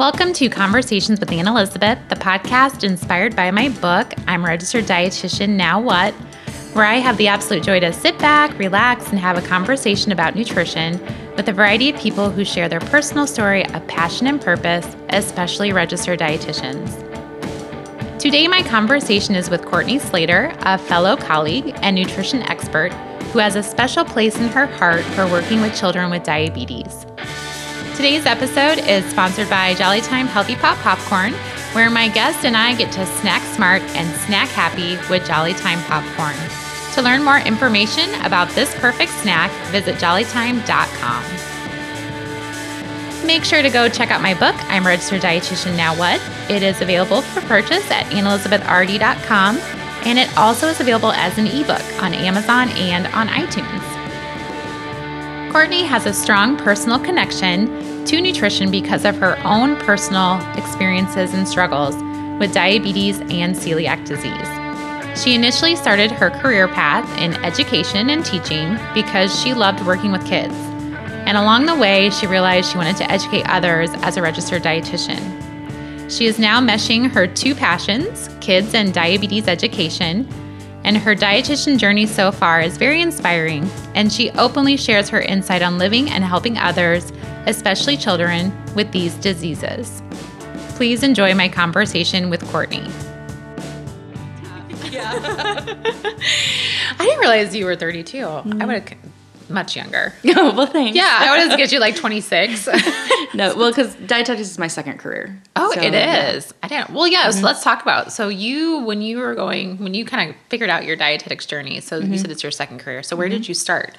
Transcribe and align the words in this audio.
Welcome 0.00 0.32
to 0.32 0.48
Conversations 0.48 1.20
with 1.20 1.30
Anne 1.30 1.46
Elizabeth, 1.46 1.98
the 2.08 2.14
podcast 2.14 2.84
inspired 2.84 3.36
by 3.36 3.50
my 3.50 3.68
book, 3.68 4.14
I'm 4.26 4.42
a 4.44 4.46
Registered 4.46 4.86
Dietitian 4.86 5.50
Now 5.56 5.78
What, 5.78 6.14
where 6.72 6.86
I 6.86 6.94
have 6.94 7.18
the 7.18 7.28
absolute 7.28 7.62
joy 7.62 7.80
to 7.80 7.92
sit 7.92 8.18
back, 8.18 8.58
relax, 8.58 9.10
and 9.10 9.18
have 9.18 9.36
a 9.36 9.46
conversation 9.46 10.10
about 10.10 10.34
nutrition 10.34 10.98
with 11.36 11.50
a 11.50 11.52
variety 11.52 11.90
of 11.90 12.00
people 12.00 12.30
who 12.30 12.46
share 12.46 12.66
their 12.66 12.80
personal 12.80 13.26
story 13.26 13.66
of 13.74 13.86
passion 13.88 14.26
and 14.26 14.40
purpose, 14.40 14.86
especially 15.10 15.70
registered 15.70 16.18
dietitians. 16.18 16.88
Today, 18.18 18.48
my 18.48 18.62
conversation 18.62 19.34
is 19.34 19.50
with 19.50 19.66
Courtney 19.66 19.98
Slater, 19.98 20.56
a 20.60 20.78
fellow 20.78 21.14
colleague 21.14 21.76
and 21.82 21.94
nutrition 21.94 22.42
expert 22.44 22.90
who 23.34 23.38
has 23.38 23.54
a 23.54 23.62
special 23.62 24.06
place 24.06 24.36
in 24.36 24.48
her 24.48 24.64
heart 24.64 25.04
for 25.04 25.26
working 25.26 25.60
with 25.60 25.78
children 25.78 26.10
with 26.10 26.22
diabetes. 26.22 27.04
Today's 28.00 28.24
episode 28.24 28.78
is 28.78 29.04
sponsored 29.10 29.50
by 29.50 29.74
Jolly 29.74 30.00
Time 30.00 30.26
Healthy 30.26 30.56
Pop 30.56 30.78
Popcorn, 30.78 31.34
where 31.74 31.90
my 31.90 32.08
guest 32.08 32.46
and 32.46 32.56
I 32.56 32.74
get 32.74 32.90
to 32.92 33.04
snack 33.04 33.42
smart 33.54 33.82
and 33.94 34.08
snack 34.22 34.48
happy 34.48 34.96
with 35.10 35.26
Jolly 35.26 35.52
Time 35.52 35.82
Popcorn. 35.82 36.34
To 36.94 37.02
learn 37.02 37.22
more 37.22 37.40
information 37.40 38.08
about 38.24 38.48
this 38.52 38.74
perfect 38.76 39.12
snack, 39.12 39.50
visit 39.70 39.96
jollytime.com. 39.96 41.24
Make 43.26 43.44
sure 43.44 43.60
to 43.60 43.68
go 43.68 43.86
check 43.86 44.10
out 44.10 44.22
my 44.22 44.32
book, 44.32 44.56
I'm 44.72 44.86
Registered 44.86 45.20
Dietitian 45.20 45.76
Now 45.76 45.94
What. 45.94 46.22
It 46.48 46.62
is 46.62 46.80
available 46.80 47.20
for 47.20 47.42
purchase 47.42 47.90
at 47.90 48.06
AnneElizabethRD.com, 48.06 49.58
and 50.06 50.18
it 50.18 50.34
also 50.38 50.68
is 50.68 50.80
available 50.80 51.12
as 51.12 51.36
an 51.36 51.48
ebook 51.48 52.02
on 52.02 52.14
Amazon 52.14 52.70
and 52.70 53.08
on 53.08 53.28
iTunes. 53.28 54.00
Courtney 55.52 55.82
has 55.82 56.06
a 56.06 56.14
strong 56.14 56.56
personal 56.56 56.98
connection 56.98 57.79
to 58.06 58.20
nutrition 58.20 58.70
because 58.70 59.04
of 59.04 59.16
her 59.16 59.38
own 59.44 59.76
personal 59.76 60.40
experiences 60.56 61.34
and 61.34 61.46
struggles 61.46 61.94
with 62.38 62.54
diabetes 62.54 63.18
and 63.20 63.54
celiac 63.54 64.04
disease. 64.06 65.20
She 65.20 65.34
initially 65.34 65.76
started 65.76 66.10
her 66.10 66.30
career 66.30 66.68
path 66.68 67.06
in 67.18 67.34
education 67.44 68.10
and 68.10 68.24
teaching 68.24 68.78
because 68.94 69.38
she 69.40 69.54
loved 69.54 69.84
working 69.86 70.12
with 70.12 70.24
kids. 70.26 70.54
And 71.26 71.36
along 71.36 71.66
the 71.66 71.74
way, 71.74 72.10
she 72.10 72.26
realized 72.26 72.70
she 72.70 72.78
wanted 72.78 72.96
to 72.96 73.10
educate 73.10 73.44
others 73.48 73.90
as 74.02 74.16
a 74.16 74.22
registered 74.22 74.62
dietitian. 74.62 75.20
She 76.10 76.26
is 76.26 76.38
now 76.38 76.60
meshing 76.60 77.10
her 77.10 77.26
two 77.26 77.54
passions, 77.54 78.28
kids 78.40 78.74
and 78.74 78.92
diabetes 78.92 79.46
education, 79.46 80.26
and 80.82 80.96
her 80.96 81.14
dietitian 81.14 81.78
journey 81.78 82.06
so 82.06 82.32
far 82.32 82.60
is 82.60 82.78
very 82.78 83.00
inspiring, 83.02 83.70
and 83.94 84.12
she 84.12 84.30
openly 84.30 84.76
shares 84.76 85.08
her 85.10 85.20
insight 85.20 85.62
on 85.62 85.78
living 85.78 86.10
and 86.10 86.24
helping 86.24 86.56
others, 86.56 87.12
especially 87.46 87.96
children, 87.96 88.52
with 88.74 88.90
these 88.92 89.14
diseases. 89.16 90.02
Please 90.76 91.02
enjoy 91.02 91.34
my 91.34 91.48
conversation 91.48 92.30
with 92.30 92.46
Courtney. 92.50 92.86
Yeah. 94.90 95.12
I 96.98 97.04
didn't 97.04 97.20
realize 97.20 97.54
you 97.54 97.64
were 97.64 97.76
32. 97.76 98.16
Mm-hmm. 98.16 98.62
I 98.62 98.66
would 98.66 98.88
have 98.88 98.98
much 99.50 99.76
younger. 99.76 100.14
Oh, 100.36 100.54
well, 100.54 100.66
thanks. 100.66 100.96
Yeah, 100.96 101.18
I 101.20 101.30
would 101.30 101.50
have 101.50 101.58
get 101.58 101.72
you 101.72 101.80
like 101.80 101.96
26. 101.96 102.66
no, 103.34 103.54
well, 103.56 103.70
because 103.70 103.94
dietetics 103.96 104.48
is 104.48 104.58
my 104.58 104.68
second 104.68 104.98
career. 104.98 105.42
Oh, 105.56 105.72
so, 105.74 105.80
it 105.80 105.92
is. 105.92 106.46
Yeah. 106.46 106.52
I 106.62 106.68
didn't. 106.68 106.90
Well, 106.90 107.08
yeah. 107.08 107.24
Mm-hmm. 107.24 107.40
So 107.40 107.46
let's 107.46 107.62
talk 107.62 107.82
about. 107.82 108.12
So 108.12 108.28
you, 108.28 108.78
when 108.84 109.02
you 109.02 109.18
were 109.18 109.34
going, 109.34 109.76
when 109.78 109.92
you 109.92 110.04
kind 110.04 110.30
of 110.30 110.36
figured 110.48 110.70
out 110.70 110.84
your 110.84 110.96
dietetics 110.96 111.46
journey. 111.46 111.80
So 111.80 112.00
mm-hmm. 112.00 112.12
you 112.12 112.18
said 112.18 112.30
it's 112.30 112.42
your 112.42 112.52
second 112.52 112.78
career. 112.78 113.02
So 113.02 113.16
where 113.16 113.28
mm-hmm. 113.28 113.38
did 113.38 113.48
you 113.48 113.54
start? 113.54 113.98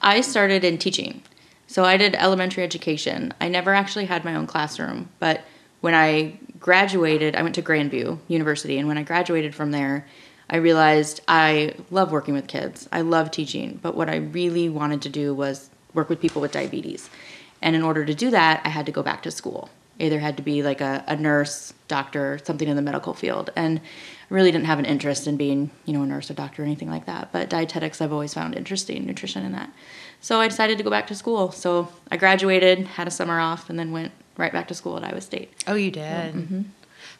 I 0.00 0.20
started 0.20 0.64
in 0.64 0.78
teaching. 0.78 1.22
So 1.74 1.82
I 1.82 1.96
did 1.96 2.14
elementary 2.14 2.62
education. 2.62 3.34
I 3.40 3.48
never 3.48 3.74
actually 3.74 4.04
had 4.04 4.24
my 4.24 4.36
own 4.36 4.46
classroom, 4.46 5.08
but 5.18 5.40
when 5.80 5.92
I 5.92 6.38
graduated, 6.60 7.34
I 7.34 7.42
went 7.42 7.56
to 7.56 7.62
Grandview 7.62 8.20
University, 8.28 8.78
and 8.78 8.86
when 8.86 8.96
I 8.96 9.02
graduated 9.02 9.56
from 9.56 9.72
there, 9.72 10.06
I 10.48 10.58
realized 10.58 11.20
I 11.26 11.74
love 11.90 12.12
working 12.12 12.32
with 12.32 12.46
kids. 12.46 12.88
I 12.92 13.00
love 13.00 13.32
teaching, 13.32 13.80
but 13.82 13.96
what 13.96 14.08
I 14.08 14.18
really 14.18 14.68
wanted 14.68 15.02
to 15.02 15.08
do 15.08 15.34
was 15.34 15.68
work 15.94 16.08
with 16.08 16.20
people 16.20 16.40
with 16.40 16.52
diabetes. 16.52 17.10
And 17.60 17.74
in 17.74 17.82
order 17.82 18.04
to 18.04 18.14
do 18.14 18.30
that, 18.30 18.60
I 18.64 18.68
had 18.68 18.86
to 18.86 18.92
go 18.92 19.02
back 19.02 19.24
to 19.24 19.32
school. 19.32 19.68
Either 19.98 20.20
had 20.20 20.36
to 20.36 20.44
be 20.44 20.62
like 20.62 20.80
a, 20.80 21.02
a 21.08 21.16
nurse, 21.16 21.74
doctor, 21.88 22.38
something 22.44 22.68
in 22.68 22.76
the 22.76 22.82
medical 22.82 23.14
field. 23.14 23.50
And 23.56 23.80
I 23.80 24.34
really 24.34 24.52
didn't 24.52 24.66
have 24.66 24.78
an 24.78 24.84
interest 24.84 25.26
in 25.26 25.36
being, 25.36 25.72
you 25.86 25.92
know, 25.92 26.02
a 26.02 26.06
nurse 26.06 26.30
or 26.30 26.34
doctor 26.34 26.62
or 26.62 26.66
anything 26.66 26.90
like 26.90 27.06
that. 27.06 27.32
But 27.32 27.50
dietetics 27.50 28.00
I've 28.00 28.12
always 28.12 28.32
found 28.32 28.54
interesting, 28.54 29.06
nutrition 29.06 29.44
and 29.44 29.54
that. 29.54 29.72
So 30.24 30.40
I 30.40 30.48
decided 30.48 30.78
to 30.78 30.84
go 30.84 30.88
back 30.88 31.06
to 31.08 31.14
school. 31.14 31.52
So 31.52 31.92
I 32.10 32.16
graduated, 32.16 32.86
had 32.86 33.06
a 33.06 33.10
summer 33.10 33.38
off, 33.38 33.68
and 33.68 33.78
then 33.78 33.92
went 33.92 34.10
right 34.38 34.50
back 34.50 34.68
to 34.68 34.74
school 34.74 34.96
at 34.96 35.04
Iowa 35.04 35.20
State. 35.20 35.52
Oh, 35.66 35.74
you 35.74 35.90
did? 35.90 36.34
Mm-hmm. 36.34 36.62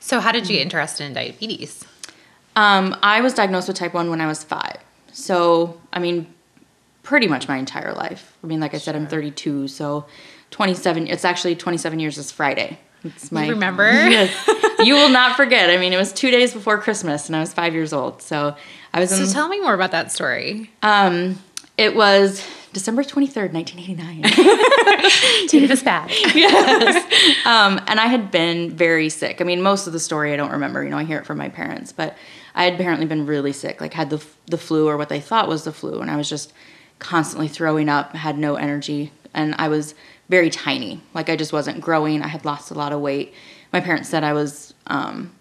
So 0.01 0.21
how 0.21 0.33
did 0.33 0.49
you 0.49 0.57
get 0.57 0.63
interested 0.63 1.05
in 1.05 1.13
diabetes? 1.13 1.85
Um, 2.57 2.97
I 3.03 3.21
was 3.21 3.35
diagnosed 3.35 3.69
with 3.69 3.77
type 3.77 3.93
1 3.93 4.09
when 4.09 4.23
I 4.23 4.27
was 4.27 4.43
five. 4.43 4.79
So, 5.13 5.79
I 5.93 5.99
mean, 5.99 6.33
pretty 7.03 7.29
much 7.29 7.47
my 7.47 7.59
entire 7.59 7.93
life. 7.93 8.39
I 8.43 8.47
mean, 8.47 8.59
like 8.59 8.73
I 8.73 8.79
said, 8.79 8.97
I'm 8.97 9.07
32, 9.07 9.69
so 9.69 10.07
27, 10.53 11.07
it's 11.07 11.27
actually 11.27 11.57
27 11.57 12.01
years 12.01 12.17
this 12.17 12.33
Friday. 12.33 12.79
It's 13.05 13.31
my, 13.31 13.45
you 13.45 13.51
remember? 13.51 13.93
Yes. 13.93 14.33
you 14.79 14.95
will 14.95 15.11
not 15.11 15.37
forget. 15.37 15.69
I 15.69 15.77
mean, 15.77 15.93
it 15.93 15.99
was 15.99 16.11
two 16.11 16.31
days 16.31 16.55
before 16.55 16.79
Christmas 16.79 17.27
and 17.27 17.37
I 17.37 17.41
was 17.41 17.53
five 17.53 17.75
years 17.75 17.93
old. 17.93 18.23
So 18.23 18.57
I 18.95 19.01
was 19.01 19.11
So 19.11 19.31
tell 19.31 19.49
me 19.51 19.61
more 19.61 19.75
about 19.75 19.91
that 19.91 20.11
story. 20.11 20.71
Um, 20.83 21.39
it 21.77 21.95
was 21.95 22.43
December 22.75 23.05
23rd, 23.05 23.53
1989. 23.53 24.23
Take 25.49 25.71
us 25.71 25.83
back. 25.83 26.11
yes. 26.35 27.47
Um, 27.47 27.81
and 27.87 28.01
I 28.01 28.07
had 28.07 28.31
been 28.31 28.77
very 28.77 29.09
sick. 29.09 29.41
I 29.41 29.45
mean, 29.45 29.63
most 29.63 29.87
of 29.87 29.93
the 29.93 30.01
story 30.01 30.33
I 30.33 30.37
don't 30.37 30.51
remember. 30.51 30.83
You 30.83 30.91
know, 30.91 30.99
I 30.99 31.05
hear 31.05 31.19
it 31.19 31.25
from 31.25 31.39
my 31.39 31.49
parents, 31.49 31.93
but 31.93 32.19
I 32.55 32.65
had 32.65 32.75
apparently 32.75 33.07
been 33.07 33.27
really 33.27 33.53
sick, 33.53 33.81
like 33.81 33.95
had 33.95 34.11
the 34.11 34.23
the 34.47 34.59
flu 34.59 34.89
or 34.89 34.97
what 34.97 35.09
they 35.09 35.21
thought 35.21 35.49
was 35.49 35.65
the 35.65 35.73
flu, 35.73 36.01
and 36.01 36.11
I 36.11 36.17
was 36.17 36.29
just 36.29 36.53
constantly 36.99 37.49
throwing 37.49 37.89
up, 37.89 38.15
had 38.15 38.37
no 38.37 38.57
energy, 38.57 39.13
and 39.33 39.55
I 39.57 39.69
was 39.69 39.95
very 40.29 40.51
tiny. 40.51 41.01
Like 41.15 41.29
I 41.29 41.37
just 41.37 41.53
wasn't 41.53 41.81
growing. 41.81 42.23
I 42.23 42.29
had 42.29 42.45
lost 42.45 42.71
a 42.71 42.75
lot 42.75 42.93
of 42.93 43.01
weight. 43.01 43.35
My 43.73 43.81
parents 43.81 44.09
said 44.09 44.25
I 44.25 44.33
was 44.33 44.75
um, 44.89 45.33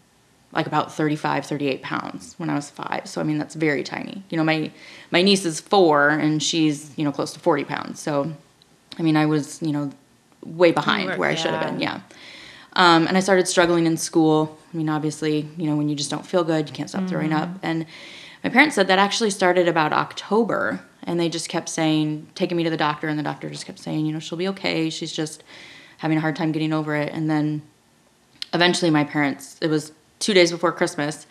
like 0.53 0.67
about 0.67 0.93
35, 0.93 1.45
38 1.45 1.81
pounds 1.81 2.35
when 2.37 2.49
I 2.49 2.55
was 2.55 2.69
five. 2.69 3.07
So 3.07 3.19
I 3.19 3.23
mean 3.23 3.37
that's 3.37 3.55
very 3.55 3.83
tiny. 3.83 4.23
You 4.29 4.37
know, 4.37 4.43
my 4.43 4.71
my 5.11 5.21
niece 5.21 5.45
is 5.45 5.59
four 5.59 6.09
and 6.09 6.41
she's 6.41 6.95
you 6.97 7.03
know 7.03 7.11
close 7.11 7.33
to 7.33 7.39
40 7.39 7.63
pounds. 7.65 7.99
So 7.99 8.31
I 8.97 9.01
mean 9.01 9.17
I 9.17 9.25
was 9.25 9.61
you 9.61 9.71
know 9.71 9.91
way 10.45 10.71
behind 10.71 11.09
where, 11.09 11.17
where 11.17 11.29
I 11.29 11.35
should 11.35 11.51
have 11.51 11.65
been. 11.65 11.79
Yeah. 11.79 12.01
Um, 12.73 13.07
and 13.07 13.15
I 13.15 13.19
started 13.19 13.47
struggling 13.47 13.85
in 13.85 13.97
school. 13.97 14.57
I 14.73 14.77
mean, 14.77 14.89
obviously, 14.89 15.47
you 15.57 15.69
know, 15.69 15.75
when 15.75 15.89
you 15.89 15.95
just 15.95 16.09
don't 16.09 16.25
feel 16.25 16.43
good, 16.43 16.67
you 16.67 16.73
can't 16.73 16.89
stop 16.89 17.01
mm-hmm. 17.01 17.09
throwing 17.09 17.33
up. 17.33 17.49
And 17.61 17.85
my 18.43 18.49
parents 18.49 18.75
said 18.75 18.87
that 18.87 18.99
actually 18.99 19.29
started 19.29 19.67
about 19.67 19.93
October, 19.93 20.83
and 21.03 21.19
they 21.19 21.29
just 21.29 21.49
kept 21.49 21.69
saying, 21.69 22.27
taking 22.35 22.57
me 22.57 22.63
to 22.63 22.69
the 22.69 22.77
doctor, 22.77 23.07
and 23.07 23.17
the 23.17 23.23
doctor 23.23 23.49
just 23.49 23.65
kept 23.65 23.79
saying, 23.79 24.05
you 24.05 24.11
know, 24.11 24.19
she'll 24.19 24.37
be 24.37 24.47
okay. 24.49 24.89
She's 24.89 25.11
just 25.11 25.43
having 25.99 26.17
a 26.17 26.21
hard 26.21 26.35
time 26.35 26.51
getting 26.51 26.73
over 26.73 26.95
it. 26.95 27.13
And 27.13 27.29
then 27.29 27.61
eventually, 28.53 28.89
my 28.89 29.03
parents, 29.03 29.57
it 29.61 29.67
was 29.67 29.91
two 30.23 30.33
days 30.33 30.51
before 30.51 30.71
Christmas, 30.71 31.27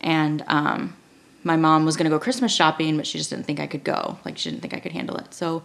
and 0.00 0.44
um, 0.46 0.96
my 1.42 1.56
mom 1.56 1.84
was 1.84 1.96
going 1.96 2.04
to 2.04 2.10
go 2.10 2.20
Christmas 2.20 2.54
shopping, 2.54 2.96
but 2.96 3.06
she 3.06 3.18
just 3.18 3.30
didn't 3.30 3.46
think 3.46 3.58
I 3.58 3.66
could 3.66 3.84
go. 3.84 4.18
Like, 4.24 4.38
she 4.38 4.50
didn't 4.50 4.62
think 4.62 4.74
I 4.74 4.80
could 4.80 4.92
handle 4.92 5.16
it. 5.16 5.34
So 5.34 5.64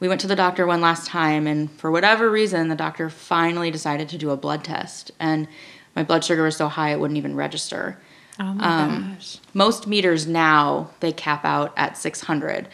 we 0.00 0.08
went 0.08 0.20
to 0.22 0.26
the 0.26 0.36
doctor 0.36 0.66
one 0.66 0.80
last 0.80 1.06
time, 1.06 1.46
and 1.46 1.70
for 1.70 1.90
whatever 1.90 2.30
reason, 2.30 2.68
the 2.68 2.74
doctor 2.74 3.10
finally 3.10 3.70
decided 3.70 4.08
to 4.08 4.18
do 4.18 4.30
a 4.30 4.36
blood 4.36 4.64
test. 4.64 5.10
And 5.20 5.46
my 5.94 6.02
blood 6.02 6.24
sugar 6.24 6.42
was 6.42 6.56
so 6.56 6.68
high 6.68 6.92
it 6.92 6.98
wouldn't 6.98 7.18
even 7.18 7.36
register. 7.36 7.98
Oh 8.40 8.54
my 8.54 8.82
um, 8.84 9.14
gosh. 9.14 9.38
Most 9.52 9.86
meters 9.86 10.26
now, 10.26 10.90
they 11.00 11.12
cap 11.12 11.44
out 11.44 11.74
at 11.76 11.96
600. 11.98 12.68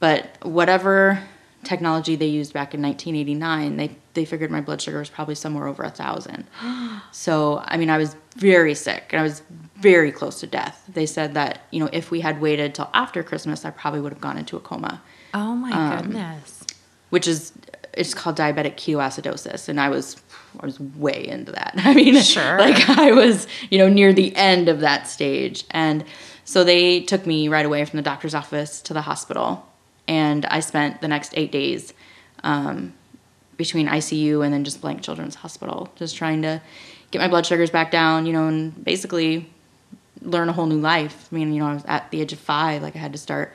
But 0.00 0.36
whatever 0.42 1.22
technology 1.64 2.16
they 2.16 2.26
used 2.26 2.52
back 2.52 2.74
in 2.74 2.82
1989, 2.82 3.76
they, 3.76 3.96
they 4.14 4.24
figured 4.24 4.50
my 4.50 4.60
blood 4.60 4.80
sugar 4.80 4.98
was 4.98 5.10
probably 5.10 5.34
somewhere 5.34 5.66
over 5.66 5.82
a 5.82 5.90
thousand. 5.90 6.46
so, 7.12 7.62
I 7.64 7.76
mean, 7.76 7.90
I 7.90 7.98
was 7.98 8.16
very 8.36 8.74
sick 8.74 9.06
and 9.10 9.20
I 9.20 9.22
was 9.22 9.42
very 9.76 10.12
close 10.12 10.40
to 10.40 10.46
death. 10.46 10.84
They 10.88 11.06
said 11.06 11.34
that, 11.34 11.62
you 11.70 11.80
know, 11.80 11.90
if 11.92 12.10
we 12.10 12.20
had 12.20 12.40
waited 12.40 12.74
till 12.74 12.90
after 12.94 13.22
Christmas, 13.22 13.64
I 13.64 13.70
probably 13.70 14.00
would 14.00 14.12
have 14.12 14.20
gone 14.20 14.38
into 14.38 14.56
a 14.56 14.60
coma. 14.60 15.02
Oh 15.32 15.54
my 15.54 15.72
um, 15.72 16.02
goodness 16.02 16.64
which 17.14 17.28
is 17.28 17.52
it's 17.92 18.12
called 18.12 18.36
diabetic 18.36 18.74
ketoacidosis, 18.74 19.68
and 19.68 19.80
I 19.80 19.88
was 19.88 20.16
I 20.58 20.66
was 20.66 20.80
way 20.80 21.28
into 21.28 21.52
that. 21.52 21.74
I 21.78 21.94
mean, 21.94 22.20
sure. 22.20 22.58
like 22.58 22.88
I 22.90 23.12
was 23.12 23.46
you 23.70 23.78
know 23.78 23.88
near 23.88 24.12
the 24.12 24.34
end 24.34 24.68
of 24.68 24.80
that 24.80 25.06
stage, 25.06 25.62
and 25.70 26.04
so 26.44 26.64
they 26.64 27.02
took 27.02 27.24
me 27.24 27.46
right 27.46 27.64
away 27.64 27.84
from 27.84 27.98
the 27.98 28.02
doctor's 28.02 28.34
office 28.34 28.80
to 28.82 28.94
the 28.94 29.02
hospital, 29.02 29.64
and 30.06 30.44
I 30.46 30.60
spent 30.60 31.00
the 31.00 31.08
next 31.08 31.32
eight 31.36 31.52
days 31.52 31.92
um, 32.42 32.94
between 33.56 33.88
ICU 33.88 34.44
and 34.44 34.52
then 34.52 34.64
just 34.64 34.80
Blank 34.80 35.02
children's 35.02 35.36
hospital, 35.36 35.88
just 35.96 36.16
trying 36.16 36.42
to 36.42 36.60
get 37.10 37.20
my 37.20 37.28
blood 37.28 37.46
sugars 37.46 37.70
back 37.70 37.90
down, 37.90 38.26
you 38.26 38.32
know, 38.32 38.48
and 38.48 38.84
basically 38.84 39.50
learn 40.20 40.48
a 40.48 40.52
whole 40.52 40.66
new 40.66 40.80
life. 40.80 41.28
I 41.30 41.34
mean, 41.34 41.52
you 41.52 41.60
know, 41.60 41.66
I 41.66 41.74
was 41.74 41.84
at 41.86 42.10
the 42.10 42.20
age 42.20 42.32
of 42.32 42.38
five, 42.38 42.82
like 42.82 42.96
I 42.96 42.98
had 42.98 43.12
to 43.12 43.18
start 43.18 43.52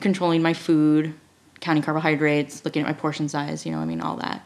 controlling 0.00 0.42
my 0.42 0.54
food, 0.54 1.14
counting 1.60 1.82
carbohydrates, 1.82 2.64
looking 2.64 2.82
at 2.82 2.88
my 2.88 2.94
portion 2.94 3.28
size, 3.28 3.64
you 3.66 3.72
know, 3.72 3.78
I 3.78 3.84
mean, 3.84 4.00
all 4.00 4.16
that. 4.16 4.44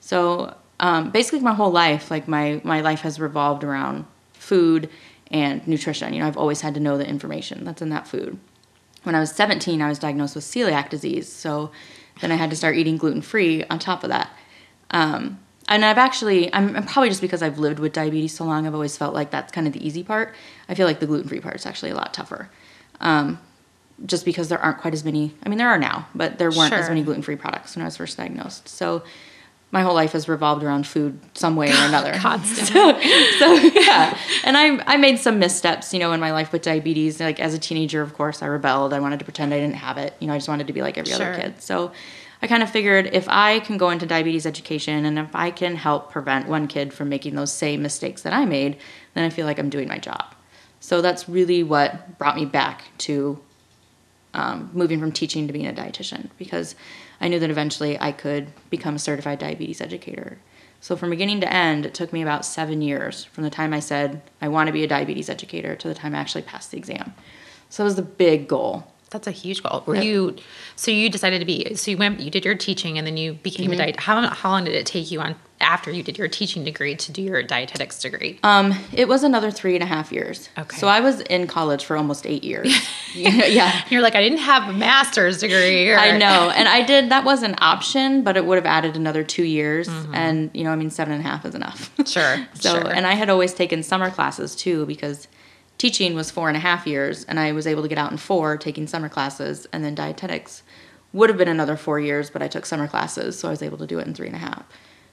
So 0.00 0.54
um, 0.80 1.10
basically 1.10 1.40
my 1.40 1.54
whole 1.54 1.70
life, 1.70 2.10
like 2.10 2.28
my 2.28 2.60
my 2.64 2.80
life 2.80 3.00
has 3.00 3.20
revolved 3.20 3.64
around 3.64 4.04
food 4.32 4.90
and 5.30 5.66
nutrition. 5.66 6.12
You 6.12 6.20
know, 6.20 6.26
I've 6.26 6.36
always 6.36 6.60
had 6.60 6.74
to 6.74 6.80
know 6.80 6.98
the 6.98 7.06
information 7.06 7.64
that's 7.64 7.82
in 7.82 7.88
that 7.90 8.06
food. 8.06 8.38
When 9.02 9.14
I 9.14 9.20
was 9.20 9.32
17, 9.32 9.82
I 9.82 9.88
was 9.88 9.98
diagnosed 9.98 10.34
with 10.34 10.44
celiac 10.44 10.88
disease, 10.88 11.30
so 11.30 11.70
then 12.20 12.30
I 12.30 12.36
had 12.36 12.50
to 12.50 12.56
start 12.56 12.76
eating 12.76 12.96
gluten 12.96 13.22
free 13.22 13.64
on 13.64 13.78
top 13.78 14.04
of 14.04 14.10
that. 14.10 14.30
Um, 14.90 15.40
and 15.68 15.84
I've 15.84 15.98
actually, 15.98 16.52
I'm, 16.52 16.76
I'm 16.76 16.84
probably 16.84 17.08
just 17.08 17.20
because 17.20 17.42
I've 17.42 17.58
lived 17.58 17.78
with 17.78 17.92
diabetes 17.92 18.34
so 18.34 18.44
long, 18.44 18.66
I've 18.66 18.74
always 18.74 18.96
felt 18.96 19.14
like 19.14 19.30
that's 19.30 19.52
kind 19.52 19.66
of 19.66 19.72
the 19.72 19.84
easy 19.84 20.02
part. 20.02 20.34
I 20.68 20.74
feel 20.74 20.86
like 20.86 21.00
the 21.00 21.06
gluten 21.06 21.28
free 21.28 21.40
part 21.40 21.56
is 21.56 21.66
actually 21.66 21.90
a 21.90 21.94
lot 21.94 22.12
tougher. 22.12 22.50
Um, 23.00 23.40
just 24.04 24.24
because 24.24 24.48
there 24.48 24.58
aren't 24.58 24.78
quite 24.78 24.94
as 24.94 25.04
many, 25.04 25.34
I 25.44 25.48
mean, 25.48 25.58
there 25.58 25.68
are 25.68 25.78
now, 25.78 26.08
but 26.14 26.38
there 26.38 26.50
weren't 26.50 26.72
as 26.72 26.88
many 26.88 27.02
gluten 27.02 27.22
free 27.22 27.36
products 27.36 27.76
when 27.76 27.82
I 27.82 27.86
was 27.86 27.96
first 27.96 28.16
diagnosed. 28.16 28.68
So 28.68 29.02
my 29.72 29.80
whole 29.80 29.94
life 29.94 30.12
has 30.12 30.28
revolved 30.28 30.62
around 30.62 30.86
food 30.86 31.18
some 31.34 31.56
way 31.56 31.70
or 31.70 31.76
another. 31.86 32.12
Constantly. 32.14 33.02
so 33.38 33.54
yeah. 33.54 34.16
And 34.44 34.56
i 34.56 34.78
i 34.86 34.96
made 34.96 35.18
some 35.18 35.40
missteps 35.40 35.92
you 35.92 35.98
know 35.98 36.12
in 36.12 36.20
my 36.20 36.30
life 36.30 36.52
with 36.52 36.62
diabetes. 36.62 37.18
Like 37.18 37.40
as 37.40 37.54
a 37.54 37.58
teenager 37.58 38.00
of 38.00 38.14
course 38.14 38.42
i 38.42 38.46
rebelled. 38.46 38.92
I 38.92 39.00
wanted 39.00 39.18
to 39.18 39.24
pretend 39.24 39.52
i 39.52 39.58
didn't 39.58 39.76
have 39.76 39.98
it. 39.98 40.14
You 40.20 40.28
know 40.28 40.34
i 40.34 40.36
just 40.36 40.48
wanted 40.48 40.68
to 40.68 40.72
be 40.72 40.82
like 40.82 40.96
every 40.96 41.12
other 41.12 41.34
kid. 41.34 41.60
So 41.60 41.90
i 42.42 42.46
kind 42.46 42.62
of 42.62 42.70
figured 42.70 43.06
if 43.12 43.28
i 43.28 43.60
can 43.60 43.78
go 43.78 43.90
into 43.90 44.04
diabetes 44.04 44.46
education 44.46 45.04
and 45.06 45.18
if 45.18 45.34
i 45.34 45.50
can 45.50 45.76
help 45.76 46.10
prevent 46.10 46.48
one 46.48 46.66
kid 46.66 46.92
from 46.92 47.08
making 47.08 47.34
those 47.34 47.52
same 47.52 47.80
mistakes 47.82 48.22
that 48.22 48.32
i 48.32 48.44
made 48.44 48.76
then 49.14 49.24
i 49.24 49.30
feel 49.30 49.46
like 49.46 49.58
i'm 49.58 49.70
doing 49.70 49.88
my 49.88 49.98
job. 49.98 50.34
So 50.80 51.00
that's 51.00 51.28
really 51.28 51.62
what 51.62 52.18
brought 52.18 52.34
me 52.34 52.44
back 52.44 52.82
to 52.98 53.38
um, 54.34 54.70
moving 54.72 54.98
from 54.98 55.12
teaching 55.12 55.46
to 55.46 55.52
being 55.52 55.66
a 55.66 55.72
dietitian 55.72 56.30
because 56.38 56.74
I 57.22 57.28
knew 57.28 57.38
that 57.38 57.48
eventually 57.50 57.98
I 58.00 58.12
could 58.12 58.48
become 58.68 58.96
a 58.96 58.98
certified 58.98 59.38
diabetes 59.38 59.80
educator. 59.80 60.38
So 60.80 60.96
from 60.96 61.10
beginning 61.10 61.40
to 61.42 61.52
end, 61.52 61.86
it 61.86 61.94
took 61.94 62.12
me 62.12 62.20
about 62.22 62.44
seven 62.44 62.82
years 62.82 63.24
from 63.24 63.44
the 63.44 63.50
time 63.50 63.72
I 63.72 63.78
said 63.80 64.20
I 64.40 64.48
want 64.48 64.66
to 64.66 64.72
be 64.72 64.82
a 64.82 64.88
diabetes 64.88 65.30
educator 65.30 65.76
to 65.76 65.88
the 65.88 65.94
time 65.94 66.14
I 66.14 66.18
actually 66.18 66.42
passed 66.42 66.72
the 66.72 66.76
exam. 66.78 67.14
So 67.70 67.84
it 67.84 67.86
was 67.86 67.94
the 67.96 68.02
big 68.02 68.48
goal. 68.48 68.84
That's 69.10 69.26
a 69.28 69.30
huge 69.30 69.62
goal. 69.62 69.84
Were 69.86 69.94
Yep. 69.94 70.04
you 70.04 70.36
so 70.74 70.90
you 70.90 71.08
decided 71.08 71.38
to 71.38 71.44
be 71.44 71.74
so 71.76 71.90
you 71.92 71.96
went 71.98 72.18
you 72.20 72.30
did 72.30 72.44
your 72.44 72.54
teaching 72.56 72.98
and 72.98 73.06
then 73.06 73.16
you 73.16 73.34
became 73.34 73.66
Mm-hmm. 73.66 73.74
a 73.74 73.76
diet 73.76 74.00
how 74.00 74.26
how 74.28 74.50
long 74.50 74.64
did 74.64 74.74
it 74.74 74.84
take 74.86 75.10
you 75.12 75.20
on 75.20 75.36
after 75.62 75.90
you 75.90 76.02
did 76.02 76.18
your 76.18 76.28
teaching 76.28 76.64
degree 76.64 76.94
to 76.96 77.12
do 77.12 77.22
your 77.22 77.42
dietetics 77.42 77.98
degree? 77.98 78.38
Um, 78.42 78.74
it 78.92 79.08
was 79.08 79.22
another 79.22 79.50
three 79.50 79.74
and 79.74 79.82
a 79.82 79.86
half 79.86 80.12
years. 80.12 80.48
Okay. 80.58 80.76
So 80.76 80.88
I 80.88 81.00
was 81.00 81.20
in 81.22 81.46
college 81.46 81.84
for 81.84 81.96
almost 81.96 82.26
eight 82.26 82.44
years. 82.44 82.74
yeah. 83.14 83.84
You're 83.88 84.02
like 84.02 84.14
I 84.14 84.22
didn't 84.22 84.38
have 84.38 84.68
a 84.68 84.72
master's 84.72 85.38
degree. 85.38 85.90
Or, 85.90 85.96
I 85.96 86.16
know. 86.16 86.50
And 86.50 86.68
I 86.68 86.82
did, 86.82 87.10
that 87.10 87.24
was 87.24 87.42
an 87.42 87.54
option, 87.58 88.22
but 88.22 88.36
it 88.36 88.44
would 88.44 88.56
have 88.56 88.66
added 88.66 88.96
another 88.96 89.24
two 89.24 89.44
years. 89.44 89.88
Mm-hmm. 89.88 90.14
And, 90.14 90.50
you 90.52 90.64
know, 90.64 90.70
I 90.70 90.76
mean, 90.76 90.90
seven 90.90 91.12
and 91.14 91.24
a 91.24 91.28
half 91.28 91.44
is 91.46 91.54
enough. 91.54 91.90
Sure. 92.06 92.46
So, 92.54 92.80
sure. 92.80 92.92
and 92.92 93.06
I 93.06 93.14
had 93.14 93.30
always 93.30 93.54
taken 93.54 93.82
summer 93.82 94.10
classes 94.10 94.54
too 94.54 94.84
because 94.86 95.28
teaching 95.78 96.14
was 96.14 96.30
four 96.30 96.48
and 96.48 96.56
a 96.56 96.60
half 96.60 96.86
years, 96.86 97.24
and 97.24 97.40
I 97.40 97.52
was 97.52 97.66
able 97.66 97.82
to 97.82 97.88
get 97.88 97.96
out 97.96 98.10
in 98.10 98.18
four 98.18 98.56
taking 98.56 98.86
summer 98.86 99.08
classes, 99.08 99.66
and 99.72 99.84
then 99.84 99.94
dietetics 99.94 100.62
would 101.12 101.28
have 101.28 101.38
been 101.38 101.48
another 101.48 101.76
four 101.76 101.98
years, 101.98 102.30
but 102.30 102.42
I 102.42 102.48
took 102.48 102.66
summer 102.66 102.86
classes, 102.86 103.38
so 103.38 103.48
I 103.48 103.50
was 103.50 103.62
able 103.62 103.78
to 103.78 103.86
do 103.86 103.98
it 103.98 104.06
in 104.06 104.14
three 104.14 104.26
and 104.26 104.36
a 104.36 104.38
half. 104.38 104.64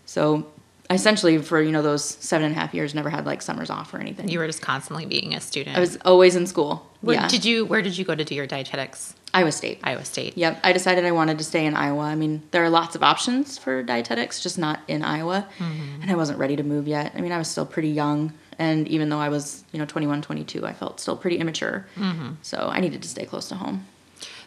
So, 0.09 0.47
essentially, 0.89 1.37
for 1.37 1.61
you 1.61 1.71
know 1.71 1.83
those 1.83 2.03
seven 2.03 2.47
and 2.47 2.55
a 2.55 2.59
half 2.59 2.73
years, 2.73 2.95
never 2.95 3.11
had 3.11 3.27
like 3.27 3.43
summers 3.43 3.69
off 3.69 3.93
or 3.93 3.99
anything. 3.99 4.27
you 4.27 4.39
were 4.39 4.47
just 4.47 4.59
constantly 4.59 5.05
being 5.05 5.35
a 5.35 5.39
student. 5.39 5.77
I 5.77 5.79
was 5.79 5.97
always 6.03 6.35
in 6.35 6.47
school. 6.47 6.89
Where 7.01 7.15
yeah, 7.15 7.27
did 7.27 7.45
you 7.45 7.63
where 7.63 7.83
did 7.83 7.95
you 7.95 8.03
go 8.03 8.15
to 8.15 8.25
do 8.25 8.33
your 8.33 8.47
dietetics? 8.47 9.13
Iowa 9.35 9.51
State. 9.51 9.79
Iowa 9.83 10.03
State. 10.03 10.35
Yep, 10.35 10.61
I 10.63 10.73
decided 10.73 11.05
I 11.05 11.11
wanted 11.11 11.37
to 11.37 11.43
stay 11.43 11.63
in 11.63 11.75
Iowa. 11.75 12.05
I 12.05 12.15
mean, 12.15 12.41
there 12.49 12.63
are 12.63 12.71
lots 12.71 12.95
of 12.95 13.03
options 13.03 13.59
for 13.59 13.83
dietetics, 13.83 14.41
just 14.41 14.57
not 14.57 14.79
in 14.87 15.03
Iowa. 15.03 15.47
Mm-hmm. 15.59 16.01
And 16.01 16.09
I 16.09 16.15
wasn't 16.15 16.39
ready 16.39 16.55
to 16.55 16.63
move 16.63 16.87
yet. 16.87 17.11
I 17.15 17.21
mean, 17.21 17.31
I 17.31 17.37
was 17.37 17.47
still 17.47 17.67
pretty 17.67 17.89
young. 17.89 18.33
And 18.57 18.87
even 18.87 19.09
though 19.09 19.19
I 19.19 19.29
was, 19.29 19.63
you 19.71 19.77
know, 19.77 19.85
21, 19.85 20.23
22, 20.23 20.65
I 20.65 20.73
felt 20.73 20.99
still 20.99 21.15
pretty 21.15 21.37
immature. 21.37 21.85
Mm-hmm. 21.95 22.31
So 22.41 22.67
I 22.71 22.79
needed 22.79 23.03
to 23.03 23.07
stay 23.07 23.25
close 23.25 23.47
to 23.49 23.55
home. 23.55 23.85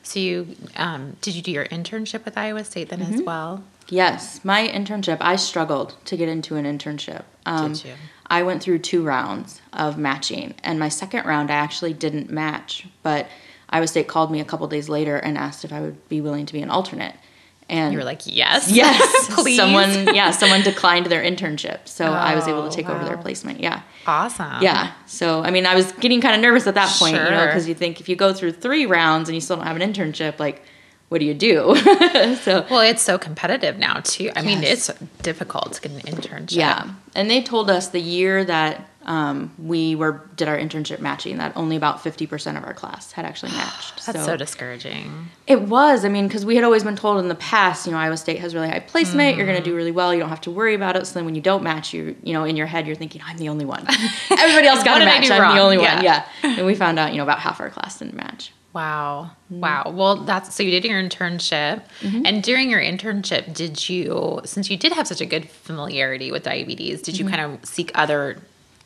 So 0.03 0.19
you 0.21 0.57
um, 0.77 1.17
did 1.21 1.35
you 1.35 1.43
do 1.43 1.51
your 1.53 1.67
internship 1.67 2.25
with 2.25 2.37
Iowa 2.37 2.65
State 2.65 2.89
then 2.89 3.01
Mm-hmm. 3.01 3.15
as 3.15 3.23
well? 3.23 3.65
Yes, 3.89 4.45
my 4.45 4.69
internship, 4.69 5.19
I 5.21 5.37
struggled 5.37 5.97
to 6.07 6.17
get 6.17 6.29
into 6.29 6.57
an 6.57 6.65
internship. 6.65 7.25
Um, 7.45 7.73
Did 7.75 7.85
you? 7.85 7.95
I 8.29 8.43
went 8.45 8.63
through 8.63 8.79
two 8.79 9.03
rounds 9.05 9.61
of 9.73 9.99
matching, 9.99 10.55
and 10.63 10.79
my 10.79 10.89
second 10.89 11.27
round, 11.27 11.51
I 11.51 11.57
actually 11.57 11.93
didn't 11.93 12.31
match, 12.31 12.87
but 13.03 13.27
Iowa 13.69 13.87
State 13.87 14.09
called 14.09 14.31
me 14.31 14.41
a 14.41 14.45
couple 14.45 14.67
days 14.69 14.89
later 14.89 15.17
and 15.17 15.37
asked 15.37 15.65
if 15.65 15.73
I 15.73 15.81
would 15.81 16.09
be 16.09 16.21
willing 16.21 16.47
to 16.47 16.53
be 16.53 16.63
an 16.63 16.71
alternate. 16.71 17.17
And 17.73 17.93
You 17.93 17.99
were 17.99 18.05
like, 18.05 18.21
yes, 18.27 18.71
Yes, 18.83 19.01
please. 19.35 19.57
Someone, 19.57 20.15
yeah, 20.15 20.31
someone 20.43 20.61
declined 20.63 21.07
their 21.07 21.23
internship, 21.25 21.89
so 21.89 22.05
I 22.05 22.35
was 22.35 22.47
able 22.47 22.61
Oh, 22.63 22.69
to 22.69 22.77
take 22.77 22.89
over 22.89 23.05
their 23.05 23.17
placement. 23.17 23.61
Yeah, 23.61 23.81
awesome. 24.07 24.63
yeah. 24.63 24.93
So 25.07 25.43
I 25.43 25.51
mean, 25.51 25.65
I 25.67 25.75
was 25.75 25.91
getting 25.93 26.21
kind 26.21 26.35
of 26.35 26.41
nervous 26.43 26.67
at 26.67 26.75
that 26.75 26.91
point, 26.99 27.17
you 27.17 27.21
know, 27.23 27.47
because 27.47 27.67
you 27.67 27.75
think 27.75 28.01
if 28.01 28.09
you 28.09 28.15
go 28.17 28.33
through 28.35 28.53
three 28.53 28.85
rounds 28.87 29.29
and 29.29 29.35
you 29.35 29.41
still 29.41 29.57
don't 29.57 29.67
have 29.67 29.77
an 29.81 29.83
internship, 29.93 30.39
like, 30.39 30.63
what 31.09 31.19
do 31.19 31.25
you 31.27 31.35
do? 31.35 31.75
so 32.43 32.65
Well, 32.71 32.81
it's 32.81 33.03
so 33.03 33.19
competitive 33.19 33.79
now 33.79 34.01
too. 34.05 34.31
I 34.37 34.43
mean, 34.43 34.63
it's 34.63 34.91
difficult 35.23 35.73
to 35.75 35.81
get 35.89 35.93
an 35.93 36.01
internship. 36.15 36.57
yeah, 36.57 36.91
and 37.15 37.31
they 37.31 37.43
told 37.43 37.71
us 37.71 37.89
the 37.89 38.01
year 38.01 38.45
that 38.45 38.89
um, 39.05 39.53
we 39.59 39.95
were 39.95 40.29
did 40.37 40.49
our 40.49 40.57
internship 40.57 41.01
matching 41.01 41.39
that 41.39 41.53
only 41.57 41.77
about 41.77 42.03
fifty 42.03 42.27
percent 42.27 42.57
of 42.59 42.65
our 42.65 42.75
class 42.75 43.13
had 43.13 43.25
actually 43.25 43.53
matched. 43.63 44.07
That's 44.07 44.25
so, 44.25 44.37
discouraging. 44.37 45.29
It 45.47 45.63
was. 45.63 46.05
I 46.05 46.09
mean, 46.09 46.29
because 46.29 46.45
we 46.47 46.55
had 46.55 46.65
always 46.65 46.85
been 46.85 46.97
told 46.97 47.19
in 47.19 47.29
the 47.29 47.35
past, 47.35 47.87
you 47.87 47.93
know, 47.93 47.99
Iowa 47.99 48.17
State 48.17 48.39
has 48.41 48.55
really 48.55 48.69
high 48.69 48.81
placement. 48.81 49.37
You're 49.37 49.47
going 49.47 49.57
Mm-hmm. 49.57 49.65
to 49.65 49.71
do 49.71 49.77
really 49.77 49.93
well. 49.93 50.15
You 50.15 50.21
don't 50.21 50.29
have 50.31 50.41
to 50.43 50.51
worry 50.51 50.75
about 50.75 50.97
it. 50.97 51.07
So 51.07 51.15
then 51.15 51.25
when 51.25 51.35
you 51.35 51.41
don't 51.43 51.63
match, 51.63 51.93
you 51.93 52.17
you 52.23 52.33
know, 52.33 52.45
in 52.45 52.57
your 52.57 52.67
head, 52.67 52.87
you're 52.87 52.97
thinking, 52.97 53.21
I'm 53.25 53.37
the 53.39 53.49
only 53.49 53.65
one. 53.65 53.87
Everybody 54.31 54.67
else 54.69 54.83
got 54.85 55.03
a 55.03 55.05
match. 55.05 55.31
I'm 55.31 55.41
wrong? 55.43 55.55
the 55.57 55.61
only 55.63 55.77
Yeah. 55.83 55.95
one. 55.97 56.05
Yeah. 56.05 56.27
And 56.59 56.67
we 56.67 56.75
found 56.75 56.99
out, 56.99 57.11
you 57.13 57.17
know, 57.19 57.23
about 57.25 57.39
half 57.41 57.61
our 57.61 57.71
class 57.71 57.99
didn't 57.99 58.15
match. 58.15 58.53
Wow. 58.73 59.33
Mm-hmm. 59.53 59.61
Wow. 59.61 59.93
Well, 59.95 60.17
that's 60.25 60.55
so 60.55 60.63
you 60.63 60.71
did 60.71 60.85
your 60.85 61.03
internship. 61.03 61.83
And 62.03 62.43
during 62.43 62.71
your 62.71 62.81
internship, 62.81 63.53
did 63.55 63.89
you, 63.89 64.41
since 64.47 64.71
you 64.71 64.79
did 64.79 64.93
have 64.93 65.07
such 65.07 65.21
a 65.21 65.27
good 65.27 65.49
familiarity 65.49 66.33
with 66.33 66.43
diabetes, 66.45 67.03
did 67.03 67.19
you 67.19 67.25
Mm-hmm. 67.27 67.35
kind 67.35 67.55
of 67.63 67.67
seek 67.69 67.91
other 67.95 68.39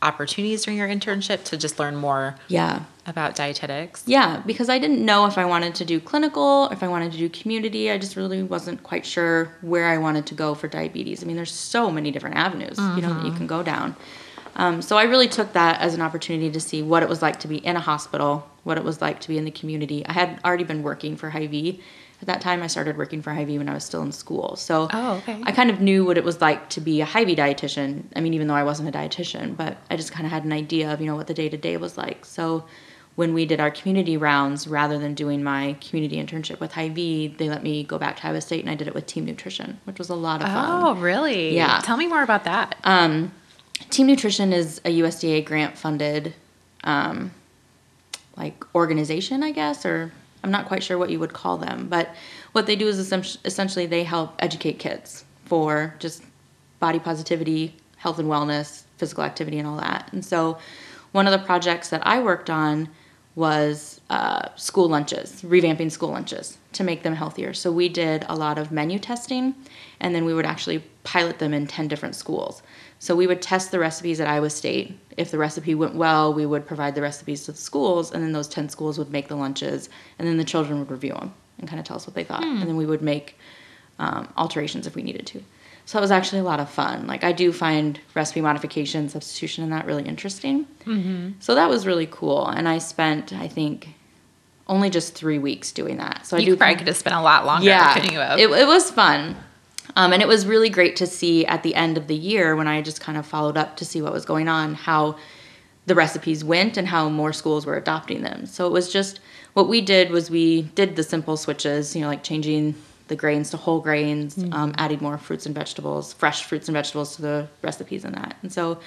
opportunities 0.07 0.65
during 0.65 0.79
your 0.79 0.89
internship 0.89 1.45
to 1.45 1.57
just 1.57 1.79
learn 1.79 1.97
more 1.97 2.37
Yeah. 2.49 2.81
about 3.07 3.35
dietetics? 3.35 4.03
Yeah, 4.07 4.43
because 4.47 4.69
I 4.69 4.79
didn't 4.79 5.05
know 5.05 5.27
if 5.27 5.37
I 5.37 5.45
wanted 5.45 5.75
to 5.77 5.85
do 5.85 6.01
clinical, 6.01 6.69
if 6.71 6.83
I 6.83 6.89
wanted 6.89 7.13
to 7.13 7.19
do 7.19 7.29
community. 7.29 7.91
I 7.91 7.99
just 7.99 8.17
really 8.17 8.43
wasn't 8.43 8.83
quite 8.83 9.05
sure 9.05 9.53
where 9.61 9.89
I 9.89 9.99
wanted 9.99 10.27
to 10.27 10.35
go 10.35 10.55
for 10.55 10.69
diabetes. 10.69 11.23
I 11.23 11.27
mean, 11.27 11.37
there's 11.37 11.53
so 11.53 11.91
many 11.91 12.11
different 12.11 12.37
avenues, 12.37 12.79
you 12.79 13.03
know, 13.03 13.13
that 13.15 13.27
you 13.27 13.33
can 13.33 13.47
go 13.47 13.63
down. 13.63 13.97
Um, 14.59 14.81
so 14.81 14.97
I 14.97 15.03
really 15.05 15.29
took 15.29 15.53
that 15.53 15.81
as 15.81 15.93
an 15.95 16.01
opportunity 16.01 16.51
to 16.51 16.61
see 16.61 16.83
what 16.83 17.03
it 17.03 17.09
was 17.09 17.21
like 17.21 17.39
to 17.41 17.49
be 17.49 17.59
in 17.59 17.77
a 17.77 17.81
hospital, 17.81 18.49
what 18.65 18.79
it 18.79 18.85
was 18.85 19.03
like 19.03 19.21
to 19.21 19.29
be 19.29 19.37
in 19.37 19.45
the 19.45 19.51
community. 19.51 20.07
I 20.07 20.13
had 20.13 20.41
already 20.45 20.65
been 20.65 20.83
working 20.83 21.15
for 21.17 21.29
Hy-Vee. 21.31 21.81
At 22.23 22.29
that 22.29 22.41
time, 22.41 22.63
I 22.63 22.67
started 22.67 22.97
working 22.97 23.21
for 23.21 23.33
Hy-Vee 23.35 23.59
when 23.59 23.69
I 23.69 23.75
was 23.75 23.85
still 23.85 24.03
in 24.03 24.11
school. 24.11 24.57
So 24.57 24.89
Oh, 24.93 25.17
okay. 25.17 25.39
I 25.45 25.53
kind 25.53 25.69
of 25.71 25.81
knew 25.81 26.05
what 26.05 26.17
it 26.17 26.25
was 26.25 26.41
like 26.41 26.71
to 26.71 26.81
be 26.81 27.01
a 27.01 27.05
Hy-Vee 27.05 27.37
dietitian. 27.37 28.05
I 28.17 28.21
mean, 28.21 28.33
even 28.35 28.47
though 28.47 28.55
I 28.55 28.63
wasn't 28.65 28.89
a 28.89 28.93
dietitian, 28.99 29.57
but 29.57 29.77
I 29.91 29.97
just 29.97 30.13
kind 30.13 30.25
of 30.25 30.33
had 30.33 30.45
an 30.45 30.53
idea 30.53 30.93
of, 30.93 31.01
you 31.01 31.07
know, 31.07 31.17
what 31.17 31.27
the 31.27 31.35
day-to-day 31.35 31.77
was 31.77 31.99
like. 31.99 32.25
So 32.25 32.65
when 33.17 33.35
we 33.35 33.45
did 33.47 33.61
our 33.61 33.71
community 33.71 34.17
rounds, 34.17 34.67
rather 34.67 34.99
than 34.99 35.15
doing 35.15 35.43
my 35.43 35.77
community 35.87 36.17
internship 36.17 36.59
with 36.61 36.73
Hy-Vee, 36.73 37.29
they 37.39 37.49
let 37.49 37.63
me 37.63 37.83
go 37.85 37.99
back 37.99 38.17
to 38.19 38.27
Iowa 38.29 38.41
State 38.41 38.61
and 38.61 38.71
I 38.71 38.75
did 38.75 38.89
it 38.89 38.95
with 38.95 39.07
Team 39.07 39.25
Nutrition, 39.27 39.79
which 39.85 39.99
was 39.99 40.09
a 40.09 40.15
lot 40.15 40.43
of 40.43 40.49
fun. 40.49 40.83
Oh, 40.85 40.95
really? 40.95 41.55
Yeah. 41.55 41.81
Tell 41.83 41.97
me 41.97 42.07
more 42.07 42.23
about 42.23 42.45
that. 42.45 42.77
Um, 42.85 43.33
Team 43.91 44.07
Nutrition 44.07 44.53
is 44.55 44.81
a 44.87 45.01
USDA 45.01 45.45
grant 45.45 45.77
funded, 45.77 46.35
um, 46.85 47.33
like 48.37 48.65
organization, 48.75 49.43
I 49.43 49.53
guess, 49.53 49.85
or 49.85 50.13
I'm 50.47 50.53
not 50.53 50.67
quite 50.67 50.85
sure 50.85 50.97
what 50.97 51.11
you 51.11 51.19
would 51.19 51.33
call 51.33 51.59
them. 51.59 51.89
But 51.89 52.15
what 52.53 52.67
they 52.67 52.77
do 52.77 52.87
is 52.87 53.01
essentially 53.01 53.87
they 53.87 54.05
help 54.05 54.37
educate 54.39 54.79
kids 54.79 55.25
for 55.45 55.97
just 55.99 56.23
body 56.79 57.01
positivity, 57.01 57.75
health 57.97 58.21
and 58.21 58.29
wellness, 58.29 58.85
physical 58.97 59.25
activity, 59.25 59.59
and 59.59 59.67
all 59.67 59.79
that. 59.79 60.09
And 60.13 60.25
so, 60.25 60.59
one 61.11 61.27
of 61.27 61.33
the 61.33 61.45
projects 61.45 61.89
that 61.89 62.07
I 62.07 62.21
worked 62.21 62.49
on 62.49 62.89
was 63.35 64.01
uh, 64.09 64.49
school 64.55 64.89
lunches, 64.89 65.43
revamping 65.43 65.91
school 65.91 66.11
lunches 66.11 66.59
to 66.75 66.85
make 66.85 67.03
them 67.03 67.15
healthier. 67.15 67.53
So 67.53 67.73
we 67.73 67.89
did 67.89 68.25
a 68.29 68.37
lot 68.37 68.57
of 68.57 68.71
menu 68.71 69.01
testing, 69.01 69.55
and 69.99 70.15
then 70.15 70.25
we 70.25 70.33
would 70.33 70.47
actually 70.47 70.85
pilot 71.03 71.41
them 71.41 71.53
in 71.55 71.67
10 71.67 71.89
different 71.89 72.15
schools. 72.15 72.63
So 73.07 73.15
we 73.15 73.29
would 73.29 73.41
test 73.41 73.71
the 73.71 73.79
recipes 73.79 74.19
at 74.19 74.27
Iowa 74.27 74.51
State. 74.51 74.99
If 75.17 75.31
the 75.31 75.39
recipe 75.39 75.77
went 75.77 75.95
well, 75.95 76.35
we 76.35 76.45
would 76.45 76.67
provide 76.67 76.97
the 76.97 77.03
recipes 77.03 77.45
to 77.45 77.53
the 77.53 77.59
schools, 77.59 78.11
and 78.11 78.21
then 78.21 78.33
those 78.33 78.49
10 78.49 78.69
schools 78.69 78.99
would 78.99 79.13
make 79.13 79.29
the 79.29 79.37
lunches, 79.37 79.89
and 80.19 80.27
then 80.27 80.39
the 80.39 80.45
children 80.45 80.81
would 80.81 80.91
review 80.91 81.13
them 81.13 81.33
and 81.61 81.69
kind 81.69 81.79
of 81.79 81.87
tell 81.87 81.95
us 81.95 82.05
what 82.05 82.17
they 82.17 82.25
thought. 82.25 82.43
And 82.43 82.63
then 82.63 82.77
we 82.77 82.85
would 82.85 83.03
make 83.03 83.39
um, 84.01 84.27
alterations 84.37 84.89
if 84.89 84.97
we 84.97 85.05
needed 85.05 85.25
to. 85.29 85.43
So 85.85 85.99
it 85.99 86.01
was 86.01 86.11
actually 86.11 86.41
a 86.41 86.43
lot 86.43 86.59
of 86.59 86.69
fun. 86.69 87.07
Like 87.07 87.23
I 87.23 87.31
do 87.31 87.53
find 87.53 88.01
recipe 88.17 88.41
modification, 88.41 89.09
substitution, 89.09 89.63
and 89.63 89.73
that 89.73 89.87
really 89.87 90.03
interesting. 90.03 90.67
Mm-hmm. 90.85 91.35
So 91.39 91.55
that 91.55 91.69
was 91.69 91.87
really 91.87 92.09
cool. 92.11 92.49
And 92.49 92.69
I 92.69 92.79
spent, 92.79 93.33
I 93.33 93.47
think, 93.47 93.95
only 94.67 94.91
just 94.91 95.15
three 95.15 95.39
weeks 95.39 95.71
doing 95.71 95.99
that. 95.99 96.27
So 96.27 96.39
I 96.39 96.41
you 96.41 96.47
do 96.47 96.57
probably 96.57 96.75
could 96.75 96.89
have 96.89 96.97
spent 96.97 97.15
a 97.15 97.23
lot 97.23 97.47
longer, 97.47 97.69
yeah, 97.69 97.97
it, 98.37 98.49
it 98.51 98.67
was 98.67 98.91
fun. 98.91 99.37
Um, 99.97 100.13
and 100.13 100.23
it 100.23 100.29
was 100.29 100.47
really 100.47 100.69
great 100.69 100.95
to 100.97 101.07
see 101.07 101.47
at 101.47 101.63
the 101.63 101.75
end 101.75 101.97
of 101.97 102.07
the 102.07 102.15
year 102.15 102.55
when 102.55 102.69
I 102.69 102.83
just 102.83 103.01
kind 103.01 103.19
of 103.19 103.27
followed 103.27 103.57
up 103.57 103.77
to 103.79 103.85
see 103.85 104.03
what 104.03 104.13
was 104.13 104.25
going 104.25 104.47
on, 104.47 104.75
how 104.75 105.17
the 105.87 105.95
recipes 105.95 106.45
went 106.45 106.77
and 106.77 106.87
how 106.87 107.09
more 107.09 107.33
schools 107.33 107.65
were 107.65 107.77
adopting 107.77 108.23
them. 108.23 108.45
So 108.47 108.67
it 108.67 108.73
was 108.73 108.93
just 108.93 109.21
what 109.55 109.69
we 109.69 109.81
did 109.81 110.11
was 110.11 110.31
we 110.31 110.63
did 110.63 110.97
the 110.97 111.03
simple 111.03 111.37
switches, 111.37 111.97
you 111.97 112.03
know, 112.03 112.09
like 112.09 112.23
changing 112.23 112.75
the 113.09 113.17
grains 113.17 113.51
to 113.51 113.57
whole 113.57 113.81
grains, 113.81 114.35
mm-hmm. 114.37 114.53
um, 114.53 114.75
adding 114.77 114.99
more 115.01 115.17
fruits 115.17 115.47
and 115.47 115.55
vegetables, 115.55 116.13
fresh 116.13 116.45
fruits 116.45 116.69
and 116.69 116.75
vegetables 116.75 117.17
to 117.17 117.23
the 117.23 117.49
recipes 117.63 118.05
and 118.05 118.15
that. 118.17 118.37
And 118.43 118.53
so 118.53 118.79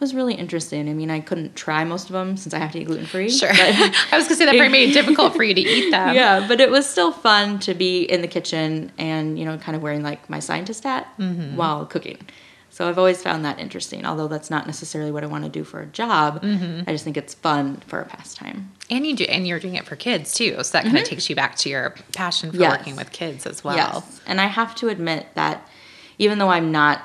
was 0.00 0.14
really 0.14 0.34
interesting. 0.34 0.88
I 0.88 0.92
mean, 0.92 1.10
I 1.10 1.20
couldn't 1.20 1.56
try 1.56 1.84
most 1.84 2.06
of 2.06 2.12
them 2.12 2.36
since 2.36 2.54
I 2.54 2.58
have 2.58 2.72
to 2.72 2.78
eat 2.78 2.84
gluten 2.84 3.06
free. 3.06 3.30
Sure. 3.30 3.50
I 3.52 3.92
was 4.12 4.24
gonna 4.24 4.36
say 4.36 4.44
that 4.44 4.52
probably 4.52 4.68
made 4.68 4.90
it 4.90 4.92
difficult 4.92 5.34
for 5.34 5.42
you 5.42 5.54
to 5.54 5.60
eat 5.60 5.90
them. 5.90 6.14
Yeah, 6.14 6.46
but 6.46 6.60
it 6.60 6.70
was 6.70 6.88
still 6.88 7.12
fun 7.12 7.58
to 7.60 7.74
be 7.74 8.02
in 8.02 8.20
the 8.20 8.28
kitchen 8.28 8.92
and 8.98 9.38
you 9.38 9.44
know, 9.44 9.58
kind 9.58 9.76
of 9.76 9.82
wearing 9.82 10.02
like 10.02 10.30
my 10.30 10.38
scientist 10.38 10.84
hat 10.84 11.08
mm-hmm. 11.18 11.56
while 11.56 11.84
cooking. 11.86 12.18
So 12.70 12.88
I've 12.88 12.98
always 12.98 13.20
found 13.20 13.44
that 13.44 13.58
interesting, 13.58 14.06
although 14.06 14.28
that's 14.28 14.50
not 14.50 14.66
necessarily 14.66 15.10
what 15.10 15.24
I 15.24 15.26
want 15.26 15.42
to 15.42 15.50
do 15.50 15.64
for 15.64 15.80
a 15.80 15.86
job. 15.86 16.42
Mm-hmm. 16.42 16.88
I 16.88 16.92
just 16.92 17.02
think 17.02 17.16
it's 17.16 17.34
fun 17.34 17.78
for 17.88 18.00
a 18.00 18.04
pastime. 18.04 18.70
And 18.88 19.04
you 19.04 19.16
do, 19.16 19.24
and 19.24 19.48
you're 19.48 19.58
doing 19.58 19.74
it 19.74 19.84
for 19.84 19.96
kids 19.96 20.32
too, 20.32 20.62
so 20.62 20.72
that 20.72 20.84
kind 20.84 20.96
of 20.96 21.02
mm-hmm. 21.02 21.10
takes 21.10 21.28
you 21.28 21.34
back 21.34 21.56
to 21.56 21.70
your 21.70 21.96
passion 22.12 22.52
for 22.52 22.58
yes. 22.58 22.78
working 22.78 22.94
with 22.94 23.10
kids 23.10 23.46
as 23.46 23.64
well. 23.64 23.76
Yes, 23.76 24.20
and 24.26 24.40
I 24.40 24.46
have 24.46 24.76
to 24.76 24.88
admit 24.88 25.26
that 25.34 25.66
even 26.18 26.38
though 26.38 26.50
I'm 26.50 26.70
not 26.70 27.02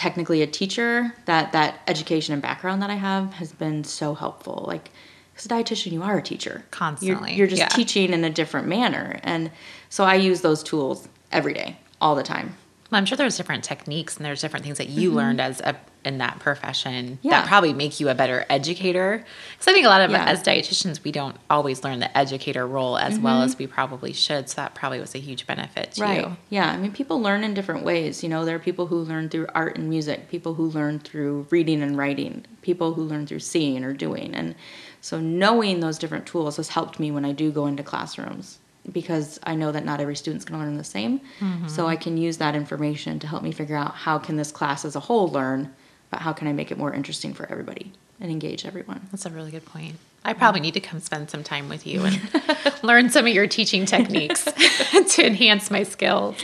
technically 0.00 0.40
a 0.40 0.46
teacher, 0.46 1.14
that 1.26 1.52
that 1.52 1.80
education 1.86 2.32
and 2.32 2.40
background 2.40 2.80
that 2.80 2.88
I 2.88 2.94
have 2.94 3.34
has 3.34 3.52
been 3.52 3.84
so 3.84 4.14
helpful. 4.14 4.64
Like, 4.66 4.90
as 5.36 5.44
a 5.44 5.48
dietitian, 5.50 5.92
you 5.92 6.02
are 6.02 6.16
a 6.16 6.22
teacher 6.22 6.64
constantly. 6.70 7.32
You're, 7.32 7.38
you're 7.40 7.46
just 7.46 7.60
yeah. 7.60 7.68
teaching 7.68 8.14
in 8.14 8.24
a 8.24 8.30
different 8.30 8.66
manner, 8.66 9.20
and 9.22 9.50
so 9.90 10.04
I 10.04 10.14
use 10.14 10.40
those 10.40 10.62
tools 10.62 11.06
every 11.30 11.52
day, 11.52 11.76
all 12.00 12.14
the 12.14 12.22
time. 12.22 12.56
Well, 12.90 12.98
I'm 12.98 13.04
sure 13.04 13.16
there's 13.16 13.36
different 13.36 13.64
techniques 13.64 14.16
and 14.16 14.24
there's 14.24 14.40
different 14.40 14.64
things 14.64 14.78
that 14.78 14.88
you 14.88 15.08
mm-hmm. 15.10 15.18
learned 15.18 15.40
as 15.40 15.60
a 15.60 15.76
in 16.04 16.18
that 16.18 16.38
profession 16.38 17.18
yeah. 17.22 17.30
that 17.42 17.48
probably 17.48 17.72
make 17.72 18.00
you 18.00 18.08
a 18.08 18.14
better 18.14 18.46
educator. 18.48 19.24
Because 19.52 19.68
I 19.68 19.72
think 19.72 19.84
a 19.84 19.88
lot 19.88 20.00
of 20.00 20.10
yeah. 20.10 20.24
as 20.24 20.42
dietitians, 20.42 21.04
we 21.04 21.12
don't 21.12 21.36
always 21.48 21.84
learn 21.84 22.00
the 22.00 22.16
educator 22.16 22.66
role 22.66 22.96
as 22.96 23.14
mm-hmm. 23.14 23.24
well 23.24 23.42
as 23.42 23.58
we 23.58 23.66
probably 23.66 24.12
should. 24.12 24.48
So 24.48 24.56
that 24.56 24.74
probably 24.74 25.00
was 25.00 25.14
a 25.14 25.18
huge 25.18 25.46
benefit 25.46 25.92
to 25.92 26.02
right. 26.02 26.20
you. 26.20 26.36
Yeah, 26.48 26.70
I 26.70 26.76
mean, 26.78 26.92
people 26.92 27.20
learn 27.20 27.44
in 27.44 27.54
different 27.54 27.84
ways. 27.84 28.22
You 28.22 28.28
know, 28.28 28.44
there 28.44 28.56
are 28.56 28.60
people 28.60 28.86
who 28.86 28.96
learn 28.96 29.28
through 29.28 29.48
art 29.54 29.76
and 29.76 29.88
music, 29.88 30.30
people 30.30 30.54
who 30.54 30.66
learn 30.66 31.00
through 31.00 31.46
reading 31.50 31.82
and 31.82 31.96
writing, 31.98 32.46
people 32.62 32.94
who 32.94 33.02
learn 33.02 33.26
through 33.26 33.40
seeing 33.40 33.84
or 33.84 33.92
doing, 33.92 34.34
and 34.34 34.54
so 35.02 35.18
knowing 35.20 35.80
those 35.80 35.98
different 35.98 36.26
tools 36.26 36.56
has 36.56 36.68
helped 36.68 37.00
me 37.00 37.10
when 37.10 37.24
I 37.24 37.32
do 37.32 37.50
go 37.50 37.66
into 37.66 37.82
classrooms 37.82 38.59
because 38.90 39.38
I 39.42 39.54
know 39.54 39.72
that 39.72 39.84
not 39.84 40.00
every 40.00 40.16
student's 40.16 40.44
going 40.44 40.58
to 40.60 40.66
learn 40.66 40.76
the 40.76 40.84
same. 40.84 41.20
Mm-hmm. 41.40 41.68
So 41.68 41.86
I 41.86 41.96
can 41.96 42.16
use 42.16 42.38
that 42.38 42.54
information 42.54 43.18
to 43.20 43.26
help 43.26 43.42
me 43.42 43.52
figure 43.52 43.76
out 43.76 43.94
how 43.94 44.18
can 44.18 44.36
this 44.36 44.52
class 44.52 44.84
as 44.84 44.96
a 44.96 45.00
whole 45.00 45.28
learn, 45.28 45.74
but 46.10 46.20
how 46.20 46.32
can 46.32 46.48
I 46.48 46.52
make 46.52 46.70
it 46.70 46.78
more 46.78 46.92
interesting 46.92 47.34
for 47.34 47.50
everybody 47.50 47.92
and 48.20 48.30
engage 48.30 48.66
everyone. 48.66 49.08
That's 49.10 49.26
a 49.26 49.30
really 49.30 49.50
good 49.50 49.64
point. 49.64 49.96
I 50.22 50.34
probably 50.34 50.60
need 50.60 50.74
to 50.74 50.80
come 50.80 51.00
spend 51.00 51.30
some 51.30 51.42
time 51.42 51.70
with 51.70 51.86
you 51.86 52.04
and 52.04 52.20
learn 52.82 53.08
some 53.08 53.26
of 53.26 53.32
your 53.32 53.46
teaching 53.46 53.86
techniques 53.86 54.44
to 55.14 55.26
enhance 55.26 55.70
my 55.70 55.82
skills. 55.82 56.36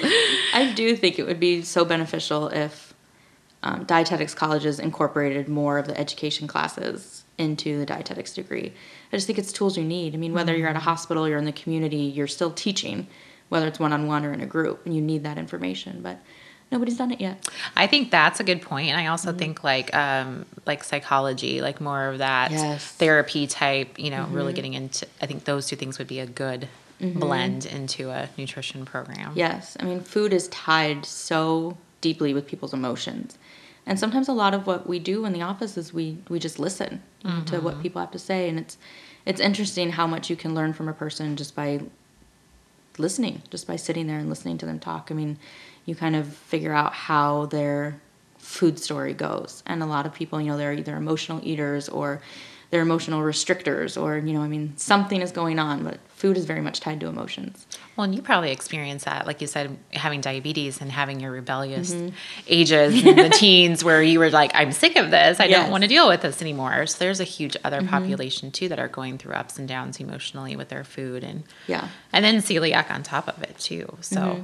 I 0.55 0.73
do 0.75 0.97
think 0.97 1.19
it 1.19 1.26
would 1.26 1.38
be 1.38 1.61
so 1.61 1.85
beneficial 1.85 2.49
if 2.49 2.86
um, 3.66 3.85
dietetics 3.85 4.35
colleges 4.35 4.78
incorporated 4.78 5.49
more 5.49 5.78
of 5.78 5.87
the 5.87 5.99
education 5.99 6.46
classes 6.46 7.25
into 7.38 7.78
the 7.78 7.87
dietetics 7.87 8.35
degree 8.35 8.73
I 9.12 9.16
just 9.16 9.26
think 9.26 9.38
it's 9.38 9.52
tools 9.52 9.76
you 9.76 9.85
need. 9.85 10.14
I 10.14 10.18
mean, 10.18 10.32
whether 10.32 10.52
mm-hmm. 10.52 10.61
you're 10.61 10.68
at 10.68 10.76
a 10.76 10.80
hospital, 10.80 11.28
you're 11.28 11.38
in 11.38 11.44
the 11.44 11.52
community, 11.52 11.99
you're 11.99 12.26
still 12.26 12.50
teaching, 12.50 13.06
whether 13.49 13.66
it's 13.66 13.78
one 13.78 13.92
on 13.92 14.06
one 14.06 14.25
or 14.25 14.32
in 14.32 14.40
a 14.40 14.46
group, 14.46 14.85
and 14.85 14.94
you 14.94 15.00
need 15.00 15.23
that 15.25 15.38
information. 15.38 16.00
But 16.02 16.18
nobody's 16.73 16.96
done 16.96 17.12
it 17.12 17.20
yet. 17.20 17.49
I 17.76 17.87
think 17.87 18.11
that's 18.11 18.40
a 18.40 18.44
good 18.44 18.62
point. 18.62 18.88
And 18.88 19.00
I 19.00 19.06
also 19.06 19.30
mm-hmm. 19.30 19.38
think 19.38 19.64
like 19.64 19.94
um, 19.94 20.44
like 20.66 20.82
psychology, 20.82 21.61
like 21.61 21.80
more 21.80 22.08
of 22.08 22.18
that 22.18 22.50
yes. 22.50 22.85
therapy 22.92 23.46
type. 23.46 23.99
You 23.99 24.11
know, 24.11 24.25
mm-hmm. 24.25 24.35
really 24.35 24.52
getting 24.52 24.75
into. 24.75 25.06
I 25.20 25.26
think 25.26 25.44
those 25.44 25.68
two 25.68 25.76
things 25.76 25.99
would 25.99 26.08
be 26.08 26.18
a 26.18 26.26
good 26.26 26.68
mm-hmm. 27.00 27.20
blend 27.20 27.64
into 27.66 28.11
a 28.11 28.28
nutrition 28.37 28.85
program. 28.85 29.32
Yes, 29.37 29.76
I 29.78 29.85
mean, 29.85 30.00
food 30.00 30.32
is 30.32 30.49
tied 30.49 31.06
so 31.06 31.78
deeply 32.00 32.35
with 32.35 32.46
people's 32.46 32.75
emotions. 32.75 33.38
And 33.87 33.99
sometimes 33.99 34.28
a 34.28 34.33
lot 34.33 34.52
of 34.52 34.66
what 34.66 34.88
we 34.88 34.99
do 34.99 35.25
in 35.25 35.33
the 35.33 35.43
office 35.43 35.76
is 35.76 35.93
we, 35.93 36.19
we 36.28 36.38
just 36.38 36.59
listen 36.59 37.02
mm-hmm. 37.25 37.45
to 37.45 37.61
what 37.61 37.75
mm-hmm. 37.75 37.83
people 37.83 38.00
have 38.00 38.11
to 38.11 38.19
say. 38.19 38.49
And 38.49 38.59
it's, 38.59 38.76
it's 39.25 39.40
interesting 39.40 39.93
how 39.93 40.07
much 40.07 40.28
you 40.28 40.37
can 40.37 40.55
learn 40.55 40.73
from 40.73 40.88
a 40.88 40.93
person 40.93 41.37
just 41.37 41.55
by 41.55 41.81
listening, 42.99 43.43
just 43.50 43.66
by 43.66 43.76
sitting 43.76 44.07
there 44.07 44.19
and 44.19 44.28
listening 44.28 44.59
to 44.59 44.66
them 44.66 44.81
talk. 44.81 45.09
I 45.11 45.14
mean, 45.14 45.38
you 45.85 45.95
kind 45.95 46.16
of 46.16 46.26
figure 46.26 46.73
out 46.73 46.93
how 46.93 47.47
their 47.47 48.00
food 48.38 48.78
story 48.78 49.14
goes. 49.14 49.62
And 49.66 49.83
a 49.83 49.87
lot 49.87 50.07
of 50.07 50.12
people, 50.12 50.40
you 50.40 50.49
know, 50.49 50.57
they're 50.57 50.73
either 50.73 50.97
emotional 50.97 51.40
eaters 51.43 51.88
or 51.88 52.21
they're 52.70 52.82
emotional 52.82 53.20
restrictors 53.23 54.00
or 54.00 54.18
you 54.18 54.32
know 54.32 54.42
i 54.42 54.49
mean 54.49 54.76
something 54.76 55.20
is 55.20 55.32
going 55.32 55.58
on 55.58 55.85
but 55.85 55.99
food 56.08 56.37
is 56.37 56.44
very 56.44 56.61
much 56.61 56.80
tied 56.80 56.99
to 56.99 57.06
emotions 57.06 57.66
well 57.96 58.04
and 58.04 58.14
you 58.14 58.23
probably 58.23 58.50
experience 58.50 59.04
that 59.04 59.26
like 59.26 59.40
you 59.40 59.46
said 59.46 59.76
having 59.92 60.20
diabetes 60.20 60.80
and 60.80 60.90
having 60.90 61.20
your 61.20 61.30
rebellious 61.30 61.92
mm-hmm. 61.92 62.14
ages 62.46 63.04
in 63.06 63.16
the 63.16 63.28
teens 63.28 63.85
where 63.85 64.02
you 64.02 64.18
were 64.18 64.30
like 64.30 64.50
i'm 64.54 64.73
sick 64.73 64.96
of 64.96 65.11
this 65.11 65.40
i 65.40 65.44
yes. 65.44 65.62
don't 65.62 65.70
want 65.70 65.82
to 65.82 65.88
deal 65.88 66.08
with 66.08 66.23
this 66.23 66.40
anymore 66.40 66.87
so 66.87 66.99
there's 66.99 67.20
a 67.20 67.25
huge 67.25 67.56
other 67.64 67.78
mm-hmm. 67.78 67.88
population 67.88 68.50
too 68.50 68.68
that 68.68 68.78
are 68.78 68.88
going 68.88 69.18
through 69.18 69.35
ups 69.35 69.58
and 69.58 69.68
downs 69.68 70.00
emotionally 70.00 70.56
with 70.56 70.68
their 70.68 70.85
food 70.85 71.23
and 71.23 71.44
yeah 71.66 71.88
and 72.12 72.25
then 72.25 72.37
celiac 72.37 72.90
on 72.90 73.02
top 73.02 73.28
of 73.28 73.42
it 73.42 73.56
too 73.58 73.96
so 74.00 74.20
mm-hmm. 74.20 74.42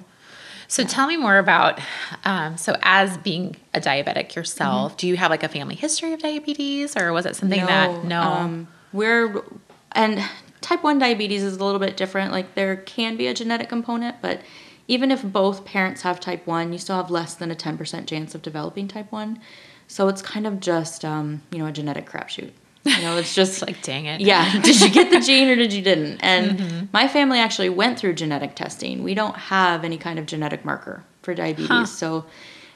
So 0.73 0.85
tell 0.85 1.07
me 1.07 1.19
more 1.19 1.37
about 1.37 1.79
um, 2.25 2.57
so 2.57 2.75
as 2.81 3.19
being 3.19 3.57
a 3.75 3.81
diabetic 3.81 4.35
yourself, 4.35 4.93
mm-hmm. 4.93 4.97
do 4.97 5.07
you 5.07 5.19
have 5.19 5.31
like 5.31 5.43
a 5.43 5.49
family 5.51 5.75
history 5.75 6.15
of 6.15 6.21
diabetes, 6.21 6.97
or 6.97 7.13
was 7.13 7.27
it 7.27 7.37
something 7.37 7.61
no, 7.61 7.67
that 7.67 8.05
no? 8.07 8.23
Um, 8.23 8.69
we're 8.91 9.45
and 9.93 10.25
type 10.63 10.83
one 10.83 10.99
diabetes 10.99 11.43
is 11.43 11.59
a 11.59 11.63
little 11.63 11.79
bit 11.79 11.99
different. 11.99 12.33
Like 12.33 12.55
there 12.55 12.77
can 12.77 13.19
be 13.19 13.27
a 13.27 13.35
genetic 13.35 13.69
component, 13.69 14.23
but 14.23 14.41
even 14.89 15.11
if 15.11 15.23
both 15.23 15.67
parents 15.67 16.01
have 16.03 16.21
type 16.21 16.47
one, 16.47 16.73
you 16.73 16.79
still 16.79 16.97
have 16.97 17.11
less 17.11 17.35
than 17.35 17.51
a 17.51 17.55
ten 17.55 17.77
percent 17.77 18.09
chance 18.09 18.35
of 18.35 18.41
developing 18.41 18.89
type 18.89 19.13
one. 19.13 19.41
So 19.89 20.09
it's 20.09 20.23
kind 20.23 20.47
of 20.47 20.59
just 20.59 21.05
um, 21.05 21.43
you 21.51 21.59
know 21.59 21.67
a 21.67 21.73
genetic 21.73 22.09
crapshoot. 22.09 22.53
You 22.85 23.03
know, 23.03 23.17
it's 23.17 23.35
just 23.35 23.63
like, 23.63 23.81
dang 23.83 24.07
it. 24.07 24.21
Yeah. 24.21 24.61
Did 24.63 24.81
you 24.81 24.91
get 24.91 25.11
the 25.11 25.21
gene 25.21 25.49
or 25.49 25.57
did 25.57 25.73
you 25.73 25.83
didn't? 25.83 26.19
And 26.21 26.59
mm-hmm. 26.59 26.87
my 26.93 27.07
family 27.07 27.39
actually 27.39 27.69
went 27.69 27.99
through 27.99 28.15
genetic 28.15 28.57
testing. 28.57 29.05
We 29.05 29.15
don't 29.15 29.37
have 29.37 29.85
any 29.85 29.99
kind 29.99 30.19
of 30.19 30.27
genetic 30.27 30.65
marker 30.65 31.05
for 31.23 31.33
diabetes. 31.33 31.69
Huh. 31.69 31.87
So 31.87 32.25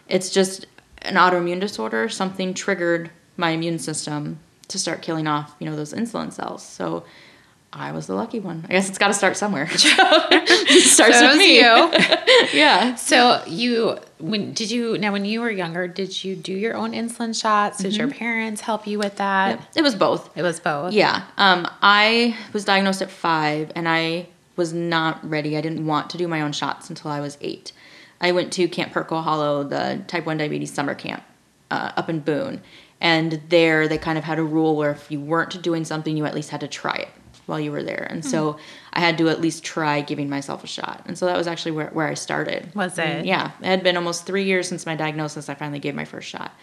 it's 0.07 0.31
just 0.31 0.67
an 1.03 1.17
autoimmune 1.17 1.61
disorder. 1.61 2.09
Something 2.09 2.55
triggered 2.55 3.11
my 3.37 3.51
immune 3.51 3.81
system 3.81 4.39
to 4.69 4.79
start 4.79 5.03
killing 5.03 5.27
off, 5.27 5.55
you 5.59 5.69
know, 5.69 5.77
those 5.77 5.93
insulin 5.93 6.33
cells. 6.33 6.65
So 6.65 7.05
I 7.73 7.93
was 7.93 8.07
the 8.07 8.15
lucky 8.15 8.41
one. 8.41 8.65
I 8.69 8.73
guess 8.73 8.89
it's 8.89 8.99
got 8.99 9.09
to 9.09 9.15
start 9.15 9.37
somewhere. 9.37 9.69
starts 9.77 11.19
so 11.19 11.29
with 11.29 11.37
me. 11.37 11.59
You. 11.59 11.93
yeah. 12.53 12.95
So 12.95 13.43
you 13.47 13.99
when 14.19 14.53
did 14.55 14.71
you 14.71 14.97
now 14.99 15.13
when 15.13 15.25
you 15.25 15.41
were 15.41 15.51
younger 15.51 15.87
did 15.87 16.25
you 16.25 16.37
do 16.37 16.55
your 16.55 16.75
own 16.75 16.93
insulin 16.93 17.39
shots? 17.39 17.79
Did 17.79 17.93
mm-hmm. 17.93 18.01
your 18.01 18.11
parents 18.11 18.63
help 18.63 18.87
you 18.87 18.99
with 18.99 19.17
that? 19.17 19.69
It 19.77 19.83
was 19.83 19.95
both. 19.95 20.37
It 20.37 20.43
was 20.43 20.59
both. 20.61 20.93
Yeah. 20.93 21.25
Um, 21.37 21.69
I 21.83 22.37
was 22.53 22.65
diagnosed 22.65 23.03
at 23.03 23.11
five, 23.11 23.73
and 23.75 23.89
I 23.89 24.29
was 24.57 24.73
not 24.73 25.29
ready. 25.29 25.57
I 25.57 25.61
didn't 25.61 25.85
want 25.87 26.09
to 26.11 26.19
do 26.19 26.27
my 26.29 26.41
own 26.41 26.53
shots 26.53 26.89
until 26.89 27.11
I 27.11 27.21
was 27.21 27.37
eight. 27.41 27.73
I 28.21 28.33
went 28.33 28.53
to 28.55 28.69
Camp 28.69 28.95
Hertko 28.95 29.23
Hollow, 29.23 29.63
the 29.63 30.03
type 30.07 30.25
one 30.25 30.39
diabetes 30.39 30.73
summer 30.73 30.95
camp, 30.95 31.23
uh, 31.71 31.93
up 31.95 32.09
in 32.09 32.21
Boone, 32.21 32.63
and 33.03 33.43
there 33.51 33.87
they 33.87 33.99
kind 33.99 34.17
of 34.17 34.25
had 34.25 34.39
a 34.39 34.43
rule 34.43 34.77
where 34.77 34.93
if 34.93 35.11
you 35.11 35.21
weren't 35.21 35.61
doing 35.61 35.85
something, 35.85 36.17
you 36.17 36.25
at 36.25 36.35
least 36.35 36.49
had 36.49 36.61
to 36.61 36.69
try 36.69 36.95
it 36.95 37.09
while 37.47 37.61
you 37.61 37.73
were 37.73 37.83
there. 37.83 38.07
And 38.11 38.23
mm. 38.23 38.27
so. 38.27 38.59
I 38.97 39.01
had 39.01 39.19
to 39.19 39.29
at 39.29 39.43
least 39.43 39.63
try 39.63 40.01
giving 40.01 40.31
myself 40.31 40.65
a 40.65 40.67
shot. 40.67 41.03
And 41.05 41.19
so 41.19 41.27
that 41.27 41.37
was 41.37 41.47
actually 41.47 41.73
where, 41.73 41.89
where 41.89 42.09
I 42.09 42.15
started. 42.15 42.75
Was 42.75 42.99
it? 42.99 43.05
And 43.05 43.27
yeah. 43.27 43.51
It 43.61 43.67
had 43.67 43.83
been 43.83 43.99
almost 43.99 44.25
three 44.25 44.45
years 44.45 44.69
since 44.69 44.87
my 44.87 44.97
diagnosis. 44.97 45.51
I 45.51 45.55
finally 45.55 45.81
gave 45.81 45.95
my 45.95 46.07
first 46.07 46.29
shot. 46.31 46.55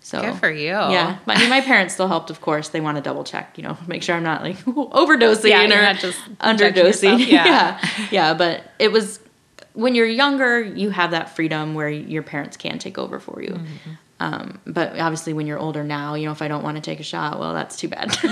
So 0.00 0.20
good 0.20 0.34
for 0.34 0.50
you. 0.50 0.68
Yeah. 0.72 1.18
I 1.26 1.40
mean, 1.40 1.48
my 1.48 1.62
parents 1.62 1.94
still 1.94 2.08
helped, 2.08 2.28
of 2.28 2.42
course. 2.42 2.68
They 2.68 2.82
want 2.82 2.98
to 2.98 3.02
double 3.02 3.24
check, 3.24 3.56
you 3.56 3.62
know, 3.62 3.78
make 3.86 4.02
sure 4.02 4.14
I'm 4.14 4.22
not 4.22 4.42
like 4.42 4.58
overdosing 4.66 5.48
yeah, 5.48 5.92
or 5.92 5.94
just 5.94 6.20
underdosing. 6.38 7.26
Yeah. 7.26 7.46
yeah. 7.46 8.06
Yeah. 8.10 8.34
But 8.34 8.70
it 8.78 8.92
was 8.92 9.20
when 9.72 9.94
you're 9.94 10.06
younger, 10.06 10.60
you 10.60 10.90
have 10.90 11.12
that 11.12 11.34
freedom 11.34 11.72
where 11.72 11.88
your 11.88 12.22
parents 12.22 12.58
can 12.58 12.78
take 12.78 12.98
over 12.98 13.20
for 13.20 13.40
you. 13.40 13.52
Mm-hmm. 13.52 13.90
Um, 14.20 14.60
but 14.66 14.98
obviously, 14.98 15.32
when 15.32 15.46
you're 15.46 15.58
older 15.58 15.82
now, 15.82 16.14
you 16.14 16.26
know, 16.26 16.32
if 16.32 16.42
I 16.42 16.48
don't 16.48 16.62
want 16.62 16.76
to 16.76 16.82
take 16.82 17.00
a 17.00 17.02
shot, 17.02 17.40
well, 17.40 17.54
that's 17.54 17.76
too 17.76 17.88
bad. 17.88 18.16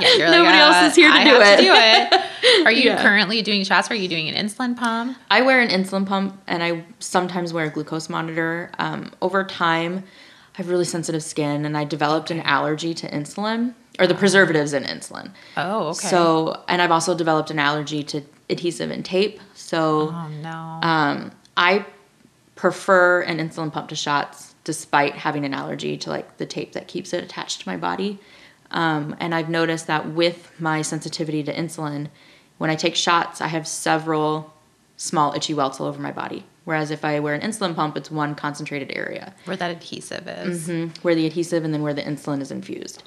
Yeah, 0.00 0.18
Nobody 0.30 0.42
like, 0.42 0.54
uh, 0.54 0.74
else 0.74 0.90
is 0.90 0.96
here 0.96 1.12
to 1.12 1.22
do 1.22 1.40
it. 1.40 1.56
To 1.56 1.62
do 1.62 1.72
it. 1.72 2.66
Are 2.66 2.72
you 2.72 2.90
yeah. 2.90 3.02
currently 3.02 3.42
doing 3.42 3.62
shots? 3.62 3.88
Or 3.88 3.94
are 3.94 3.96
you 3.96 4.08
doing 4.08 4.28
an 4.28 4.34
insulin 4.34 4.76
pump? 4.76 5.16
I 5.30 5.42
wear 5.42 5.60
an 5.60 5.68
insulin 5.68 6.04
pump, 6.04 6.42
and 6.48 6.64
I 6.64 6.84
sometimes 6.98 7.52
wear 7.52 7.66
a 7.66 7.70
glucose 7.70 8.08
monitor. 8.08 8.72
Um, 8.78 9.12
over 9.22 9.44
time, 9.44 9.98
I 9.98 10.56
have 10.58 10.68
really 10.68 10.84
sensitive 10.84 11.22
skin, 11.22 11.64
and 11.64 11.76
I 11.76 11.84
developed 11.84 12.32
an 12.32 12.40
allergy 12.40 12.92
to 12.94 13.08
insulin 13.08 13.74
or 14.00 14.06
the 14.06 14.14
preservatives 14.14 14.72
in 14.72 14.82
insulin. 14.82 15.30
Oh, 15.56 15.88
okay. 15.88 16.08
So, 16.08 16.64
and 16.66 16.82
I've 16.82 16.90
also 16.90 17.14
developed 17.14 17.50
an 17.50 17.58
allergy 17.60 18.02
to 18.04 18.22
adhesive 18.50 18.90
and 18.90 19.04
tape. 19.04 19.40
So, 19.54 20.10
oh 20.12 20.28
no. 20.42 20.80
Um, 20.82 21.30
I 21.56 21.86
prefer 22.56 23.20
an 23.22 23.38
insulin 23.38 23.72
pump 23.72 23.88
to 23.90 23.96
shots 23.96 24.53
despite 24.64 25.14
having 25.14 25.44
an 25.44 25.54
allergy 25.54 25.96
to 25.98 26.10
like 26.10 26.38
the 26.38 26.46
tape 26.46 26.72
that 26.72 26.88
keeps 26.88 27.12
it 27.12 27.22
attached 27.22 27.60
to 27.60 27.68
my 27.68 27.76
body. 27.76 28.18
Um, 28.70 29.14
and 29.20 29.34
I've 29.34 29.48
noticed 29.50 29.86
that 29.86 30.08
with 30.10 30.50
my 30.58 30.82
sensitivity 30.82 31.42
to 31.44 31.54
insulin, 31.54 32.08
when 32.58 32.70
I 32.70 32.74
take 32.76 32.96
shots, 32.96 33.40
I 33.40 33.48
have 33.48 33.66
several 33.68 34.52
small 34.96 35.34
itchy 35.34 35.54
welts 35.54 35.80
all 35.80 35.86
over 35.86 36.00
my 36.00 36.12
body. 36.12 36.44
Whereas 36.64 36.90
if 36.90 37.04
I 37.04 37.20
wear 37.20 37.34
an 37.34 37.42
insulin 37.42 37.74
pump, 37.76 37.96
it's 37.96 38.10
one 38.10 38.34
concentrated 38.34 38.90
area 38.96 39.34
Where 39.44 39.56
that 39.56 39.70
adhesive 39.70 40.26
is. 40.26 40.68
where 41.02 41.14
the 41.14 41.26
adhesive 41.26 41.62
and 41.64 41.74
then 41.74 41.82
where 41.82 41.92
the 41.94 42.02
insulin 42.02 42.40
is 42.40 42.50
infused. 42.50 43.02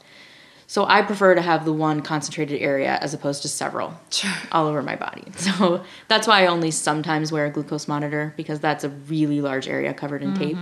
So 0.70 0.86
I 0.86 1.02
prefer 1.02 1.34
to 1.34 1.42
have 1.42 1.64
the 1.66 1.72
one 1.74 2.02
concentrated 2.02 2.62
area 2.62 2.98
as 3.02 3.14
opposed 3.14 3.42
to 3.44 3.48
several 3.48 3.94
Sure. 4.12 4.30
all 4.52 4.68
over 4.68 4.82
my 4.84 4.96
body. 4.96 5.24
So 5.38 5.84
that's 6.08 6.28
why 6.28 6.44
I 6.44 6.48
only 6.48 6.72
sometimes 6.72 7.32
wear 7.32 7.46
a 7.46 7.50
glucose 7.50 7.88
monitor 7.88 8.34
because 8.38 8.60
that's 8.60 8.84
a 8.84 8.90
really 8.90 9.40
large 9.42 9.68
area 9.68 9.94
covered 9.94 10.22
in 10.22 10.36
tape. 10.36 10.58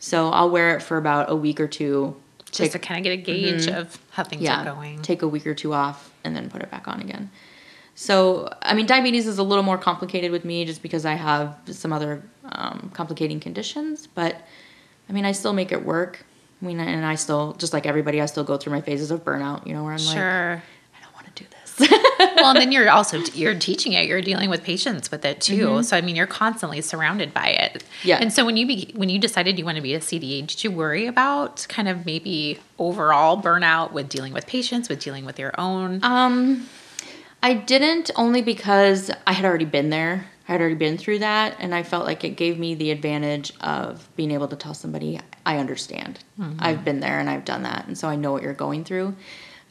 So 0.00 0.30
I'll 0.30 0.50
wear 0.50 0.76
it 0.76 0.82
for 0.82 0.96
about 0.96 1.30
a 1.30 1.36
week 1.36 1.60
or 1.60 1.68
two. 1.68 2.16
Just 2.50 2.72
to 2.72 2.80
kind 2.80 2.98
of 2.98 3.04
get 3.04 3.12
a 3.12 3.16
gauge 3.16 3.68
of 3.68 3.96
how 4.10 4.24
things 4.24 4.42
yeah, 4.42 4.62
are 4.62 4.74
going. 4.74 5.00
take 5.02 5.22
a 5.22 5.28
week 5.28 5.46
or 5.46 5.54
two 5.54 5.72
off 5.72 6.12
and 6.24 6.34
then 6.34 6.50
put 6.50 6.62
it 6.62 6.70
back 6.70 6.88
on 6.88 7.00
again. 7.00 7.30
So, 7.94 8.52
I 8.62 8.74
mean, 8.74 8.86
diabetes 8.86 9.26
is 9.26 9.38
a 9.38 9.42
little 9.42 9.62
more 9.62 9.78
complicated 9.78 10.32
with 10.32 10.44
me 10.44 10.64
just 10.64 10.82
because 10.82 11.04
I 11.04 11.14
have 11.14 11.56
some 11.66 11.92
other 11.92 12.22
um, 12.46 12.90
complicating 12.94 13.38
conditions, 13.38 14.08
but 14.08 14.40
I 15.08 15.12
mean, 15.12 15.24
I 15.24 15.32
still 15.32 15.52
make 15.52 15.70
it 15.70 15.84
work. 15.84 16.24
I 16.60 16.66
mean, 16.66 16.80
and 16.80 17.04
I 17.04 17.14
still, 17.14 17.52
just 17.54 17.72
like 17.72 17.86
everybody, 17.86 18.20
I 18.20 18.26
still 18.26 18.42
go 18.42 18.56
through 18.56 18.72
my 18.72 18.80
phases 18.80 19.10
of 19.10 19.24
burnout, 19.24 19.66
you 19.66 19.74
know, 19.74 19.84
where 19.84 19.92
I'm 19.92 20.04
like, 20.04 20.16
sure. 20.16 20.62
I 20.96 21.04
don't 21.04 21.14
want 21.14 21.34
to 21.34 21.44
do 21.44 21.48
this. 21.50 21.69
well, 22.36 22.50
and 22.50 22.58
then 22.58 22.72
you're 22.72 22.90
also 22.90 23.18
you're 23.34 23.58
teaching 23.58 23.92
it. 23.92 24.06
You're 24.06 24.22
dealing 24.22 24.50
with 24.50 24.62
patients 24.62 25.10
with 25.10 25.24
it 25.24 25.40
too. 25.40 25.82
So 25.82 25.96
I 25.96 26.00
mean, 26.00 26.16
you're 26.16 26.26
constantly 26.26 26.80
surrounded 26.80 27.32
by 27.34 27.48
it. 27.48 27.72
Mm-hmm. 27.74 28.08
Yeah. 28.08 28.18
And 28.20 28.32
so 28.32 28.44
when 28.44 28.56
you 28.56 28.66
be, 28.66 28.92
when 28.94 29.08
you 29.08 29.18
decided 29.18 29.58
you 29.58 29.64
want 29.64 29.76
to 29.76 29.82
be 29.82 29.94
a 29.94 30.00
CDA, 30.00 30.46
did 30.46 30.64
you 30.64 30.70
worry 30.70 31.06
about 31.06 31.66
kind 31.68 31.88
of 31.88 32.06
maybe 32.06 32.58
overall 32.78 33.40
burnout 33.40 33.92
with 33.92 34.08
dealing 34.08 34.32
with 34.32 34.46
patients, 34.46 34.88
with 34.88 35.00
dealing 35.00 35.24
with 35.24 35.38
your 35.38 35.52
own? 35.58 36.02
Um, 36.02 36.68
I 37.42 37.54
didn't 37.54 38.10
only 38.16 38.42
because 38.42 39.10
I 39.26 39.32
had 39.32 39.44
already 39.44 39.64
been 39.64 39.90
there. 39.90 40.26
I 40.48 40.52
had 40.52 40.60
already 40.60 40.76
been 40.76 40.98
through 40.98 41.20
that, 41.20 41.56
and 41.60 41.72
I 41.74 41.84
felt 41.84 42.04
like 42.04 42.24
it 42.24 42.30
gave 42.30 42.58
me 42.58 42.74
the 42.74 42.90
advantage 42.90 43.52
of 43.60 44.08
being 44.16 44.32
able 44.32 44.48
to 44.48 44.56
tell 44.56 44.74
somebody, 44.74 45.20
I 45.46 45.58
understand. 45.58 46.18
I've 46.58 46.84
been 46.84 46.98
there 46.98 47.20
and 47.20 47.30
I've 47.30 47.44
done 47.44 47.62
that, 47.62 47.86
and 47.86 47.96
so 47.96 48.08
I 48.08 48.16
know 48.16 48.32
what 48.32 48.42
you're 48.42 48.52
going 48.52 48.82
through. 48.82 49.14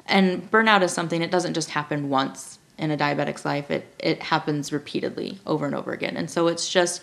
And 0.09 0.49
burnout 0.51 0.81
is 0.81 0.91
something, 0.91 1.21
it 1.21 1.31
doesn't 1.31 1.53
just 1.53 1.69
happen 1.69 2.09
once 2.09 2.59
in 2.77 2.91
a 2.91 2.97
diabetic's 2.97 3.45
life, 3.45 3.69
it, 3.69 3.93
it 3.99 4.23
happens 4.23 4.71
repeatedly 4.71 5.39
over 5.45 5.65
and 5.65 5.75
over 5.75 5.91
again. 5.91 6.15
And 6.15 6.29
so 6.29 6.47
it's 6.47 6.69
just 6.69 7.01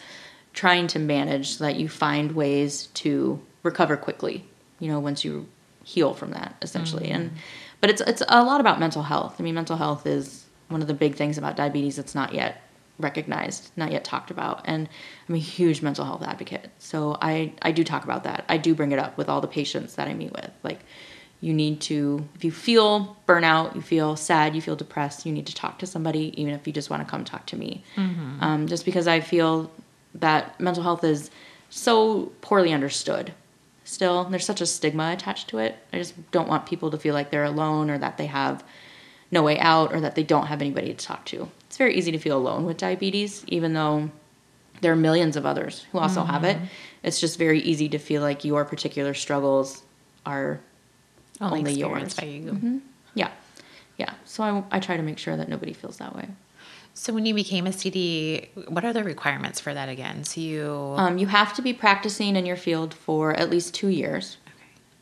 trying 0.54 0.86
to 0.88 0.98
manage 0.98 1.56
so 1.56 1.64
that 1.64 1.76
you 1.76 1.88
find 1.88 2.32
ways 2.32 2.86
to 2.94 3.40
recover 3.62 3.96
quickly, 3.96 4.44
you 4.80 4.88
know, 4.90 4.98
once 4.98 5.24
you 5.24 5.46
heal 5.84 6.14
from 6.14 6.30
that 6.30 6.56
essentially. 6.62 7.04
Mm-hmm. 7.06 7.14
And 7.14 7.30
but 7.80 7.90
it's 7.90 8.00
it's 8.00 8.22
a 8.28 8.42
lot 8.42 8.60
about 8.60 8.80
mental 8.80 9.02
health. 9.02 9.36
I 9.38 9.42
mean, 9.42 9.54
mental 9.54 9.76
health 9.76 10.06
is 10.06 10.46
one 10.68 10.80
of 10.80 10.88
the 10.88 10.94
big 10.94 11.14
things 11.14 11.38
about 11.38 11.56
diabetes 11.56 11.96
that's 11.96 12.14
not 12.14 12.34
yet 12.34 12.62
recognized, 12.98 13.70
not 13.76 13.92
yet 13.92 14.02
talked 14.02 14.30
about. 14.30 14.62
And 14.64 14.88
I'm 15.28 15.34
a 15.34 15.38
huge 15.38 15.82
mental 15.82 16.04
health 16.04 16.22
advocate. 16.22 16.70
So 16.78 17.18
I 17.20 17.52
I 17.62 17.70
do 17.72 17.84
talk 17.84 18.04
about 18.04 18.24
that. 18.24 18.44
I 18.48 18.56
do 18.56 18.74
bring 18.74 18.92
it 18.92 18.98
up 18.98 19.16
with 19.18 19.28
all 19.28 19.40
the 19.40 19.46
patients 19.46 19.94
that 19.96 20.08
I 20.08 20.14
meet 20.14 20.32
with. 20.32 20.50
Like 20.62 20.80
you 21.40 21.52
need 21.52 21.80
to 21.82 22.26
if 22.34 22.44
you 22.44 22.50
feel 22.52 23.16
burnout, 23.28 23.74
you 23.74 23.82
feel 23.82 24.16
sad, 24.16 24.54
you 24.54 24.62
feel 24.62 24.76
depressed, 24.76 25.26
you 25.26 25.32
need 25.32 25.46
to 25.46 25.54
talk 25.54 25.78
to 25.80 25.86
somebody 25.86 26.32
even 26.40 26.54
if 26.54 26.66
you 26.66 26.72
just 26.72 26.90
want 26.90 27.02
to 27.02 27.10
come 27.10 27.24
talk 27.24 27.46
to 27.46 27.56
me. 27.56 27.82
Um, 28.40 28.66
just 28.66 28.84
because 28.84 29.06
I 29.06 29.20
feel 29.20 29.70
that 30.14 30.58
mental 30.60 30.82
health 30.82 31.04
is 31.04 31.30
so 31.68 32.32
poorly 32.40 32.72
understood 32.72 33.34
still. 33.84 34.24
There's 34.24 34.44
such 34.46 34.60
a 34.60 34.66
stigma 34.66 35.12
attached 35.12 35.48
to 35.48 35.58
it. 35.58 35.76
I 35.92 35.98
just 35.98 36.14
don't 36.30 36.48
want 36.48 36.66
people 36.66 36.90
to 36.90 36.98
feel 36.98 37.14
like 37.14 37.30
they're 37.30 37.44
alone 37.44 37.90
or 37.90 37.98
that 37.98 38.16
they 38.16 38.26
have 38.26 38.64
no 39.30 39.42
way 39.42 39.58
out 39.58 39.92
or 39.92 40.00
that 40.00 40.14
they 40.14 40.22
don't 40.22 40.46
have 40.46 40.60
anybody 40.60 40.88
to 40.94 41.06
talk 41.06 41.24
to. 41.26 41.48
It's 41.66 41.76
very 41.76 41.94
easy 41.96 42.12
to 42.12 42.18
feel 42.18 42.36
alone 42.38 42.64
with 42.64 42.76
diabetes, 42.78 43.44
even 43.48 43.74
though 43.74 44.10
there 44.80 44.92
are 44.92 44.96
millions 44.96 45.36
of 45.36 45.44
others 45.46 45.84
who 45.92 45.98
also 45.98 46.22
have 46.24 46.44
it. 46.44 46.56
It's 47.02 47.20
just 47.20 47.38
very 47.38 47.60
easy 47.60 47.88
to 47.90 47.98
feel 47.98 48.22
like 48.22 48.44
your 48.44 48.64
particular 48.64 49.14
struggles 49.14 49.82
are 50.24 50.60
only, 51.40 51.72
yours. 51.72 52.14
by 52.14 52.24
you. 52.24 52.80
yeah. 53.14 53.30
Yeah. 53.98 54.12
So 54.24 54.42
I, 54.42 54.62
I 54.76 54.80
try 54.80 54.96
to 54.96 55.02
make 55.02 55.18
sure 55.18 55.36
that 55.36 55.48
nobody 55.48 55.72
feels 55.72 55.96
that 55.98 56.14
way. 56.14 56.28
So 56.94 57.12
when 57.12 57.26
you 57.26 57.34
became 57.34 57.66
a 57.66 57.72
CD, 57.72 58.48
what 58.68 58.84
are 58.84 58.92
the 58.92 59.04
requirements 59.04 59.60
for 59.60 59.74
that 59.74 59.88
again? 59.88 60.24
So 60.24 60.40
you 60.40 60.94
Um, 60.96 61.18
you 61.18 61.26
have 61.26 61.52
to 61.54 61.62
be 61.62 61.72
practicing 61.72 62.36
in 62.36 62.46
your 62.46 62.56
field 62.56 62.94
for 62.94 63.34
at 63.34 63.50
least 63.50 63.74
two 63.74 63.88
years. 63.88 64.38
okay. 64.46 64.54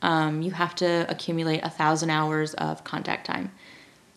um, 0.02 0.42
you 0.42 0.50
have 0.50 0.74
to 0.76 1.06
accumulate 1.08 1.60
a 1.62 1.70
thousand 1.70 2.10
hours 2.10 2.54
of 2.54 2.82
contact 2.84 3.26
time. 3.26 3.52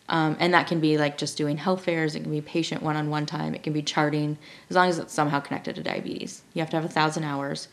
Um, 0.08 0.36
and 0.40 0.54
that 0.54 0.66
can 0.66 0.80
be 0.80 0.96
like 0.96 1.18
just 1.18 1.36
doing 1.36 1.58
health 1.58 1.84
fairs, 1.84 2.14
it 2.16 2.22
can 2.22 2.30
be 2.32 2.40
patient 2.40 2.82
one 2.82 2.96
on 2.96 3.10
one 3.10 3.26
time, 3.26 3.54
it 3.54 3.62
can 3.62 3.74
be 3.74 3.82
charting, 3.82 4.38
as 4.70 4.76
long 4.76 4.88
as 4.88 4.98
it's 4.98 5.12
somehow 5.12 5.38
connected 5.38 5.74
to 5.76 5.82
diabetes. 5.82 6.42
You 6.54 6.60
have 6.62 6.70
to 6.70 6.76
have 6.76 6.84
a 6.84 6.88
thousand 6.88 7.24
hours. 7.24 7.68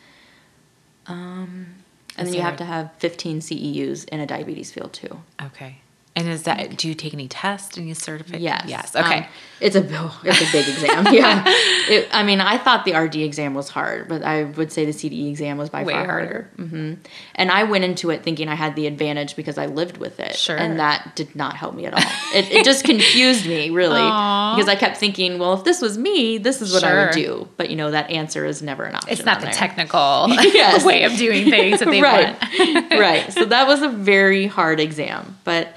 Um, 1.06 1.76
and 2.16 2.26
then 2.26 2.34
you 2.34 2.40
have 2.42 2.56
to 2.56 2.64
have 2.64 2.92
15 2.98 3.40
CEUs 3.40 4.08
in 4.08 4.20
a 4.20 4.26
diabetes 4.26 4.72
field 4.72 4.92
too. 4.92 5.20
Okay. 5.42 5.78
And 6.16 6.28
is 6.28 6.44
that 6.44 6.78
do 6.78 6.88
you 6.88 6.94
take 6.94 7.12
any 7.12 7.28
tests, 7.28 7.76
any 7.76 7.92
certificate? 7.92 8.40
Yes. 8.40 8.64
Yes. 8.66 8.96
Okay. 8.96 9.18
Um, 9.18 9.24
it's 9.60 9.76
a 9.76 9.80
it's 10.24 10.40
a 10.40 10.52
big 10.52 10.66
exam. 10.68 11.06
Yeah. 11.14 11.44
It, 11.88 12.08
I 12.10 12.24
mean, 12.24 12.40
I 12.40 12.58
thought 12.58 12.84
the 12.84 12.94
RD 12.96 13.14
exam 13.16 13.54
was 13.54 13.68
hard, 13.68 14.08
but 14.08 14.24
I 14.24 14.42
would 14.42 14.72
say 14.72 14.86
the 14.86 14.90
CDE 14.90 15.28
exam 15.30 15.56
was 15.56 15.70
by 15.70 15.84
Way 15.84 15.92
far 15.92 16.04
harder. 16.04 16.50
hmm 16.56 16.94
And 17.36 17.48
I 17.52 17.62
went 17.62 17.84
into 17.84 18.10
it 18.10 18.24
thinking 18.24 18.48
I 18.48 18.56
had 18.56 18.74
the 18.74 18.88
advantage 18.88 19.36
because 19.36 19.56
I 19.56 19.66
lived 19.66 19.98
with 19.98 20.18
it. 20.18 20.34
Sure. 20.34 20.56
And 20.56 20.80
that 20.80 21.14
did 21.14 21.36
not 21.36 21.54
help 21.54 21.76
me 21.76 21.86
at 21.86 21.94
all. 21.94 22.00
it, 22.34 22.50
it 22.50 22.64
just 22.64 22.82
confused 22.82 23.46
me 23.46 23.70
really 23.70 24.00
Aw. 24.02 24.56
because 24.56 24.68
I 24.68 24.74
kept 24.74 24.96
thinking, 24.96 25.38
well, 25.38 25.52
if 25.52 25.62
this 25.62 25.80
was 25.80 25.96
me, 25.96 26.38
this 26.38 26.60
is 26.60 26.72
what 26.72 26.82
I 26.82 27.04
would 27.04 27.14
do. 27.14 27.48
But 27.56 27.70
you 27.70 27.76
know, 27.76 27.92
that 27.92 28.10
answer 28.10 28.44
is 28.44 28.62
never 28.62 28.82
an 28.84 28.96
option. 28.96 29.12
it's 29.12 29.24
not 29.24 29.38
the 29.38 29.46
there. 29.46 29.54
technical 29.54 30.26
Yes. 30.28 30.84
way 30.84 31.04
of 31.04 31.12
doing 31.16 31.48
things 31.50 31.78
that 31.78 31.88
they 31.88 32.02
right. 32.02 32.36
want. 32.58 32.90
right. 32.90 33.32
So 33.32 33.44
that 33.44 33.68
was 33.68 33.82
a 33.82 33.88
very 33.88 34.46
hard 34.48 34.80
exam, 34.80 35.38
but. 35.44 35.72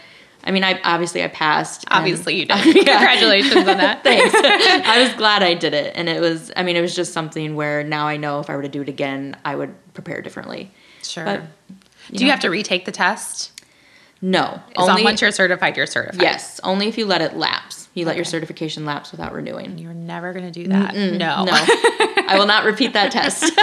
I 0.49 0.51
mean, 0.51 0.63
I 0.63 0.81
obviously 0.83 1.23
I 1.23 1.27
passed. 1.27 1.83
and- 1.85 1.93
Obviously 1.99 2.35
you 2.39 2.45
did. 2.47 2.65
Yeah. 2.75 2.97
Congratulations 2.97 3.55
on 3.55 3.77
that. 3.77 4.03
Thanks. 4.03 4.33
I 4.87 5.03
was 5.03 5.13
glad 5.13 5.43
I 5.43 5.53
did 5.53 5.75
it. 5.75 5.93
And 5.95 6.09
it 6.09 6.19
was, 6.19 6.51
I 6.57 6.63
mean, 6.63 6.75
it 6.75 6.81
was 6.81 6.95
just 6.95 7.13
something 7.13 7.55
where 7.55 7.83
now 7.83 8.07
I 8.07 8.17
know 8.17 8.39
if 8.39 8.49
I 8.49 8.55
were 8.55 8.63
to 8.63 8.67
do 8.67 8.81
it 8.81 8.89
again, 8.89 9.37
I 9.45 9.55
would 9.55 9.75
prepare 9.93 10.23
differently. 10.23 10.71
Sure. 11.03 11.23
But, 11.23 11.41
do 12.11 12.25
you 12.25 12.31
have 12.31 12.39
to 12.39 12.49
retake 12.49 12.85
the 12.85 12.91
test? 12.91 13.51
No. 14.23 14.59
It's 14.71 14.79
on 14.79 15.03
once 15.03 15.21
you're 15.21 15.31
certified, 15.31 15.77
you're 15.77 15.85
certified. 15.85 16.19
yes, 16.19 16.59
only 16.63 16.87
if 16.87 16.97
you 16.97 17.05
let 17.05 17.21
it 17.21 17.37
lapse. 17.37 17.87
You 17.93 18.05
let 18.05 18.15
your 18.15 18.25
certification 18.25 18.85
lapse 18.85 19.11
without 19.11 19.31
renewing. 19.33 19.77
You're 19.77 19.93
never 19.93 20.33
going 20.33 20.45
to 20.45 20.51
do 20.51 20.67
that. 20.69 20.95
No. 20.95 21.43
No. 21.45 21.51
I 21.53 22.35
will 22.39 22.47
not 22.47 22.63
repeat 22.65 22.93
that 22.93 23.11
test. 23.11 23.53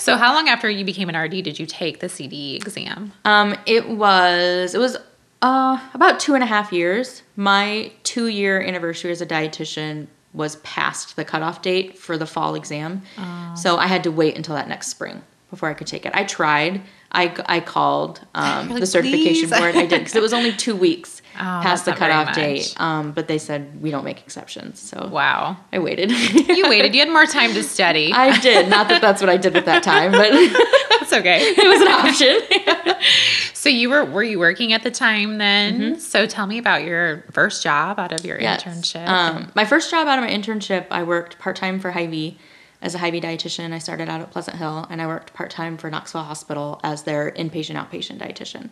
So 0.00 0.16
how 0.18 0.34
long 0.34 0.48
after 0.48 0.68
you 0.68 0.84
became 0.84 1.08
an 1.08 1.16
RD 1.16 1.42
did 1.42 1.58
you 1.58 1.64
take 1.66 2.00
the 2.00 2.08
CDE 2.08 2.56
exam? 2.56 3.12
Um, 3.24 3.56
it 3.66 3.88
was, 3.88 4.74
it 4.74 4.78
was 4.78 4.96
uh, 5.44 5.78
about 5.92 6.18
two 6.18 6.34
and 6.34 6.42
a 6.42 6.46
half 6.46 6.72
years. 6.72 7.22
My 7.36 7.92
two 8.02 8.28
year 8.28 8.62
anniversary 8.62 9.10
as 9.10 9.20
a 9.20 9.26
dietitian 9.26 10.06
was 10.32 10.56
past 10.56 11.16
the 11.16 11.24
cutoff 11.24 11.60
date 11.60 11.98
for 11.98 12.16
the 12.16 12.26
fall 12.26 12.54
exam. 12.54 13.02
So 13.54 13.76
I 13.76 13.86
had 13.86 14.02
to 14.04 14.10
wait 14.10 14.36
until 14.36 14.54
that 14.54 14.68
next 14.68 14.88
spring 14.88 15.22
before 15.50 15.68
I 15.68 15.74
could 15.74 15.86
take 15.86 16.06
it. 16.06 16.12
I 16.14 16.24
tried. 16.24 16.80
I, 17.12 17.36
I 17.46 17.60
called 17.60 18.20
um, 18.34 18.70
like, 18.70 18.80
the 18.80 18.86
certification 18.86 19.50
"Please." 19.50 19.58
board. 19.58 19.76
I 19.76 19.84
did 19.86 20.00
because 20.00 20.16
it 20.16 20.22
was 20.22 20.32
only 20.32 20.52
two 20.52 20.74
weeks 20.74 21.20
Oh, 21.36 21.60
past 21.62 21.84
the 21.84 21.90
that's 21.92 22.00
not 22.00 22.08
very 22.08 22.24
cutoff 22.24 22.34
date. 22.34 22.74
Um, 22.78 23.12
but 23.12 23.28
they 23.28 23.38
said 23.38 23.80
we 23.82 23.90
don't 23.90 24.04
make 24.04 24.20
exceptions. 24.20 24.80
So 24.80 25.08
Wow. 25.08 25.56
I 25.72 25.78
waited. 25.78 26.10
You 26.10 26.68
waited. 26.68 26.94
You 26.94 27.00
had 27.00 27.10
more 27.10 27.26
time 27.26 27.52
to 27.54 27.62
study. 27.62 28.12
I 28.14 28.38
did. 28.40 28.68
Not 28.68 28.88
that 28.88 29.00
that's 29.00 29.20
what 29.20 29.28
I 29.30 29.36
did 29.36 29.56
at 29.56 29.64
that 29.66 29.82
time, 29.82 30.12
but 30.12 30.30
That's 31.00 31.12
okay. 31.12 31.40
It 31.56 31.68
was 31.68 31.80
an 31.82 31.88
option. 31.88 33.00
So 33.52 33.68
you 33.68 33.90
were 33.90 34.04
were 34.04 34.22
you 34.22 34.38
working 34.38 34.72
at 34.72 34.82
the 34.82 34.90
time 34.90 35.38
then? 35.38 35.98
So 36.00 36.26
tell 36.26 36.46
me 36.46 36.58
about 36.58 36.84
your 36.84 37.24
first 37.32 37.62
job 37.62 37.98
out 37.98 38.12
of 38.12 38.24
your 38.24 38.40
Yes. 38.40 38.62
internship. 38.62 39.06
Um, 39.08 39.50
my 39.54 39.64
first 39.64 39.90
job 39.90 40.06
out 40.06 40.18
of 40.18 40.24
my 40.24 40.30
internship, 40.30 40.86
I 40.90 41.02
worked 41.02 41.38
part 41.38 41.56
time 41.56 41.78
for 41.80 41.90
Hy-Vee 41.90 42.38
as 42.82 42.94
a 42.94 42.98
Hy-Vee 42.98 43.20
dietitian. 43.20 43.72
I 43.72 43.78
started 43.78 44.08
out 44.08 44.20
at 44.20 44.30
Pleasant 44.30 44.56
Hill, 44.58 44.86
and 44.90 45.00
I 45.02 45.06
worked 45.06 45.32
part 45.34 45.50
time 45.50 45.76
for 45.78 45.90
Knoxville 45.90 46.22
Hospital 46.24 46.80
as 46.84 47.02
their 47.04 47.30
inpatient 47.32 47.76
outpatient 47.76 48.18
dietitian. 48.18 48.68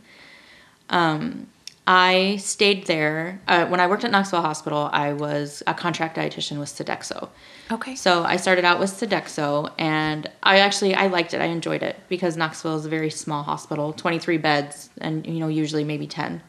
Um, 0.91 1.49
I 1.87 2.37
stayed 2.37 2.87
there 2.87 3.41
uh, 3.49 3.67
when 3.67 3.81
I 3.81 3.89
worked 3.89 4.05
at 4.05 4.13
Knoxville 4.13 4.43
Hospital. 4.43 4.89
I 4.93 5.15
was 5.15 5.65
a 5.67 5.75
contract 5.75 6.17
dietitian 6.17 6.61
with 6.61 6.69
Sodexo. 6.69 7.29
okay. 7.73 7.97
So 7.97 8.23
I 8.23 8.37
started 8.37 8.65
out 8.65 8.79
with 8.79 8.91
Sodexo, 8.91 9.73
and 9.79 10.31
I 10.43 10.59
actually 10.59 10.95
I 10.95 11.09
liked 11.09 11.35
it. 11.35 11.41
I 11.41 11.47
enjoyed 11.47 11.83
it 11.83 11.99
because 12.09 12.37
Knoxville 12.37 12.77
is 12.77 12.87
a 12.87 12.89
very 12.89 13.11
small 13.11 13.43
hospital, 13.43 13.93
twenty 13.93 14.21
three 14.21 14.39
beds, 14.39 14.91
and 15.01 15.27
you 15.27 15.41
know 15.41 15.49
usually 15.49 15.83
maybe 15.83 16.07
ten 16.07 16.41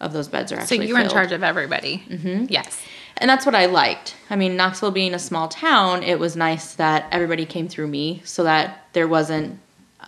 of 0.00 0.12
those 0.12 0.26
beds 0.26 0.50
are 0.50 0.56
actually. 0.56 0.78
So 0.78 0.82
you 0.82 0.94
were 0.94 1.00
in 1.00 1.08
charge 1.08 1.30
of 1.30 1.44
everybody. 1.44 2.02
Mm-hmm. 2.08 2.46
Yes. 2.48 2.82
and 3.18 3.30
that's 3.30 3.46
what 3.46 3.54
I 3.54 3.66
liked. 3.66 4.16
I 4.28 4.34
mean, 4.34 4.56
Knoxville 4.56 4.90
being 4.90 5.14
a 5.14 5.18
small 5.20 5.46
town, 5.46 6.02
it 6.02 6.18
was 6.18 6.34
nice 6.34 6.74
that 6.74 7.06
everybody 7.12 7.46
came 7.46 7.68
through 7.68 7.86
me 7.86 8.22
so 8.24 8.42
that 8.44 8.86
there 8.94 9.06
wasn't, 9.06 9.60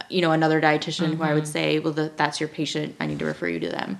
you 0.09 0.23
know, 0.23 0.33
another 0.33 0.61
dietitian 0.61 1.11
mm-hmm. 1.11 1.17
who 1.17 1.23
I 1.23 1.35
would 1.35 1.47
say, 1.47 1.79
well, 1.79 1.93
the, 1.93 2.11
that's 2.17 2.41
your 2.41 2.49
patient. 2.49 2.97
I 2.99 3.07
need 3.07 3.19
to 3.21 3.27
refer 3.27 3.49
you 3.49 3.61
to 3.61 3.69
them 3.69 3.99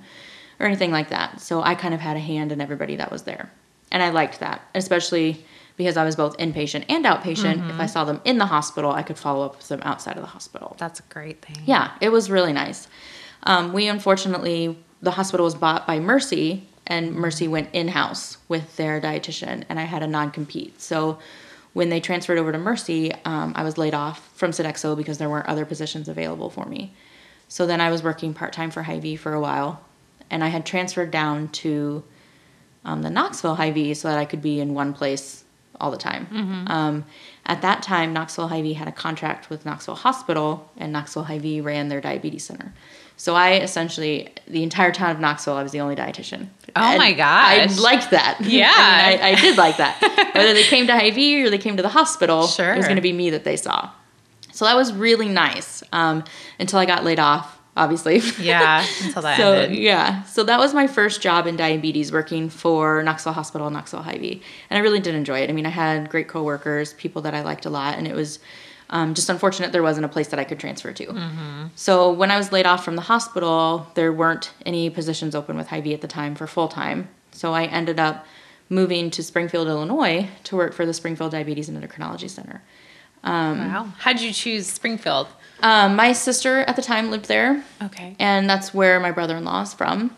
or 0.59 0.65
anything 0.65 0.91
like 0.91 1.09
that. 1.09 1.41
So 1.41 1.61
I 1.61 1.75
kind 1.75 1.93
of 1.93 1.99
had 1.99 2.17
a 2.17 2.19
hand 2.19 2.51
in 2.51 2.61
everybody 2.61 2.95
that 2.97 3.11
was 3.11 3.23
there. 3.23 3.51
And 3.91 4.01
I 4.01 4.09
liked 4.09 4.39
that, 4.39 4.61
especially 4.73 5.45
because 5.77 5.97
I 5.97 6.03
was 6.03 6.15
both 6.15 6.37
inpatient 6.37 6.85
and 6.89 7.05
outpatient. 7.05 7.57
Mm-hmm. 7.57 7.69
If 7.71 7.79
I 7.79 7.85
saw 7.85 8.03
them 8.03 8.21
in 8.25 8.37
the 8.37 8.45
hospital, 8.45 8.91
I 8.91 9.03
could 9.03 9.17
follow 9.17 9.45
up 9.45 9.57
with 9.57 9.67
them 9.67 9.81
outside 9.83 10.17
of 10.17 10.21
the 10.21 10.27
hospital. 10.27 10.75
That's 10.79 10.99
a 10.99 11.03
great 11.09 11.43
thing. 11.43 11.57
Yeah, 11.65 11.91
it 12.01 12.09
was 12.09 12.29
really 12.29 12.53
nice. 12.53 12.87
Um, 13.43 13.73
we 13.73 13.87
unfortunately, 13.87 14.77
the 15.01 15.11
hospital 15.11 15.43
was 15.43 15.55
bought 15.55 15.85
by 15.85 15.99
Mercy, 15.99 16.67
and 16.87 17.13
Mercy 17.15 17.47
went 17.47 17.69
in 17.73 17.89
house 17.89 18.37
with 18.47 18.75
their 18.75 19.01
dietitian, 19.01 19.63
and 19.69 19.79
I 19.79 19.83
had 19.83 20.03
a 20.03 20.07
non 20.07 20.31
compete. 20.31 20.81
So 20.81 21.19
when 21.73 21.89
they 21.89 21.99
transferred 21.99 22.37
over 22.37 22.51
to 22.51 22.57
Mercy, 22.57 23.11
um, 23.25 23.53
I 23.55 23.63
was 23.63 23.77
laid 23.77 23.93
off 23.93 24.29
from 24.35 24.51
Sodexo 24.51 24.95
because 24.95 25.17
there 25.17 25.29
weren't 25.29 25.47
other 25.47 25.65
positions 25.65 26.07
available 26.07 26.49
for 26.49 26.65
me. 26.65 26.93
So 27.47 27.65
then 27.65 27.81
I 27.81 27.89
was 27.89 28.03
working 28.03 28.33
part 28.33 28.53
time 28.53 28.71
for 28.71 28.83
Hy-Vee 28.83 29.15
for 29.15 29.33
a 29.33 29.39
while, 29.39 29.81
and 30.33 30.43
I 30.43 30.47
had 30.47 30.65
transferred 30.65 31.11
down 31.11 31.49
to 31.49 32.03
um, 32.83 33.03
the 33.03 33.09
Knoxville 33.11 33.55
Hy-Vee 33.55 33.93
so 33.93 34.07
that 34.07 34.17
I 34.17 34.25
could 34.25 34.41
be 34.41 34.59
in 34.59 34.73
one 34.73 34.91
place 34.91 35.43
all 35.79 35.91
the 35.91 35.97
time. 35.97 36.25
Mm-hmm. 36.25 36.67
Um, 36.71 37.05
at 37.45 37.61
that 37.61 37.83
time, 37.83 38.13
Knoxville 38.13 38.47
Hy-Vee 38.47 38.73
had 38.73 38.87
a 38.87 38.91
contract 38.91 39.51
with 39.51 39.63
Knoxville 39.63 39.95
Hospital, 39.95 40.71
and 40.75 40.91
Knoxville 40.91 41.25
Hy-Vee 41.25 41.61
ran 41.61 41.87
their 41.87 42.01
diabetes 42.01 42.43
center. 42.43 42.73
So 43.15 43.35
I 43.35 43.57
essentially, 43.57 44.33
the 44.47 44.63
entire 44.63 44.91
town 44.91 45.11
of 45.11 45.19
Knoxville, 45.19 45.53
I 45.53 45.61
was 45.61 45.71
the 45.71 45.81
only 45.81 45.95
dietitian. 45.95 46.47
Oh 46.75 46.81
and 46.81 46.97
my 46.97 47.13
gosh. 47.13 47.77
I 47.77 47.81
liked 47.81 48.09
that. 48.09 48.39
Yeah. 48.41 48.73
I, 48.75 49.11
mean, 49.11 49.21
I, 49.21 49.29
I, 49.29 49.35
did 49.35 49.55
like 49.55 49.77
that. 49.77 50.31
Whether 50.33 50.53
they 50.53 50.63
came 50.63 50.87
to 50.87 50.93
Hy-Vee 50.93 51.43
or 51.43 51.51
they 51.51 51.59
came 51.59 51.77
to 51.77 51.83
the 51.83 51.89
hospital, 51.89 52.47
sure. 52.47 52.73
it 52.73 52.77
was 52.77 52.87
going 52.87 52.95
to 52.95 53.03
be 53.03 53.13
me 53.13 53.29
that 53.29 53.43
they 53.43 53.55
saw. 53.55 53.91
So 54.51 54.65
that 54.65 54.75
was 54.75 54.91
really 54.93 55.29
nice 55.29 55.83
um, 55.91 56.23
until 56.59 56.79
I 56.79 56.85
got 56.85 57.03
laid 57.03 57.19
off, 57.19 57.59
obviously. 57.75 58.21
Yeah, 58.39 58.85
until 59.03 59.21
that 59.21 59.37
so, 59.37 59.53
ended. 59.53 59.77
Yeah. 59.77 60.23
So 60.23 60.43
that 60.43 60.59
was 60.59 60.73
my 60.73 60.87
first 60.87 61.21
job 61.21 61.47
in 61.47 61.55
diabetes, 61.55 62.11
working 62.11 62.49
for 62.49 63.03
Knoxville 63.03 63.33
Hospital, 63.33 63.69
Knoxville 63.69 64.03
Hy-Vee. 64.03 64.41
And 64.69 64.77
I 64.77 64.81
really 64.81 64.99
did 64.99 65.15
enjoy 65.15 65.39
it. 65.39 65.49
I 65.49 65.53
mean, 65.53 65.65
I 65.65 65.69
had 65.69 66.09
great 66.09 66.27
coworkers, 66.27 66.93
people 66.93 67.21
that 67.23 67.33
I 67.33 67.41
liked 67.41 67.65
a 67.65 67.69
lot, 67.69 67.97
and 67.97 68.07
it 68.07 68.15
was– 68.15 68.39
um, 68.93 69.15
just 69.15 69.27
unfortunate 69.27 69.71
there 69.71 69.81
wasn't 69.81 70.05
a 70.05 70.09
place 70.09 70.27
that 70.27 70.39
I 70.39 70.43
could 70.43 70.59
transfer 70.59 70.93
to. 70.93 71.05
Mm-hmm. 71.07 71.65
So 71.75 72.11
when 72.11 72.29
I 72.29 72.37
was 72.37 72.51
laid 72.51 72.67
off 72.67 72.85
from 72.85 72.95
the 72.95 73.01
hospital, 73.01 73.87
there 73.95 74.13
weren't 74.13 74.53
any 74.67 74.91
positions 74.91 75.33
open 75.33 75.57
with 75.57 75.67
Hy-Vee 75.67 75.95
at 75.95 76.01
the 76.01 76.07
time 76.07 76.35
for 76.35 76.45
full 76.45 76.67
time. 76.67 77.09
So 77.31 77.53
I 77.53 77.65
ended 77.65 77.99
up 77.99 78.25
moving 78.69 79.09
to 79.11 79.23
Springfield, 79.23 79.67
Illinois 79.67 80.29
to 80.43 80.55
work 80.55 80.73
for 80.73 80.85
the 80.85 80.93
Springfield 80.93 81.31
Diabetes 81.31 81.69
and 81.69 81.83
Endocrinology 81.83 82.29
Center. 82.29 82.61
Um, 83.23 83.57
wow. 83.57 83.93
How'd 83.97 84.21
you 84.21 84.31
choose 84.31 84.67
Springfield? 84.67 85.27
Um, 85.63 85.95
my 85.95 86.11
sister 86.11 86.59
at 86.59 86.75
the 86.75 86.81
time 86.81 87.09
lived 87.09 87.25
there. 87.25 87.63
Okay. 87.81 88.15
And 88.19 88.49
that's 88.49 88.73
where 88.73 88.99
my 88.99 89.11
brother 89.11 89.37
in 89.37 89.45
law 89.45 89.61
is 89.61 89.73
from. 89.73 90.15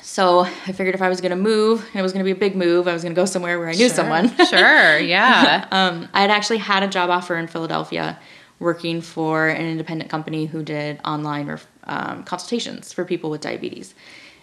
So 0.00 0.40
I 0.40 0.72
figured 0.72 0.94
if 0.94 1.02
I 1.02 1.08
was 1.08 1.20
going 1.20 1.30
to 1.30 1.36
move, 1.36 1.84
and 1.90 1.96
it 1.96 2.02
was 2.02 2.12
going 2.12 2.24
to 2.24 2.24
be 2.24 2.30
a 2.30 2.38
big 2.38 2.54
move, 2.54 2.86
I 2.86 2.92
was 2.92 3.02
going 3.02 3.14
to 3.14 3.20
go 3.20 3.24
somewhere 3.24 3.58
where 3.58 3.68
I 3.68 3.72
knew 3.72 3.88
sure. 3.88 3.96
someone. 3.96 4.28
sure, 4.46 4.98
yeah. 4.98 5.66
um, 5.72 6.08
I 6.14 6.20
had 6.20 6.30
actually 6.30 6.58
had 6.58 6.84
a 6.84 6.86
job 6.86 7.10
offer 7.10 7.36
in 7.36 7.48
Philadelphia 7.48 8.16
working 8.60 9.00
for 9.00 9.48
an 9.48 9.66
independent 9.66 10.08
company 10.08 10.46
who 10.46 10.62
did 10.62 11.00
online 11.04 11.48
ref- 11.48 11.66
um, 11.84 12.22
consultations 12.22 12.92
for 12.92 13.04
people 13.04 13.28
with 13.28 13.40
diabetes. 13.40 13.94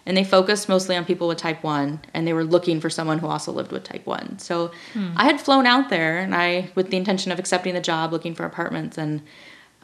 And 0.04 0.14
they 0.14 0.24
focused 0.24 0.68
mostly 0.68 0.94
on 0.96 1.06
people 1.06 1.26
with 1.26 1.38
type 1.38 1.64
1, 1.64 2.00
and 2.12 2.26
they 2.26 2.34
were 2.34 2.44
looking 2.44 2.78
for 2.78 2.90
someone 2.90 3.18
who 3.18 3.26
also 3.26 3.50
lived 3.50 3.72
with 3.72 3.84
type 3.84 4.04
1. 4.04 4.40
So 4.40 4.70
hmm. 4.92 5.12
I 5.16 5.24
had 5.24 5.40
flown 5.40 5.66
out 5.66 5.88
there, 5.88 6.18
and 6.18 6.34
I, 6.34 6.70
with 6.74 6.90
the 6.90 6.98
intention 6.98 7.32
of 7.32 7.38
accepting 7.38 7.72
the 7.72 7.80
job, 7.80 8.12
looking 8.12 8.34
for 8.34 8.44
apartments, 8.44 8.98
and 8.98 9.22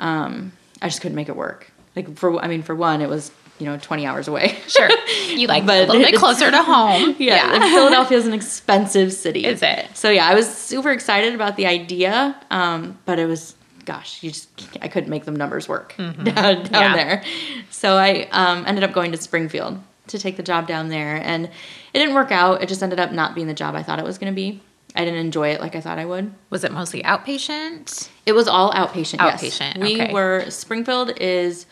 um, 0.01 0.53
I 0.83 0.89
just 0.89 1.01
couldn't 1.01 1.17
make 1.17 1.29
it 1.29 1.37
work. 1.37 1.71
Like, 1.95 2.17
for, 2.17 2.41
I 2.41 2.49
mean, 2.49 2.63
for 2.63 2.75
one, 2.75 3.01
it 3.01 3.09
was 3.09 3.31
you 3.61 3.67
know 3.67 3.77
20 3.77 4.07
hours 4.07 4.27
away. 4.27 4.59
Sure, 4.67 4.89
you 5.29 5.47
like 5.47 5.67
but 5.67 5.85
a 5.89 5.93
little 5.93 6.03
bit 6.03 6.17
closer 6.17 6.51
to 6.51 6.63
home. 6.63 7.15
Yeah, 7.21 7.53
yeah. 7.53 7.75
Philadelphia 7.75 8.17
is 8.17 8.27
an 8.27 8.33
expensive 8.33 9.13
city. 9.13 9.45
Is 9.45 9.63
it? 9.63 9.87
So 9.95 10.11
yeah, 10.11 10.27
I 10.27 10.35
was 10.35 10.53
super 10.53 10.91
excited 10.91 11.35
about 11.35 11.57
the 11.57 11.67
idea, 11.67 12.41
um, 12.51 12.99
but 13.05 13.19
it 13.19 13.27
was 13.27 13.55
gosh, 13.85 14.23
you 14.23 14.31
just 14.31 14.49
I 14.81 14.89
couldn't 14.89 15.11
make 15.11 15.25
the 15.25 15.33
numbers 15.33 15.69
work 15.69 15.95
mm-hmm. 15.97 16.25
down, 16.25 16.65
down 16.65 16.83
yeah. 16.83 16.97
there. 16.97 17.25
So 17.71 17.97
I 17.97 18.29
um, 18.31 18.65
ended 18.67 18.85
up 18.85 18.93
going 18.93 19.13
to 19.13 19.19
Springfield 19.19 19.79
to 20.07 20.19
take 20.19 20.37
the 20.37 20.43
job 20.43 20.67
down 20.67 20.89
there, 20.89 21.17
and 21.17 21.47
it 21.47 21.99
didn't 21.99 22.15
work 22.15 22.33
out. 22.33 22.63
It 22.63 22.69
just 22.69 22.83
ended 22.83 23.01
up 23.01 23.13
not 23.13 23.35
being 23.35 23.47
the 23.47 23.55
job 23.55 23.75
I 23.75 23.83
thought 23.83 23.99
it 23.99 24.05
was 24.05 24.19
going 24.19 24.33
to 24.33 24.37
be. 24.37 24.61
I 24.94 25.05
didn't 25.05 25.20
enjoy 25.20 25.50
it 25.50 25.61
like 25.61 25.76
I 25.76 25.81
thought 25.81 25.98
I 25.98 26.05
would. 26.05 26.33
Was 26.50 26.64
it 26.64 26.72
mostly 26.72 27.03
outpatient? 27.03 28.09
It 28.26 28.33
was 28.33 28.48
all 28.48 28.72
outpatient. 28.72 29.18
Outpatient. 29.18 29.76
Yes. 29.76 29.79
We 29.79 30.03
okay. 30.03 30.12
were 30.12 30.46
Springfield 30.50 31.12
is 31.20 31.66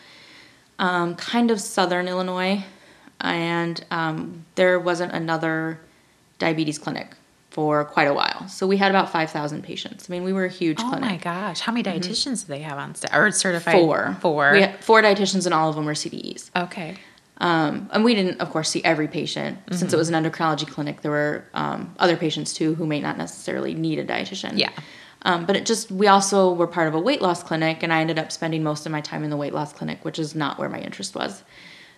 um, 0.77 1.15
kind 1.15 1.51
of 1.51 1.59
southern 1.59 2.07
Illinois, 2.07 2.63
and 3.19 3.83
um, 3.91 4.45
there 4.55 4.79
wasn't 4.79 5.11
another 5.13 5.79
diabetes 6.37 6.77
clinic 6.77 7.15
for 7.49 7.83
quite 7.83 8.07
a 8.07 8.13
while. 8.13 8.47
So 8.47 8.67
we 8.67 8.77
had 8.77 8.91
about 8.91 9.11
5,000 9.11 9.63
patients. 9.63 10.09
I 10.09 10.11
mean, 10.11 10.23
we 10.23 10.31
were 10.31 10.45
a 10.45 10.49
huge 10.49 10.79
oh 10.79 10.89
clinic. 10.89 11.03
Oh 11.03 11.11
my 11.11 11.17
gosh! 11.17 11.59
How 11.59 11.71
many 11.71 11.83
mm-hmm. 11.83 11.99
dietitians 11.99 12.43
mm-hmm. 12.43 12.53
do 12.53 12.59
they 12.59 12.59
have 12.59 12.77
on 12.77 12.95
staff? 12.95 13.13
Or 13.13 13.31
certified? 13.31 13.73
Four. 13.73 14.17
Four. 14.21 14.51
We 14.53 14.61
had 14.61 14.83
four 14.83 15.01
dietitians 15.01 15.45
and 15.45 15.53
all 15.53 15.69
of 15.69 15.75
them 15.75 15.85
were 15.85 15.93
CDEs. 15.93 16.51
Okay. 16.55 16.97
Um, 17.39 17.89
and 17.93 18.03
we 18.03 18.15
didn't, 18.15 18.41
of 18.41 18.49
course, 18.49 18.69
see 18.69 18.83
every 18.83 19.07
patient. 19.07 19.57
Mm-hmm. 19.59 19.75
Since 19.75 19.93
it 19.93 19.97
was 19.97 20.09
an 20.09 20.23
endocrinology 20.23 20.67
clinic, 20.67 21.01
there 21.01 21.11
were 21.11 21.45
um, 21.53 21.95
other 21.97 22.17
patients 22.17 22.53
too 22.53 22.75
who 22.75 22.85
may 22.85 22.99
not 22.99 23.17
necessarily 23.17 23.73
need 23.73 23.99
a 23.99 24.05
dietitian. 24.05 24.57
Yeah. 24.57 24.71
Um, 25.23 25.45
but 25.45 25.55
it 25.55 25.65
just, 25.65 25.91
we 25.91 26.07
also 26.07 26.53
were 26.53 26.67
part 26.67 26.87
of 26.87 26.95
a 26.95 26.99
weight 26.99 27.21
loss 27.21 27.43
clinic, 27.43 27.83
and 27.83 27.91
I 27.91 28.01
ended 28.01 28.19
up 28.19 28.31
spending 28.31 28.63
most 28.63 28.85
of 28.85 28.91
my 28.91 29.01
time 29.01 29.23
in 29.23 29.29
the 29.29 29.37
weight 29.37 29.53
loss 29.53 29.73
clinic, 29.73 30.03
which 30.03 30.19
is 30.19 30.35
not 30.35 30.57
where 30.57 30.69
my 30.69 30.79
interest 30.79 31.15
was. 31.15 31.43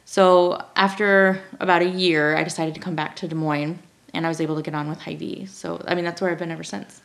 So 0.05 0.63
after 0.75 1.41
about 1.59 1.81
a 1.81 1.89
year, 1.89 2.35
I 2.35 2.43
decided 2.43 2.73
to 2.75 2.81
come 2.81 2.95
back 2.95 3.15
to 3.17 3.27
Des 3.27 3.35
Moines, 3.35 3.79
and 4.13 4.25
I 4.25 4.29
was 4.29 4.41
able 4.41 4.55
to 4.55 4.61
get 4.61 4.73
on 4.73 4.89
with 4.89 4.99
Hy-Vee. 5.01 5.45
So, 5.45 5.83
I 5.87 5.95
mean, 5.95 6.03
that's 6.03 6.19
where 6.19 6.31
I've 6.31 6.39
been 6.39 6.51
ever 6.51 6.63
since. 6.63 7.01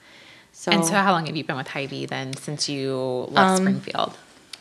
So, 0.53 0.73
and 0.73 0.85
so, 0.85 0.95
how 0.95 1.13
long 1.13 1.27
have 1.27 1.37
you 1.37 1.45
been 1.45 1.57
with 1.57 1.69
Hy-Vee 1.69 2.07
then 2.07 2.35
since 2.35 2.69
you 2.69 2.97
left 3.31 3.51
um, 3.51 3.57
Springfield? 3.59 4.17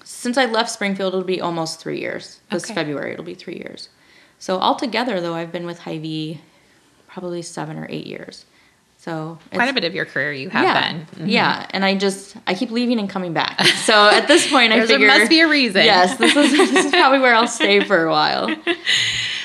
Since 0.06 0.38
I 0.38 0.46
left 0.46 0.70
Springfield, 0.70 1.14
it'll 1.14 1.26
be 1.26 1.42
almost 1.42 1.82
three 1.82 2.00
years. 2.00 2.40
This 2.52 2.64
okay. 2.66 2.74
February, 2.74 3.12
it'll 3.12 3.26
be 3.26 3.34
three 3.34 3.56
years. 3.56 3.90
So, 4.40 4.60
altogether, 4.60 5.20
though, 5.20 5.34
I've 5.34 5.52
been 5.52 5.66
with 5.66 5.80
Hy-Vee 5.80 6.40
probably 7.08 7.42
seven 7.42 7.78
or 7.78 7.88
eight 7.90 8.06
years. 8.06 8.46
So 8.98 9.38
quite 9.54 9.70
a 9.70 9.74
bit 9.74 9.84
of 9.84 9.94
your 9.94 10.06
career 10.06 10.34
you 10.34 10.50
have 10.50 10.64
yeah, 10.64 10.92
been. 10.92 11.02
Mm-hmm. 11.06 11.28
Yeah, 11.28 11.68
and 11.70 11.86
I 11.86 11.96
just 11.96 12.36
I 12.48 12.56
keep 12.56 12.72
leaving 12.72 12.98
and 12.98 13.08
coming 13.08 13.34
back. 13.34 13.62
So 13.62 13.94
at 14.10 14.28
this 14.28 14.50
point, 14.52 14.74
I 14.74 14.82
figure 14.82 15.08
there 15.08 15.20
must 15.20 15.30
be 15.30 15.42
a 15.42 15.48
reason. 15.48 15.86
Yes, 15.86 16.18
this 16.18 16.36
is 16.36 16.52
this 16.74 16.86
is 16.86 16.92
probably 16.92 17.20
where 17.20 17.36
I'll 17.36 17.48
stay 17.48 17.82
for 17.82 18.06
a 18.06 18.12
while. 18.12 18.54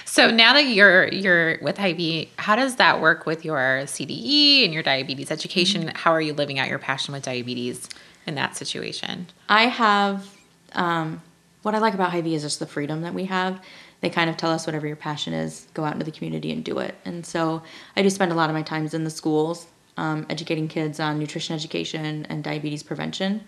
So 0.07 0.29
now 0.29 0.55
that 0.55 0.67
you're 0.67 1.07
you're 1.07 1.59
with 1.63 1.79
Hy-Vee, 1.79 2.31
how 2.37 2.57
does 2.57 2.77
that 2.77 3.01
work 3.01 3.27
with 3.27 3.45
your 3.45 3.83
CDE 3.85 4.65
and 4.65 4.75
your 4.75 4.83
diabetes 4.83 5.31
education? 5.31 5.83
Mm-hmm. 5.83 5.97
How 5.97 6.11
are 6.11 6.21
you 6.21 6.33
living 6.33 6.59
out 6.59 6.69
your 6.69 6.81
passion 6.81 7.13
with 7.13 7.23
diabetes 7.23 7.89
in 8.27 8.35
that 8.35 8.57
situation? 8.57 9.29
I 9.49 9.67
have 9.67 10.29
um, 10.73 11.23
what 11.63 11.75
I 11.75 11.79
like 11.79 11.95
about 11.95 12.11
Hy-Vee 12.11 12.35
is 12.35 12.43
just 12.43 12.59
the 12.59 12.67
freedom 12.67 13.03
that 13.03 13.15
we 13.15 13.27
have 13.27 13.61
they 14.01 14.11
kind 14.11 14.31
of 14.31 14.37
tell 14.37 14.51
us 14.51 14.67
whatever 14.67 14.87
your 14.87 14.97
passion 14.97 15.33
is, 15.33 15.67
go 15.75 15.85
out 15.85 15.93
into 15.93 16.05
the 16.05 16.11
community 16.11 16.53
and 16.53 16.65
do 16.65 16.79
it. 16.79 16.95
And 17.05 17.25
so 17.25 17.63
I 17.97 18.03
do 18.03 18.11
spend 18.11 18.33
a 18.33 18.35
lot 18.35 18.49
of 18.49 18.57
my 18.57 18.63
times 18.63 18.95
in 18.95 19.05
the 19.05 19.11
schools, 19.11 19.67
um, 19.97 20.27
educating 20.31 20.69
kids 20.69 21.01
on 21.01 21.19
nutrition 21.19 21.55
education 21.55 22.27
and 22.29 22.43
diabetes 22.43 22.83
prevention 22.83 23.43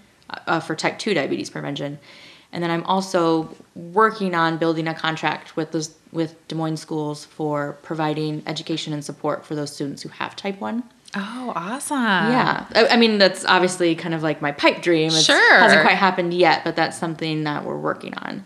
uh, 0.47 0.61
for 0.61 0.75
type 0.75 0.99
2 0.99 1.15
diabetes 1.15 1.49
prevention. 1.49 1.99
And 2.53 2.63
then 2.63 2.71
I'm 2.71 2.85
also 2.85 3.55
working 3.75 4.35
on 4.35 4.59
building 4.59 4.87
a 4.87 4.95
contract 4.95 5.57
with 5.57 5.73
those 5.73 5.95
with 6.13 6.47
Des 6.49 6.55
Moines 6.55 6.77
schools 6.77 7.25
for 7.25 7.79
providing 7.83 8.43
education 8.47 8.93
and 8.93 9.03
support 9.03 9.47
for 9.47 9.55
those 9.55 9.73
students 9.73 10.03
who 10.03 10.11
have 10.11 10.37
type 10.37 10.61
1. 10.61 10.83
Oh, 11.15 11.53
awesome. 11.55 11.97
Yeah. 11.99 12.67
I, 12.75 12.89
I, 12.89 12.97
mean, 12.97 13.19
that's 13.19 13.45
obviously 13.45 13.95
kind 13.95 14.15
of 14.15 14.23
like 14.23 14.41
my 14.41 14.53
pipe 14.53 14.81
dream. 14.81 15.09
It 15.09 15.23
sure. 15.23 15.59
hasn't 15.59 15.83
quite 15.83 15.97
happened 15.97 16.33
yet, 16.33 16.65
but 16.65 16.75
that's 16.75 16.97
something 16.97 17.45
that 17.45 17.65
we're 17.65 17.77
working 17.77 18.15
on. 18.15 18.45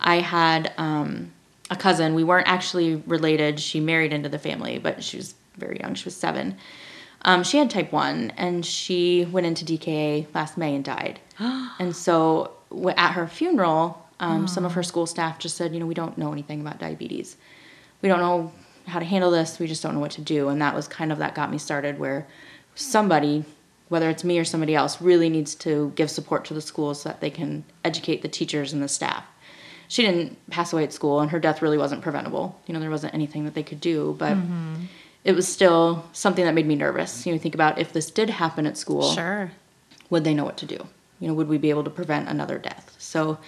I 0.00 0.16
had 0.16 0.72
um, 0.78 1.32
a 1.70 1.76
cousin. 1.76 2.14
We 2.14 2.24
weren't 2.24 2.48
actually 2.48 2.96
related. 3.06 3.60
She 3.60 3.78
married 3.78 4.12
into 4.12 4.28
the 4.28 4.38
family, 4.38 4.78
but 4.78 5.04
she 5.04 5.16
was 5.16 5.34
very 5.56 5.78
young. 5.80 5.94
She 5.94 6.06
was 6.06 6.16
seven. 6.16 6.56
Um, 7.22 7.42
she 7.42 7.58
had 7.58 7.70
type 7.70 7.92
1 7.92 8.32
and 8.36 8.64
she 8.64 9.24
went 9.24 9.46
into 9.46 9.64
DKA 9.64 10.26
last 10.34 10.56
May 10.56 10.74
and 10.74 10.84
died. 10.84 11.20
and 11.38 11.94
so 11.94 12.52
at 12.96 13.12
her 13.12 13.26
funeral, 13.26 14.06
um, 14.20 14.48
some 14.48 14.64
of 14.64 14.72
her 14.72 14.82
school 14.82 15.06
staff 15.06 15.38
just 15.38 15.56
said, 15.56 15.72
you 15.72 15.80
know, 15.80 15.86
we 15.86 15.94
don't 15.94 16.18
know 16.18 16.32
anything 16.32 16.60
about 16.60 16.78
diabetes. 16.78 17.36
We 18.02 18.08
don't 18.08 18.20
know 18.20 18.52
how 18.88 18.98
to 18.98 19.04
handle 19.04 19.30
this. 19.30 19.58
We 19.58 19.66
just 19.66 19.82
don't 19.82 19.94
know 19.94 20.00
what 20.00 20.12
to 20.12 20.20
do. 20.20 20.48
And 20.48 20.60
that 20.60 20.74
was 20.74 20.88
kind 20.88 21.12
of 21.12 21.18
that 21.18 21.34
got 21.34 21.50
me 21.50 21.58
started 21.58 21.98
where 21.98 22.26
somebody, 22.74 23.44
whether 23.88 24.08
it's 24.10 24.24
me 24.24 24.38
or 24.38 24.44
somebody 24.44 24.74
else, 24.74 25.00
really 25.00 25.28
needs 25.28 25.54
to 25.56 25.92
give 25.94 26.10
support 26.10 26.44
to 26.46 26.54
the 26.54 26.60
schools 26.60 27.02
so 27.02 27.08
that 27.08 27.20
they 27.20 27.30
can 27.30 27.64
educate 27.84 28.22
the 28.22 28.28
teachers 28.28 28.72
and 28.72 28.82
the 28.82 28.88
staff 28.88 29.24
she 29.88 30.02
didn't 30.02 30.36
pass 30.50 30.72
away 30.72 30.84
at 30.84 30.92
school 30.92 31.20
and 31.20 31.30
her 31.30 31.40
death 31.40 31.62
really 31.62 31.78
wasn't 31.78 32.02
preventable. 32.02 32.60
You 32.66 32.74
know, 32.74 32.80
there 32.80 32.90
wasn't 32.90 33.14
anything 33.14 33.46
that 33.46 33.54
they 33.54 33.62
could 33.62 33.80
do, 33.80 34.14
but 34.18 34.36
mm-hmm. 34.36 34.84
it 35.24 35.32
was 35.32 35.48
still 35.48 36.04
something 36.12 36.44
that 36.44 36.54
made 36.54 36.66
me 36.66 36.76
nervous. 36.76 37.26
You 37.26 37.32
know, 37.32 37.38
think 37.38 37.54
about 37.54 37.78
if 37.78 37.92
this 37.92 38.10
did 38.10 38.28
happen 38.30 38.66
at 38.66 38.76
school, 38.76 39.12
Sure. 39.12 39.50
would 40.10 40.24
they 40.24 40.34
know 40.34 40.44
what 40.44 40.58
to 40.58 40.66
do? 40.66 40.86
You 41.20 41.28
know, 41.28 41.34
would 41.34 41.48
we 41.48 41.58
be 41.58 41.70
able 41.70 41.84
to 41.84 41.90
prevent 41.90 42.28
another 42.28 42.58
death? 42.58 42.94
So 42.98 43.38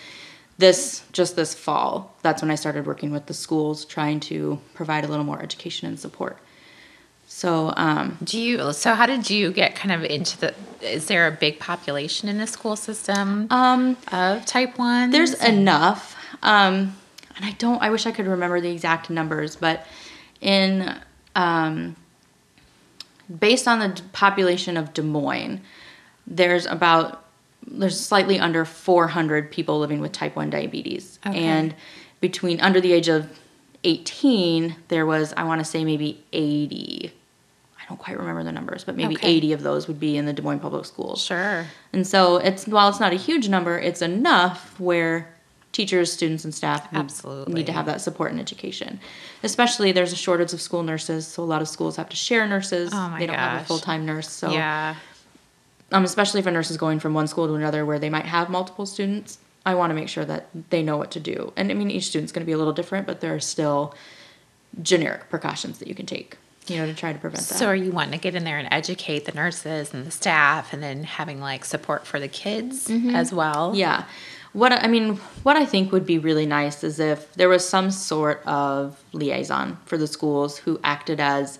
this 0.60 1.02
just 1.12 1.36
this 1.36 1.54
fall, 1.54 2.14
that's 2.22 2.42
when 2.42 2.50
I 2.50 2.54
started 2.54 2.86
working 2.86 3.10
with 3.10 3.26
the 3.26 3.34
schools 3.34 3.84
trying 3.84 4.20
to 4.20 4.60
provide 4.74 5.04
a 5.04 5.08
little 5.08 5.24
more 5.24 5.42
education 5.42 5.88
and 5.88 5.98
support. 5.98 6.38
So 7.26 7.72
um, 7.76 8.18
Do 8.22 8.40
you? 8.40 8.72
So 8.72 8.94
how 8.94 9.06
did 9.06 9.30
you 9.30 9.52
get 9.52 9.74
kind 9.74 9.92
of 9.92 10.04
into 10.04 10.38
the? 10.38 10.54
Is 10.82 11.06
there 11.06 11.26
a 11.26 11.30
big 11.30 11.58
population 11.58 12.28
in 12.28 12.38
the 12.38 12.46
school 12.46 12.76
system 12.76 13.46
um, 13.50 13.96
of 14.12 14.44
type 14.46 14.78
one? 14.78 15.10
there's 15.10 15.34
enough, 15.34 16.16
um, 16.42 16.96
and 17.36 17.44
I 17.44 17.52
don't. 17.52 17.80
I 17.80 17.90
wish 17.90 18.06
I 18.06 18.12
could 18.12 18.26
remember 18.26 18.60
the 18.60 18.70
exact 18.70 19.10
numbers, 19.10 19.56
but 19.56 19.86
in 20.40 20.92
um, 21.36 21.94
based 23.38 23.68
on 23.68 23.78
the 23.78 24.02
population 24.12 24.76
of 24.76 24.92
Des 24.92 25.02
Moines, 25.02 25.60
there's 26.26 26.66
about 26.66 27.24
there's 27.70 27.98
slightly 27.98 28.38
under 28.38 28.64
400 28.64 29.50
people 29.50 29.78
living 29.78 30.00
with 30.00 30.12
type 30.12 30.34
1 30.36 30.50
diabetes 30.50 31.18
Okay. 31.26 31.38
and 31.44 31.74
between 32.20 32.60
under 32.60 32.80
the 32.80 32.92
age 32.92 33.08
of 33.08 33.28
18 33.84 34.76
there 34.88 35.06
was 35.06 35.32
i 35.36 35.44
want 35.44 35.60
to 35.60 35.64
say 35.64 35.84
maybe 35.84 36.22
80 36.32 37.12
i 37.78 37.82
don't 37.88 37.98
quite 37.98 38.18
remember 38.18 38.44
the 38.44 38.52
numbers 38.52 38.84
but 38.84 38.96
maybe 38.96 39.14
Okay. 39.16 39.28
80 39.36 39.52
of 39.54 39.62
those 39.62 39.88
would 39.88 39.98
be 40.00 40.16
in 40.16 40.26
the 40.26 40.32
des 40.32 40.42
moines 40.42 40.60
public 40.60 40.84
schools 40.84 41.22
Sure. 41.24 41.66
and 41.92 42.06
so 42.06 42.36
it's 42.36 42.66
while 42.66 42.88
it's 42.88 43.00
not 43.00 43.12
a 43.12 43.16
huge 43.16 43.48
number 43.48 43.78
it's 43.78 44.02
enough 44.02 44.78
where 44.78 45.34
teachers 45.72 46.12
students 46.12 46.44
and 46.44 46.52
staff 46.54 46.88
Absolutely. 46.92 47.54
need 47.54 47.66
to 47.66 47.72
have 47.72 47.86
that 47.86 48.00
support 48.00 48.32
and 48.32 48.40
education 48.40 49.00
especially 49.42 49.92
there's 49.92 50.12
a 50.12 50.16
shortage 50.16 50.52
of 50.52 50.60
school 50.60 50.82
nurses 50.82 51.26
so 51.26 51.42
a 51.42 51.44
lot 51.44 51.62
of 51.62 51.68
schools 51.68 51.96
have 51.96 52.08
to 52.08 52.16
share 52.16 52.46
nurses 52.46 52.90
Oh 52.92 53.08
my 53.08 53.18
they 53.20 53.26
don't 53.26 53.36
have 53.36 53.62
a 53.62 53.64
full-time 53.64 54.04
nurse 54.04 54.28
so 54.28 54.50
yeah. 54.50 54.96
Um, 55.92 56.04
especially 56.04 56.40
if 56.40 56.46
a 56.46 56.50
nurse 56.50 56.70
is 56.70 56.76
going 56.76 57.00
from 57.00 57.14
one 57.14 57.26
school 57.26 57.46
to 57.46 57.54
another 57.54 57.84
where 57.84 57.98
they 57.98 58.10
might 58.10 58.26
have 58.26 58.48
multiple 58.48 58.86
students, 58.86 59.38
I 59.66 59.74
want 59.74 59.90
to 59.90 59.94
make 59.94 60.08
sure 60.08 60.24
that 60.24 60.48
they 60.70 60.82
know 60.82 60.96
what 60.96 61.10
to 61.12 61.20
do. 61.20 61.52
And 61.56 61.70
I 61.70 61.74
mean, 61.74 61.90
each 61.90 62.06
student's 62.06 62.32
going 62.32 62.42
to 62.42 62.46
be 62.46 62.52
a 62.52 62.58
little 62.58 62.72
different, 62.72 63.06
but 63.06 63.20
there 63.20 63.34
are 63.34 63.40
still 63.40 63.94
generic 64.80 65.28
precautions 65.28 65.78
that 65.78 65.88
you 65.88 65.94
can 65.94 66.06
take, 66.06 66.38
you 66.66 66.76
know, 66.76 66.86
to 66.86 66.94
try 66.94 67.12
to 67.12 67.18
prevent 67.18 67.44
that. 67.46 67.58
So 67.58 67.66
are 67.66 67.76
you 67.76 67.90
wanting 67.90 68.12
to 68.12 68.18
get 68.18 68.34
in 68.34 68.44
there 68.44 68.58
and 68.58 68.68
educate 68.70 69.24
the 69.26 69.32
nurses 69.32 69.92
and 69.92 70.06
the 70.06 70.10
staff, 70.10 70.72
and 70.72 70.82
then 70.82 71.04
having 71.04 71.40
like 71.40 71.64
support 71.64 72.06
for 72.06 72.18
the 72.18 72.28
kids 72.28 72.88
as 72.90 73.32
well? 73.32 73.68
Mm-hmm. 73.68 73.80
Yeah. 73.80 74.04
What 74.52 74.72
I 74.72 74.86
mean, 74.88 75.16
what 75.44 75.56
I 75.56 75.64
think 75.64 75.92
would 75.92 76.06
be 76.06 76.18
really 76.18 76.46
nice 76.46 76.82
is 76.82 76.98
if 76.98 77.32
there 77.34 77.48
was 77.48 77.68
some 77.68 77.90
sort 77.90 78.42
of 78.46 79.02
liaison 79.12 79.78
for 79.84 79.96
the 79.98 80.06
schools 80.06 80.58
who 80.58 80.80
acted 80.82 81.20
as 81.20 81.58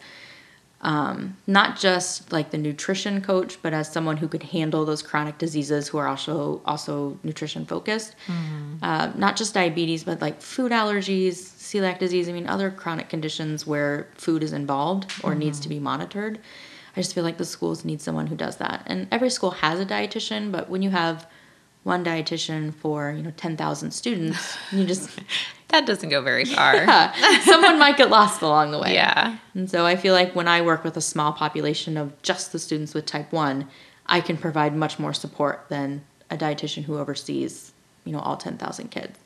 um, 0.82 1.36
not 1.46 1.78
just 1.78 2.32
like 2.32 2.50
the 2.50 2.58
nutrition 2.58 3.20
coach, 3.20 3.58
but 3.62 3.74
as 3.74 3.92
someone 3.92 4.16
who 4.16 4.28
could 4.28 4.44
handle 4.44 4.84
those 4.86 5.02
chronic 5.02 5.36
diseases 5.36 5.88
who 5.88 5.98
are 5.98 6.08
also 6.08 6.62
also 6.64 7.18
nutrition 7.22 7.66
focused. 7.66 8.14
Uh, 8.82 9.12
not 9.14 9.36
just 9.36 9.52
diabetes, 9.52 10.04
but 10.04 10.22
like 10.22 10.40
food 10.40 10.72
allergies, 10.72 11.34
celiac 11.34 11.98
disease. 11.98 12.28
I 12.28 12.32
mean, 12.32 12.46
other 12.48 12.70
chronic 12.70 13.08
conditions 13.10 13.66
where 13.66 14.08
food 14.14 14.42
is 14.42 14.52
involved 14.52 15.12
or 15.22 15.34
needs 15.34 15.60
to 15.60 15.68
be 15.68 15.78
monitored. 15.78 16.38
I 16.96 17.00
just 17.00 17.14
feel 17.14 17.24
like 17.24 17.36
the 17.36 17.44
schools 17.44 17.84
need 17.84 18.00
someone 18.00 18.26
who 18.26 18.36
does 18.36 18.56
that. 18.56 18.82
And 18.86 19.06
every 19.12 19.30
school 19.30 19.50
has 19.52 19.78
a 19.78 19.86
dietitian, 19.86 20.50
but 20.50 20.68
when 20.70 20.82
you 20.82 20.90
have 20.90 21.26
one 21.82 22.04
dietitian 22.04 22.74
for 22.74 23.10
you 23.10 23.22
know 23.22 23.32
ten 23.36 23.56
thousand 23.56 23.92
students, 23.92 24.56
you 24.72 24.84
just 24.84 25.18
That 25.70 25.86
doesn't 25.86 26.08
go 26.08 26.20
very 26.20 26.44
far. 26.44 26.74
yeah, 26.74 27.40
someone 27.44 27.78
might 27.78 27.96
get 27.96 28.10
lost 28.10 28.42
along 28.42 28.72
the 28.72 28.78
way. 28.80 28.94
Yeah. 28.94 29.38
And 29.54 29.70
so 29.70 29.86
I 29.86 29.94
feel 29.94 30.14
like 30.14 30.34
when 30.34 30.48
I 30.48 30.62
work 30.62 30.82
with 30.82 30.96
a 30.96 31.00
small 31.00 31.32
population 31.32 31.96
of 31.96 32.20
just 32.22 32.50
the 32.50 32.58
students 32.58 32.92
with 32.92 33.06
type 33.06 33.32
1, 33.32 33.68
I 34.06 34.20
can 34.20 34.36
provide 34.36 34.74
much 34.74 34.98
more 34.98 35.14
support 35.14 35.66
than 35.68 36.02
a 36.28 36.36
dietitian 36.36 36.82
who 36.84 36.98
oversees, 36.98 37.72
you 38.04 38.12
know, 38.12 38.18
all 38.18 38.36
10,000 38.36 38.88
kids. 38.90 39.16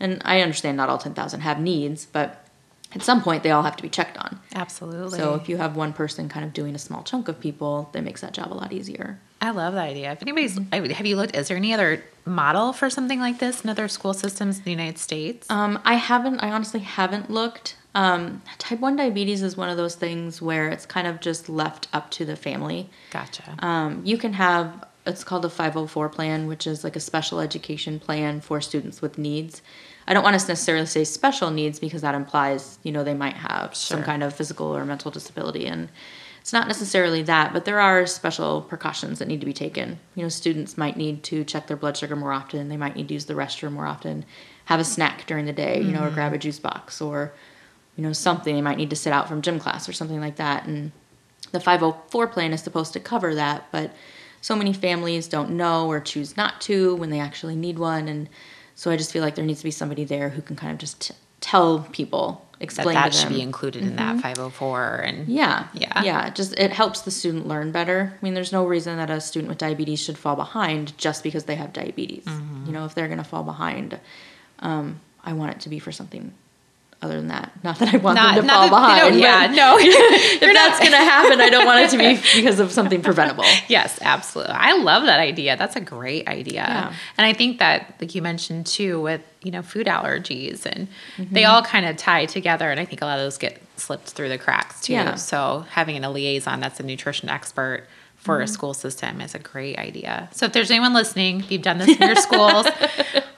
And 0.00 0.22
I 0.24 0.40
understand 0.40 0.78
not 0.78 0.88
all 0.88 0.98
10,000 0.98 1.40
have 1.40 1.60
needs, 1.60 2.06
but 2.06 2.46
at 2.94 3.02
some 3.02 3.22
point 3.22 3.42
they 3.42 3.50
all 3.50 3.62
have 3.62 3.76
to 3.76 3.82
be 3.82 3.90
checked 3.90 4.16
on. 4.16 4.40
Absolutely. 4.54 5.18
So 5.18 5.34
if 5.34 5.46
you 5.46 5.58
have 5.58 5.76
one 5.76 5.92
person 5.92 6.28
kind 6.30 6.44
of 6.44 6.54
doing 6.54 6.74
a 6.74 6.78
small 6.78 7.02
chunk 7.02 7.28
of 7.28 7.38
people, 7.38 7.90
that 7.92 8.02
makes 8.02 8.22
that 8.22 8.32
job 8.32 8.50
a 8.50 8.54
lot 8.54 8.72
easier. 8.72 9.20
I 9.42 9.50
love 9.50 9.74
that 9.74 9.82
idea. 9.82 10.12
If 10.12 10.22
anybody's, 10.22 10.58
would- 10.58 10.92
have 10.92 11.04
you 11.04 11.16
looked? 11.16 11.34
Is 11.34 11.48
there 11.48 11.56
any 11.56 11.74
other 11.74 12.02
model 12.24 12.72
for 12.72 12.88
something 12.88 13.18
like 13.18 13.40
this 13.40 13.64
in 13.64 13.70
other 13.70 13.88
school 13.88 14.14
systems 14.14 14.58
in 14.58 14.64
the 14.64 14.70
United 14.70 14.98
States? 14.98 15.50
Um, 15.50 15.80
I 15.84 15.94
haven't. 15.94 16.38
I 16.38 16.52
honestly 16.52 16.78
haven't 16.80 17.28
looked. 17.28 17.76
Um, 17.96 18.40
type 18.58 18.78
one 18.78 18.94
diabetes 18.94 19.42
is 19.42 19.56
one 19.56 19.68
of 19.68 19.76
those 19.76 19.96
things 19.96 20.40
where 20.40 20.68
it's 20.68 20.86
kind 20.86 21.08
of 21.08 21.20
just 21.20 21.48
left 21.48 21.88
up 21.92 22.10
to 22.12 22.24
the 22.24 22.36
family. 22.36 22.88
gotcha. 23.10 23.56
Um, 23.58 24.00
you 24.04 24.16
can 24.16 24.32
have 24.34 24.86
it's 25.04 25.24
called 25.24 25.44
a 25.44 25.50
504 25.50 26.08
plan, 26.10 26.46
which 26.46 26.64
is 26.64 26.84
like 26.84 26.94
a 26.94 27.00
special 27.00 27.40
education 27.40 27.98
plan 27.98 28.40
for 28.40 28.60
students 28.60 29.02
with 29.02 29.18
needs. 29.18 29.60
I 30.06 30.14
don't 30.14 30.22
want 30.22 30.38
to 30.40 30.46
necessarily 30.46 30.86
say 30.86 31.02
special 31.02 31.50
needs 31.50 31.80
because 31.80 32.02
that 32.02 32.14
implies 32.14 32.78
you 32.84 32.92
know 32.92 33.02
they 33.02 33.12
might 33.14 33.34
have 33.34 33.74
some 33.74 34.04
kind 34.04 34.22
of 34.22 34.32
physical 34.32 34.68
or 34.68 34.84
mental 34.84 35.10
disability 35.10 35.66
and. 35.66 35.88
It's 36.42 36.52
not 36.52 36.66
necessarily 36.66 37.22
that, 37.22 37.52
but 37.52 37.64
there 37.64 37.78
are 37.78 38.04
special 38.04 38.62
precautions 38.62 39.20
that 39.20 39.28
need 39.28 39.38
to 39.40 39.46
be 39.46 39.52
taken. 39.52 40.00
You 40.16 40.24
know, 40.24 40.28
students 40.28 40.76
might 40.76 40.96
need 40.96 41.22
to 41.24 41.44
check 41.44 41.68
their 41.68 41.76
blood 41.76 41.96
sugar 41.96 42.16
more 42.16 42.32
often. 42.32 42.68
They 42.68 42.76
might 42.76 42.96
need 42.96 43.06
to 43.08 43.14
use 43.14 43.26
the 43.26 43.34
restroom 43.34 43.72
more 43.72 43.86
often, 43.86 44.24
have 44.64 44.80
a 44.80 44.84
snack 44.84 45.24
during 45.28 45.46
the 45.46 45.52
day, 45.52 45.80
you 45.80 45.92
know, 45.92 46.00
or 46.00 46.06
mm-hmm. 46.06 46.14
grab 46.14 46.32
a 46.32 46.38
juice 46.38 46.58
box 46.58 47.00
or, 47.00 47.32
you 47.96 48.02
know, 48.02 48.12
something. 48.12 48.56
They 48.56 48.60
might 48.60 48.76
need 48.76 48.90
to 48.90 48.96
sit 48.96 49.12
out 49.12 49.28
from 49.28 49.40
gym 49.40 49.60
class 49.60 49.88
or 49.88 49.92
something 49.92 50.20
like 50.20 50.34
that. 50.36 50.66
And 50.66 50.90
the 51.52 51.60
504 51.60 52.26
plan 52.26 52.52
is 52.52 52.60
supposed 52.60 52.92
to 52.94 53.00
cover 53.00 53.36
that, 53.36 53.68
but 53.70 53.92
so 54.40 54.56
many 54.56 54.72
families 54.72 55.28
don't 55.28 55.50
know 55.50 55.86
or 55.86 56.00
choose 56.00 56.36
not 56.36 56.60
to 56.62 56.96
when 56.96 57.10
they 57.10 57.20
actually 57.20 57.54
need 57.54 57.78
one. 57.78 58.08
And 58.08 58.28
so 58.74 58.90
I 58.90 58.96
just 58.96 59.12
feel 59.12 59.22
like 59.22 59.36
there 59.36 59.44
needs 59.44 59.60
to 59.60 59.64
be 59.64 59.70
somebody 59.70 60.04
there 60.04 60.30
who 60.30 60.42
can 60.42 60.56
kind 60.56 60.72
of 60.72 60.78
just 60.78 61.00
t- 61.00 61.14
tell 61.40 61.86
people, 61.92 62.44
explain 62.62 62.94
that 62.94 63.12
to 63.12 63.18
should 63.18 63.28
be 63.28 63.42
included 63.42 63.82
in 63.82 63.96
that 63.96 64.20
504 64.20 64.96
and 64.96 65.28
Yeah. 65.28 65.66
Yeah. 65.74 66.02
Yeah. 66.02 66.26
it 66.28 66.34
Just 66.34 66.58
it 66.58 66.72
helps 66.72 67.02
the 67.02 67.10
student 67.10 67.46
learn 67.46 67.72
better. 67.72 68.14
I 68.14 68.24
mean, 68.24 68.34
there's 68.34 68.52
no 68.52 68.64
reason 68.64 68.96
that 68.96 69.10
a 69.10 69.20
student 69.20 69.48
with 69.48 69.58
diabetes 69.58 70.00
should 70.00 70.16
fall 70.16 70.36
behind 70.36 70.96
just 70.96 71.22
because 71.22 71.44
they 71.44 71.56
have 71.56 71.72
diabetes. 71.72 72.24
Mm-hmm. 72.24 72.66
You 72.66 72.72
know, 72.72 72.84
if 72.84 72.94
they're 72.94 73.08
going 73.08 73.18
to 73.18 73.24
fall 73.24 73.42
behind, 73.42 73.98
um, 74.60 75.00
I 75.24 75.32
want 75.32 75.52
it 75.52 75.60
to 75.60 75.68
be 75.68 75.78
for 75.78 75.92
something 75.92 76.32
other 77.02 77.16
than 77.16 77.28
that. 77.28 77.52
Not 77.64 77.78
that 77.80 77.92
I 77.92 77.96
want 77.98 78.14
not, 78.16 78.36
them 78.36 78.44
to 78.46 78.50
fall 78.52 78.68
behind. 78.68 79.18
yeah, 79.18 79.52
no. 79.54 79.76
if 79.80 80.40
that's 80.40 80.78
going 80.78 80.92
to 80.92 80.96
happen, 80.96 81.40
I 81.40 81.50
don't 81.50 81.66
want 81.66 81.80
it 81.80 81.90
to 81.90 81.98
be 81.98 82.14
because 82.40 82.60
of 82.60 82.70
something 82.70 83.02
preventable. 83.02 83.44
Yes, 83.68 83.98
absolutely. 84.02 84.54
I 84.54 84.72
love 84.76 85.04
that 85.04 85.18
idea. 85.20 85.56
That's 85.56 85.76
a 85.76 85.80
great 85.80 86.28
idea. 86.28 86.54
Yeah. 86.62 86.94
And 87.18 87.26
I 87.26 87.32
think 87.32 87.58
that, 87.58 87.96
like 88.00 88.14
you 88.14 88.22
mentioned 88.22 88.66
too, 88.66 89.00
with, 89.00 89.20
you 89.42 89.50
know, 89.50 89.62
food 89.62 89.86
allergies 89.86 90.64
and 90.66 90.88
Mm-hmm. 91.16 91.34
they 91.34 91.44
all 91.44 91.62
kind 91.62 91.84
of 91.86 91.96
tie 91.96 92.26
together. 92.26 92.70
And 92.70 92.78
I 92.80 92.84
think 92.84 93.02
a 93.02 93.04
lot 93.04 93.18
of 93.18 93.24
those 93.24 93.36
get 93.36 93.60
slipped 93.76 94.10
through 94.10 94.28
the 94.28 94.38
cracks 94.38 94.80
too. 94.82 94.92
Yeah. 94.94 95.16
So 95.16 95.66
having 95.70 96.02
a 96.04 96.10
liaison 96.10 96.60
that's 96.60 96.78
a 96.80 96.82
nutrition 96.82 97.28
expert 97.28 97.86
for 98.22 98.36
Mm-hmm. 98.36 98.44
a 98.44 98.48
school 98.48 98.72
system 98.74 99.20
is 99.20 99.34
a 99.34 99.38
great 99.40 99.76
idea. 99.78 100.28
So 100.32 100.46
if 100.46 100.52
there's 100.52 100.70
anyone 100.70 100.94
listening, 100.94 101.40
if 101.40 101.50
you've 101.50 101.62
done 101.62 101.78
this 101.78 101.88
in 101.98 102.06
your 102.06 102.14
schools, 102.28 102.66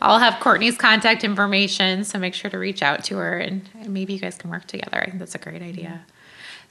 I'll 0.02 0.18
have 0.18 0.40
Courtney's 0.40 0.76
contact 0.76 1.24
information. 1.24 2.04
So 2.04 2.18
make 2.18 2.34
sure 2.34 2.50
to 2.50 2.58
reach 2.58 2.82
out 2.82 3.02
to 3.04 3.16
her 3.16 3.38
and, 3.38 3.66
and 3.80 3.94
maybe 3.94 4.12
you 4.12 4.18
guys 4.20 4.36
can 4.36 4.50
work 4.50 4.66
together. 4.66 5.00
I 5.00 5.06
think 5.06 5.18
that's 5.20 5.34
a 5.34 5.38
great 5.38 5.62
idea. 5.62 6.04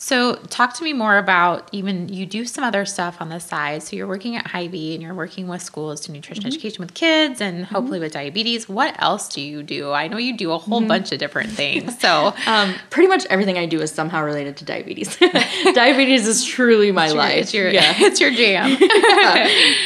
So, 0.04 0.36
talk 0.36 0.74
to 0.74 0.84
me 0.84 0.92
more 0.92 1.18
about 1.18 1.70
even 1.72 2.10
you 2.10 2.26
do 2.26 2.44
some 2.44 2.66
other 2.66 2.84
stuff 2.84 3.22
on 3.22 3.30
the 3.30 3.40
side. 3.40 3.84
So, 3.84 3.96
you're 3.96 4.06
working 4.06 4.36
at 4.36 4.46
Hy-Vee 4.46 4.96
and 4.96 5.02
you're 5.02 5.14
working 5.14 5.48
with 5.48 5.62
schools 5.62 6.02
to 6.02 6.12
nutrition 6.12 6.46
education 6.46 6.82
with 6.82 6.94
kids 6.94 7.40
and 7.40 7.64
hopefully 7.64 8.02
with 8.02 8.12
diabetes. 8.12 8.68
What 8.68 9.02
else 9.02 9.30
do 9.30 9.40
you 9.40 9.64
do? 9.64 9.94
I 9.94 10.10
know 10.10 10.18
you 10.18 10.36
do 10.36 10.52
a 10.52 10.58
whole 10.58 10.82
bunch 10.82 11.14
of 11.14 11.20
different 11.20 11.52
things. 11.52 11.98
So, 12.02 12.34
Um, 12.48 12.76
pretty 12.90 13.08
much 13.08 13.26
everything 13.28 13.58
I 13.58 13.66
do 13.66 13.80
is 13.80 13.92
somehow 13.92 14.26
related 14.26 14.58
to 14.58 14.66
diabetes. 14.66 15.16
diabetes 15.74 16.28
is 16.28 16.44
truly 16.44 16.92
my 16.92 17.08
life. 17.08 17.38
it's 17.38 17.54
your 17.54 17.70
yeah. 17.70 17.94
it's 18.00 18.20
your 18.20 18.32
jam. 18.32 18.74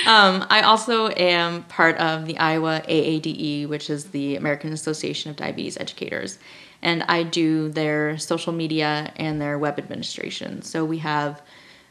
Um, 0.07 0.47
I 0.49 0.63
also 0.65 1.09
am 1.09 1.61
part 1.65 1.95
of 1.97 2.25
the 2.25 2.39
Iowa 2.39 2.81
AADE, 2.89 3.69
which 3.69 3.91
is 3.91 4.05
the 4.05 4.35
American 4.35 4.73
Association 4.73 5.29
of 5.29 5.37
Diabetes 5.37 5.77
Educators. 5.77 6.39
And 6.81 7.03
I 7.03 7.23
do 7.23 7.69
their 7.69 8.17
social 8.17 8.53
media 8.53 9.11
and 9.15 9.41
their 9.41 9.57
web 9.57 9.79
administration. 9.79 10.61
So 10.61 10.85
we 10.85 10.99
have, 10.99 11.41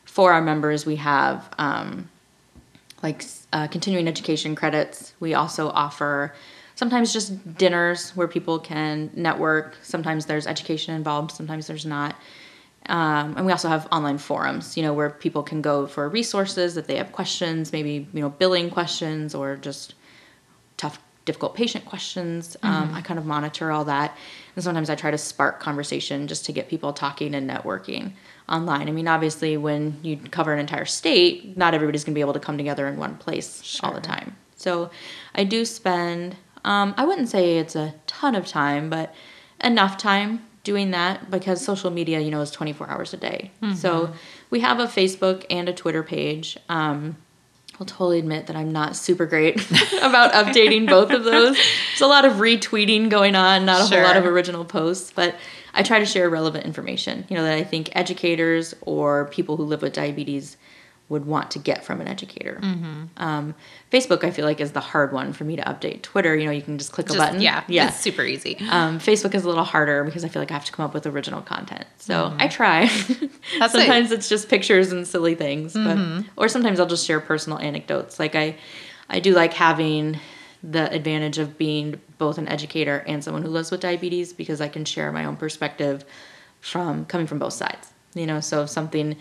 for 0.05 0.33
our 0.33 0.41
members, 0.41 0.87
we 0.87 0.97
have 0.97 1.49
um, 1.59 2.09
like 3.03 3.25
uh, 3.53 3.67
continuing 3.69 4.09
education 4.09 4.55
credits. 4.55 5.13
We 5.21 5.35
also 5.35 5.69
offer 5.71 6.35
sometimes 6.77 7.13
just 7.13 7.57
dinners 7.57 8.11
where 8.11 8.29
people 8.29 8.59
can 8.59 9.11
network. 9.15 9.77
Sometimes 9.83 10.27
there's 10.27 10.47
education 10.47 10.95
involved, 10.95 11.33
sometimes 11.33 11.67
there's 11.67 11.87
not. 11.87 12.15
Um, 12.89 13.37
and 13.37 13.47
we 13.47 13.51
also 13.51 13.69
have 13.69 13.89
online 13.91 14.19
forums, 14.19 14.77
you 14.77 14.83
know, 14.83 14.95
where 14.95 15.11
people 15.11 15.43
can 15.43 15.61
go 15.61 15.89
for 15.89 16.09
resources 16.09 16.77
if 16.77 16.87
they 16.87 16.97
have 16.97 17.11
questions, 17.11 17.73
maybe 17.73 18.07
you 18.13 18.21
know 18.21 18.31
billing 18.31 18.71
questions 18.71 19.35
or 19.35 19.57
just 19.57 19.95
difficult 21.27 21.55
patient 21.55 21.85
questions. 21.85 22.57
Um, 22.63 22.87
Mm-hmm. 22.87 22.95
I 22.95 23.01
kind 23.03 23.19
of 23.19 23.27
monitor 23.27 23.71
all 23.71 23.85
that. 23.85 24.17
And 24.55 24.65
sometimes 24.65 24.89
I 24.89 24.95
try 24.95 25.11
to 25.11 25.19
spark 25.19 25.61
conversation 25.61 26.27
just 26.29 26.47
to 26.47 26.53
get 26.53 26.69
people 26.69 26.93
talking 26.95 27.35
and 27.35 27.49
networking 27.51 28.13
online. 28.49 28.89
I 28.89 28.93
mean, 28.93 29.09
obviously, 29.09 29.57
when 29.59 29.99
you 30.03 30.17
cover 30.31 30.53
an 30.55 30.59
entire 30.61 30.85
state, 30.87 31.57
not 31.57 31.75
everybody's 31.75 32.05
going 32.05 32.15
to 32.15 32.19
be 32.19 32.23
able 32.23 32.33
to 32.33 32.41
come 32.41 32.57
together 32.57 32.87
in 32.89 32.97
one 32.97 33.17
place 33.19 33.79
all 33.83 33.93
the 33.93 34.01
time. 34.01 34.37
So 34.57 34.91
I 35.35 35.45
do 35.45 35.65
spend, 35.67 36.37
um, 36.65 36.95
I 36.97 37.05
wouldn't 37.05 37.29
say 37.29 37.59
it's 37.59 37.77
a 37.77 37.95
ton 38.07 38.35
of 38.35 38.47
time, 38.47 38.89
but 38.89 39.15
enough 39.63 39.99
time 39.99 40.47
doing 40.65 40.91
that 40.93 41.31
because 41.31 41.63
social 41.65 41.91
media, 41.91 42.21
you 42.21 42.31
know, 42.31 42.41
is 42.41 42.51
24 42.51 42.89
hours 42.89 43.13
a 43.15 43.17
day. 43.17 43.51
So 43.75 44.13
we 44.51 44.61
have 44.61 44.79
a 44.81 44.87
Facebook 44.87 45.45
and 45.51 45.69
a 45.69 45.73
Twitter 45.73 46.03
page. 46.03 46.57
Um, 46.69 47.17
I'll 47.79 47.87
totally 47.87 48.19
admit 48.19 48.47
that 48.47 48.57
I'm 48.57 48.73
not 48.73 48.97
super 48.97 49.27
great 49.27 49.57
about 50.03 50.33
updating 50.33 50.89
both 50.89 51.11
of 51.11 51.25
those. 51.25 51.57
There's 51.57 52.01
a 52.01 52.07
lot 52.07 52.25
of 52.25 52.35
retweeting 52.35 53.11
going 53.11 53.35
on, 53.35 53.67
not 53.67 53.81
a 53.81 53.95
whole 53.95 54.03
lot 54.03 54.17
of 54.17 54.25
original 54.25 54.65
posts, 54.65 55.13
but 55.15 55.35
I 55.75 55.83
try 55.83 55.99
to 55.99 56.07
share 56.07 56.31
relevant 56.31 56.65
information, 56.65 57.27
you 57.29 57.37
know, 57.37 57.43
that 57.43 57.53
I 57.53 57.65
think 57.65 57.91
educators 57.93 58.75
or 58.81 59.27
people 59.27 59.59
who 59.59 59.65
live 59.65 59.83
with 59.83 59.93
diabetes 59.93 60.57
would 61.09 61.25
want 61.25 61.53
to 61.53 61.59
get 61.61 61.85
from 61.85 62.01
an 62.01 62.09
educator. 62.09 62.59
Mm-hmm. 62.61 63.05
Um, 63.17 63.55
Facebook, 63.93 64.25
I 64.25 64.33
feel 64.33 64.45
like, 64.45 64.61
is 64.61 64.73
the 64.73 64.81
hard 64.81 65.13
one 65.13 65.33
for 65.33 65.45
me 65.45 65.55
to 65.55 65.63
update. 65.63 66.03
Twitter, 66.03 66.35
you 66.37 66.47
know, 66.47 66.51
you 66.51 66.63
can 66.63 66.79
just 66.79 66.91
click 66.91 67.09
a 67.11 67.15
button. 67.15 67.41
yeah, 67.41 67.63
Yeah. 67.69 67.89
it's 67.89 68.01
super 68.01 68.23
easy. 68.23 68.57
Um, 68.71 68.99
Facebook 68.99 69.33
is 69.35 69.45
a 69.45 69.49
little 69.49 69.63
harder 69.63 70.03
because 70.03 70.25
I 70.25 70.29
feel 70.29 70.43
like 70.43 70.51
I 70.51 70.55
have 70.55 70.65
to 70.65 70.73
come 70.73 70.85
up 70.85 70.93
with 70.95 71.07
original 71.07 71.43
content. 71.43 71.85
So 71.99 72.35
I 72.41 72.49
try. 72.49 72.87
Mm-hmm. 72.87 73.27
That's 73.61 73.75
it. 73.75 73.79
sometimes 73.79 74.11
it's 74.11 74.29
just 74.29 74.49
pictures 74.49 74.91
and 74.91 75.07
silly 75.07 75.37
things, 75.37 75.75
but 75.75 75.97
Mm-hmm. 75.97 76.29
or 76.37 76.49
sometimes 76.49 76.81
I'll 76.81 76.87
just 76.87 77.07
share 77.07 77.21
personal 77.21 77.59
anecdotes. 77.61 78.19
Like 78.19 78.35
I, 78.35 78.57
I 79.09 79.21
do 79.21 79.33
like 79.33 79.53
having 79.53 80.19
the 80.65 80.91
advantage 80.93 81.39
of 81.39 81.57
being 81.57 82.01
both 82.19 82.39
an 82.39 82.49
educator 82.49 83.05
and 83.07 83.23
someone 83.23 83.43
who 83.45 83.49
lives 83.51 83.71
with 83.71 83.81
diabetes 83.81 84.33
because 84.33 84.61
I 84.61 84.67
can 84.67 84.85
share 84.85 85.13
my 85.13 85.25
own 85.25 85.37
perspective 85.37 86.05
from 86.61 87.05
coming 87.07 87.29
from 87.29 87.39
both 87.39 87.53
sides. 87.53 87.93
You 88.15 88.27
know, 88.27 88.41
so 88.41 88.63
if 88.63 88.71
something 88.71 89.17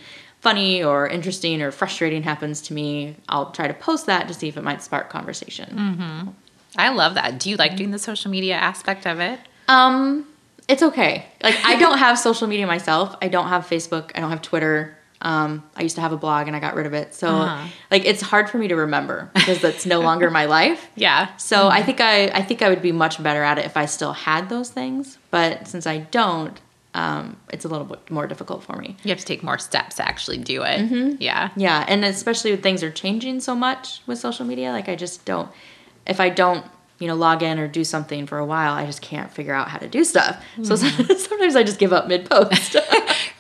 funny 0.46 0.84
or 0.84 1.08
interesting 1.08 1.62
or 1.64 1.72
frustrating 1.72 2.22
happens 2.24 2.62
to 2.68 2.74
me, 2.74 3.16
I'll 3.28 3.50
try 3.52 3.68
to 3.68 3.74
post 3.74 4.06
that 4.06 4.28
to 4.28 4.34
see 4.34 4.48
if 4.48 4.58
it 4.58 4.64
might 4.64 4.82
spark 4.84 5.10
conversation. 5.10 5.70
Mm-hmm. 5.76 6.30
I 6.78 6.90
love 6.90 7.16
that. 7.16 7.40
Do 7.40 7.50
you 7.50 7.56
like 7.58 7.76
doing 7.76 7.92
the 7.92 8.00
social 8.00 8.30
media 8.30 8.56
aspect 8.56 9.08
of 9.08 9.20
it? 9.20 9.40
Um, 9.68 10.28
it's 10.68 10.84
okay. 10.84 11.26
Like 11.44 11.56
I 11.66 11.78
don't 11.78 11.98
have 11.98 12.20
social 12.20 12.48
media 12.48 12.68
myself. 12.68 13.16
I 13.22 13.28
don't 13.28 13.48
have 13.48 13.66
Facebook. 13.68 14.12
I 14.16 14.20
don't 14.22 14.30
have 14.30 14.42
Twitter. 14.44 14.96
Um, 15.22 15.64
I 15.76 15.82
used 15.82 15.96
to 15.96 16.02
have 16.02 16.12
a 16.12 16.18
blog 16.18 16.46
and 16.48 16.56
I 16.56 16.60
got 16.60 16.76
rid 16.76 16.86
of 16.86 16.94
it. 16.94 17.16
So 17.16 17.28
Uh-huh. 17.30 17.68
like 17.90 18.06
it's 18.06 18.22
hard 18.22 18.50
for 18.50 18.58
me 18.60 18.68
to 18.68 18.76
remember 18.76 19.32
because 19.34 19.60
that's 19.62 19.86
no 19.86 20.00
longer 20.02 20.30
my 20.30 20.46
life. 20.46 20.82
Yeah. 20.96 21.36
So 21.38 21.70
I 21.70 21.82
think 21.82 22.00
I 22.02 22.28
I 22.40 22.42
think 22.44 22.62
I 22.62 22.70
would 22.70 22.82
be 22.84 22.92
much 22.92 23.16
better 23.28 23.44
at 23.52 23.58
it 23.58 23.66
if 23.66 23.76
I 23.78 23.86
still 23.88 24.14
had 24.14 24.50
those 24.50 24.70
things. 24.70 25.18
But 25.32 25.68
since 25.68 25.88
I 25.88 25.98
don't, 26.20 26.60
um, 26.96 27.36
it's 27.52 27.66
a 27.66 27.68
little 27.68 27.86
bit 27.86 28.10
more 28.10 28.26
difficult 28.26 28.64
for 28.64 28.78
me. 28.78 28.96
You 29.04 29.10
have 29.10 29.20
to 29.20 29.26
take 29.26 29.44
more 29.44 29.58
steps 29.58 29.98
to 29.98 30.08
actually 30.08 30.38
do 30.38 30.64
it. 30.64 30.80
Mm-hmm. 30.80 31.16
Yeah. 31.20 31.50
Yeah, 31.58 31.84
and 31.88 32.06
especially 32.06 32.52
when 32.52 32.62
things 32.62 32.82
are 32.84 32.90
changing 32.92 33.42
so 33.42 33.54
much 33.54 34.02
with 34.08 34.18
social 34.18 34.46
media, 34.46 34.72
like 34.72 34.88
I 34.88 34.96
just 34.96 35.26
don't. 35.26 35.52
If 36.08 36.22
I 36.22 36.30
don't, 36.30 36.66
you 37.00 37.08
know, 37.08 37.16
log 37.16 37.44
in 37.44 37.60
or 37.60 37.68
do 37.68 37.84
something 37.84 38.26
for 38.26 38.38
a 38.38 38.46
while, 38.46 38.72
I 38.74 38.86
just 38.86 39.02
can't 39.02 39.30
figure 39.30 39.54
out 39.54 39.68
how 39.68 39.78
to 39.80 39.90
do 39.90 40.06
stuff. 40.06 40.42
So 40.64 40.76
sometimes 40.78 41.58
I 41.58 41.64
just 41.64 41.80
give 41.80 41.92
up 41.92 42.08
mid 42.08 42.30
post. 42.30 42.76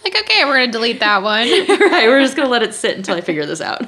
Like, 0.05 0.19
okay, 0.29 0.45
we're 0.45 0.57
going 0.57 0.67
to 0.67 0.71
delete 0.71 0.99
that 0.99 1.23
one. 1.23 1.47
right, 1.91 2.07
we're 2.07 2.21
just 2.21 2.35
gonna 2.37 2.47
let 2.47 2.61
it 2.61 2.75
sit 2.75 2.95
until 2.95 3.15
I 3.15 3.21
figure 3.21 3.43
this 3.47 3.59
out. 3.59 3.81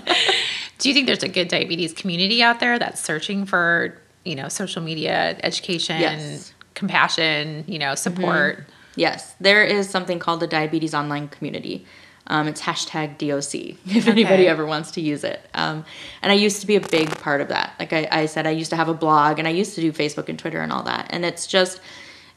Do 0.79 0.89
you 0.89 0.95
think 0.95 1.05
there's 1.05 1.21
a 1.21 1.27
good 1.27 1.47
diabetes 1.47 1.93
community 1.93 2.41
out 2.41 2.59
there 2.59 2.79
that's 2.79 2.99
searching 2.99 3.45
for, 3.45 3.95
you 4.25 4.33
know, 4.33 4.47
social 4.47 4.81
media 4.81 5.37
education, 5.43 5.99
Yes. 5.99 6.53
compassion, 6.73 7.65
you 7.67 7.77
know, 7.77 7.93
support? 7.93 8.65
Yes, 8.97 9.35
there 9.39 9.63
is 9.63 9.89
something 9.89 10.19
called 10.19 10.41
the 10.41 10.47
Diabetes 10.47 10.93
Online 10.93 11.29
Community. 11.29 11.85
Um, 12.29 12.47
it's 12.49 12.61
hashtag 12.61 13.17
DOC 13.17 13.77
if 13.95 14.07
anybody 14.07 14.47
ever 14.47 14.65
wants 14.65 14.91
to 14.91 15.01
use 15.01 15.23
it. 15.23 15.39
Um, 15.53 15.85
and 16.21 16.31
I 16.31 16.35
used 16.35 16.59
to 16.61 16.67
be 16.67 16.75
a 16.75 16.81
big 16.81 17.09
part 17.21 17.39
of 17.39 17.47
that. 17.47 17.73
Like 17.79 17.93
I, 17.93 18.07
I 18.11 18.25
said, 18.25 18.45
I 18.45 18.51
used 18.51 18.71
to 18.71 18.75
have 18.75 18.89
a 18.89 18.93
blog 18.93 19.39
and 19.39 19.47
I 19.47 19.51
used 19.51 19.75
to 19.75 19.81
do 19.81 19.93
Facebook 19.93 20.27
and 20.27 20.37
Twitter 20.37 20.59
and 20.59 20.73
all 20.73 20.83
that. 20.83 21.07
And 21.11 21.23
it's 21.23 21.47
just, 21.47 21.79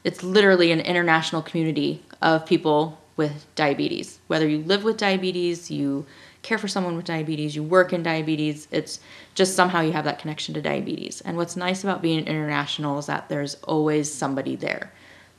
it's 0.05 0.23
literally 0.23 0.71
an 0.71 0.79
international 0.79 1.41
community 1.41 2.01
of 2.21 2.45
people 2.45 2.97
with 3.17 3.45
diabetes. 3.55 4.19
Whether 4.27 4.47
you 4.47 4.59
live 4.59 4.83
with 4.85 4.97
diabetes, 4.97 5.69
you 5.69 6.05
care 6.41 6.57
for 6.57 6.67
someone 6.67 6.95
with 6.95 7.05
diabetes, 7.05 7.55
you 7.55 7.61
work 7.61 7.91
in 7.93 8.01
diabetes, 8.01 8.67
it's 8.71 8.99
just 9.35 9.55
somehow 9.55 9.81
you 9.81 9.91
have 9.91 10.05
that 10.05 10.19
connection 10.19 10.55
to 10.55 10.61
diabetes. 10.61 11.21
And 11.21 11.37
what's 11.37 11.55
nice 11.55 11.83
about 11.83 12.01
being 12.01 12.25
international 12.25 12.97
is 12.97 13.07
that 13.07 13.29
there's 13.29 13.55
always 13.55 14.11
somebody 14.11 14.55
there 14.55 14.91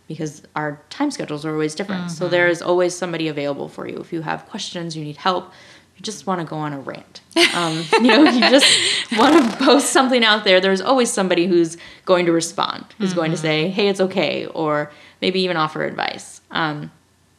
because 0.09 0.43
our 0.57 0.81
time 0.91 1.11
schedules 1.11 1.45
are 1.45 1.53
always 1.53 1.75
different. 1.75 2.11
So 2.11 2.29
there 2.29 2.49
is 2.49 2.61
always 2.63 2.95
somebody 2.95 3.29
available 3.29 3.69
for 3.69 3.89
you. 3.89 3.99
If 3.99 4.13
you 4.13 4.23
have 4.23 4.47
questions, 4.49 4.97
you 4.97 5.05
need 5.05 5.17
help, 5.17 5.53
you 5.97 6.03
just 6.03 6.27
want 6.27 6.41
to 6.41 6.47
go 6.47 6.57
on 6.57 6.73
a 6.73 6.81
rant. 6.81 7.21
Um, 7.55 7.85
you 7.95 8.09
know, 8.09 8.25
you 8.25 8.41
just 8.51 8.67
want 9.17 9.51
to 9.51 9.57
post 9.59 9.91
something 9.93 10.25
out 10.25 10.45
there. 10.45 10.61
There's 10.61 10.81
always 10.81 11.13
somebody 11.13 11.47
who's 11.47 11.77
going 12.05 12.27
to 12.27 12.33
respond, 12.33 12.85
who's 12.99 13.15
going 13.15 13.31
to 13.31 13.37
say, 13.37 13.69
"Hey, 13.69 13.89
it's 13.89 14.01
okay," 14.01 14.47
or 14.47 14.91
maybe 15.21 15.41
even 15.41 15.57
offer 15.57 15.85
advice. 15.85 16.41
Um, 16.51 16.91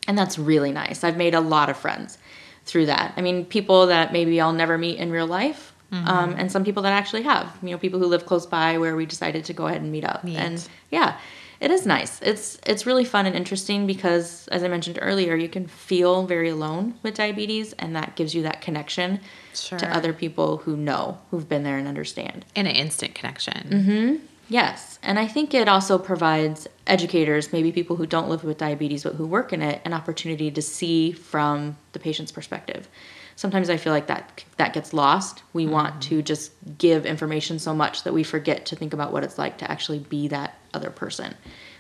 and 0.08 0.18
that's 0.18 0.38
really 0.38 0.72
nice. 0.72 1.04
I've 1.04 1.18
made 1.18 1.34
a 1.34 1.40
lot 1.40 1.70
of 1.70 1.78
friends 1.78 2.18
through 2.66 2.88
that. 2.88 3.14
I 3.18 3.22
mean, 3.22 3.46
people 3.46 3.88
that 3.88 4.14
maybe 4.14 4.40
I'll 4.40 4.54
never 4.54 4.78
meet 4.78 4.98
in 4.98 5.12
real 5.12 5.28
life. 5.28 5.74
Um, 5.92 6.34
and 6.40 6.52
some 6.52 6.64
people 6.64 6.82
that 6.84 6.94
actually 6.94 7.22
have, 7.22 7.56
you 7.62 7.70
know, 7.70 7.78
people 7.78 8.00
who 8.00 8.08
live 8.08 8.26
close 8.26 8.48
by 8.48 8.80
where 8.80 8.96
we 8.96 9.06
decided 9.06 9.46
to 9.46 9.54
go 9.54 9.68
ahead 9.68 9.84
and 9.84 9.92
meet 9.92 10.04
up. 10.04 10.24
Neat. 10.24 10.38
And 10.38 10.68
yeah, 10.90 11.20
it 11.64 11.72
is 11.72 11.86
nice. 11.86 12.22
It's 12.22 12.60
it's 12.66 12.86
really 12.86 13.06
fun 13.06 13.26
and 13.26 13.36
interesting 13.36 13.88
because, 13.88 14.50
as 14.50 14.64
I 14.64 14.68
mentioned 14.68 15.00
earlier, 15.02 15.34
you 15.36 15.48
can 15.48 15.66
feel 15.66 16.26
very 16.26 16.50
alone 16.50 16.96
with 17.04 17.16
diabetes, 17.16 17.72
and 17.80 17.96
that 17.96 18.18
gives 18.18 18.36
you 18.36 18.44
that 18.44 18.60
connection 18.62 19.22
Sure. 19.56 19.78
to 19.80 19.96
other 19.96 20.14
people 20.14 20.58
who 20.58 20.76
know, 20.76 21.20
who've 21.30 21.48
been 21.48 21.64
there 21.64 21.78
and 21.78 21.88
understand. 21.88 22.44
In 22.56 22.66
an 22.68 22.76
instant 22.76 23.16
connection. 23.16 23.70
Mm-hmm. 23.70 24.26
Yes, 24.50 25.00
and 25.02 25.18
I 25.18 25.28
think 25.28 25.54
it 25.54 25.70
also 25.70 25.98
provides 25.98 26.68
educators, 26.86 27.54
maybe 27.54 27.72
people 27.72 27.96
who 27.96 28.06
don't 28.06 28.30
live 28.30 28.44
with 28.44 28.58
diabetes 28.58 29.04
but 29.04 29.16
who 29.16 29.26
work 29.26 29.54
in 29.54 29.62
it, 29.62 29.82
an 29.86 29.94
opportunity 29.94 30.52
to 30.52 30.62
see 30.62 31.12
from 31.14 31.78
the 31.94 32.00
patient's 32.00 32.32
perspective. 32.32 32.90
Sometimes 33.36 33.70
I 33.70 33.78
feel 33.78 33.94
like 33.94 34.08
that 34.08 34.44
that 34.58 34.74
gets 34.74 34.94
lost. 34.94 35.44
We 35.54 35.66
want 35.68 36.02
to 36.04 36.22
just 36.22 36.52
give 36.78 37.06
information 37.06 37.60
so 37.60 37.74
much 37.74 38.04
that 38.04 38.14
we 38.14 38.24
forget 38.24 38.66
to 38.68 38.76
think 38.76 38.94
about 38.94 39.12
what 39.12 39.24
it's 39.24 39.38
like 39.38 39.58
to 39.60 39.70
actually 39.70 40.00
be 40.00 40.28
that 40.30 40.56
other 40.74 40.90
person. 40.90 41.36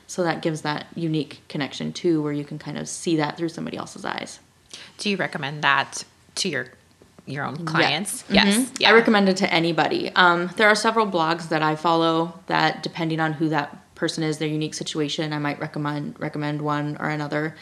So 0.07 0.23
that 0.23 0.41
gives 0.41 0.61
that 0.61 0.87
unique 0.95 1.41
connection 1.47 1.93
too, 1.93 2.21
where 2.21 2.33
you 2.33 2.43
can 2.43 2.59
kind 2.59 2.77
of 2.77 2.89
see 2.89 3.15
that 3.17 3.37
through 3.37 3.49
somebody 3.49 3.77
else's 3.77 4.03
eyes. 4.05 4.39
Do 4.97 5.09
you 5.09 5.17
recommend 5.17 5.63
that 5.63 6.03
to 6.35 6.49
your 6.49 6.67
your 7.25 7.45
own 7.45 7.55
Yeah. 7.59 7.65
clients? 7.65 8.23
Mhm. 8.23 8.33
Yes. 8.35 8.71
Yeah. 8.79 8.89
I 8.89 8.93
recommend 8.93 9.29
it 9.29 9.37
to 9.37 9.53
anybody. 9.53 10.11
Um, 10.15 10.49
there 10.57 10.67
are 10.67 10.75
several 10.75 11.07
blogs 11.07 11.47
that 11.49 11.63
I 11.63 11.75
follow 11.77 12.37
that, 12.47 12.83
depending 12.83 13.21
on 13.21 13.31
who 13.33 13.47
that 13.49 13.77
person 13.95 14.23
is, 14.25 14.39
their 14.39 14.47
unique 14.49 14.73
situation, 14.73 15.31
I 15.31 15.39
might 15.39 15.57
recommend 15.59 16.15
recommend 16.19 16.61
one 16.61 16.97
or 16.99 17.07
another. 17.09 17.55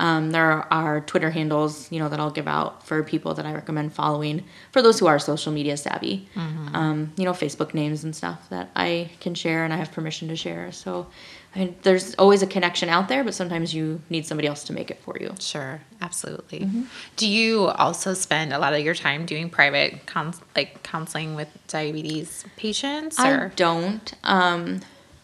Um, 0.00 0.32
there 0.32 0.72
are 0.72 1.00
Twitter 1.02 1.30
handles, 1.30 1.90
you 1.92 1.98
know, 2.00 2.08
that 2.08 2.18
I'll 2.18 2.30
give 2.30 2.48
out 2.48 2.86
for 2.86 3.02
people 3.02 3.34
that 3.34 3.46
I 3.46 3.52
recommend 3.54 3.92
following 3.92 4.42
for 4.72 4.82
those 4.82 4.98
who 4.98 5.06
are 5.06 5.18
social 5.18 5.52
media 5.52 5.76
savvy. 5.76 6.28
Um, 6.74 7.12
you 7.16 7.24
know, 7.24 7.32
Facebook 7.32 7.74
names 7.74 8.02
and 8.04 8.14
stuff 8.14 8.48
that 8.50 8.70
I 8.74 9.10
can 9.20 9.34
share 9.34 9.64
and 9.64 9.72
I 9.72 9.76
have 9.76 9.92
permission 9.92 10.28
to 10.28 10.36
share. 10.36 10.72
So, 10.72 11.06
I 11.54 11.60
mean, 11.60 11.76
there's 11.82 12.14
always 12.16 12.42
a 12.42 12.46
connection 12.48 12.88
out 12.88 13.06
there, 13.08 13.22
but 13.22 13.34
sometimes 13.34 13.72
you 13.72 14.00
need 14.10 14.26
somebody 14.26 14.48
else 14.48 14.64
to 14.64 14.72
make 14.72 14.90
it 14.90 14.98
for 15.02 15.16
you. 15.20 15.34
Sure, 15.38 15.80
absolutely. 16.00 16.60
Mm-hmm. 16.60 16.82
Do 17.16 17.28
you 17.28 17.68
also 17.68 18.14
spend 18.14 18.52
a 18.52 18.58
lot 18.58 18.74
of 18.74 18.80
your 18.80 18.94
time 18.94 19.24
doing 19.26 19.48
private 19.48 20.06
cons- 20.06 20.40
like 20.56 20.82
counseling 20.82 21.36
with 21.36 21.48
diabetes 21.68 22.44
patients 22.56 23.18
I 23.20 23.50
don't, 23.54 24.12
um, 24.24 24.80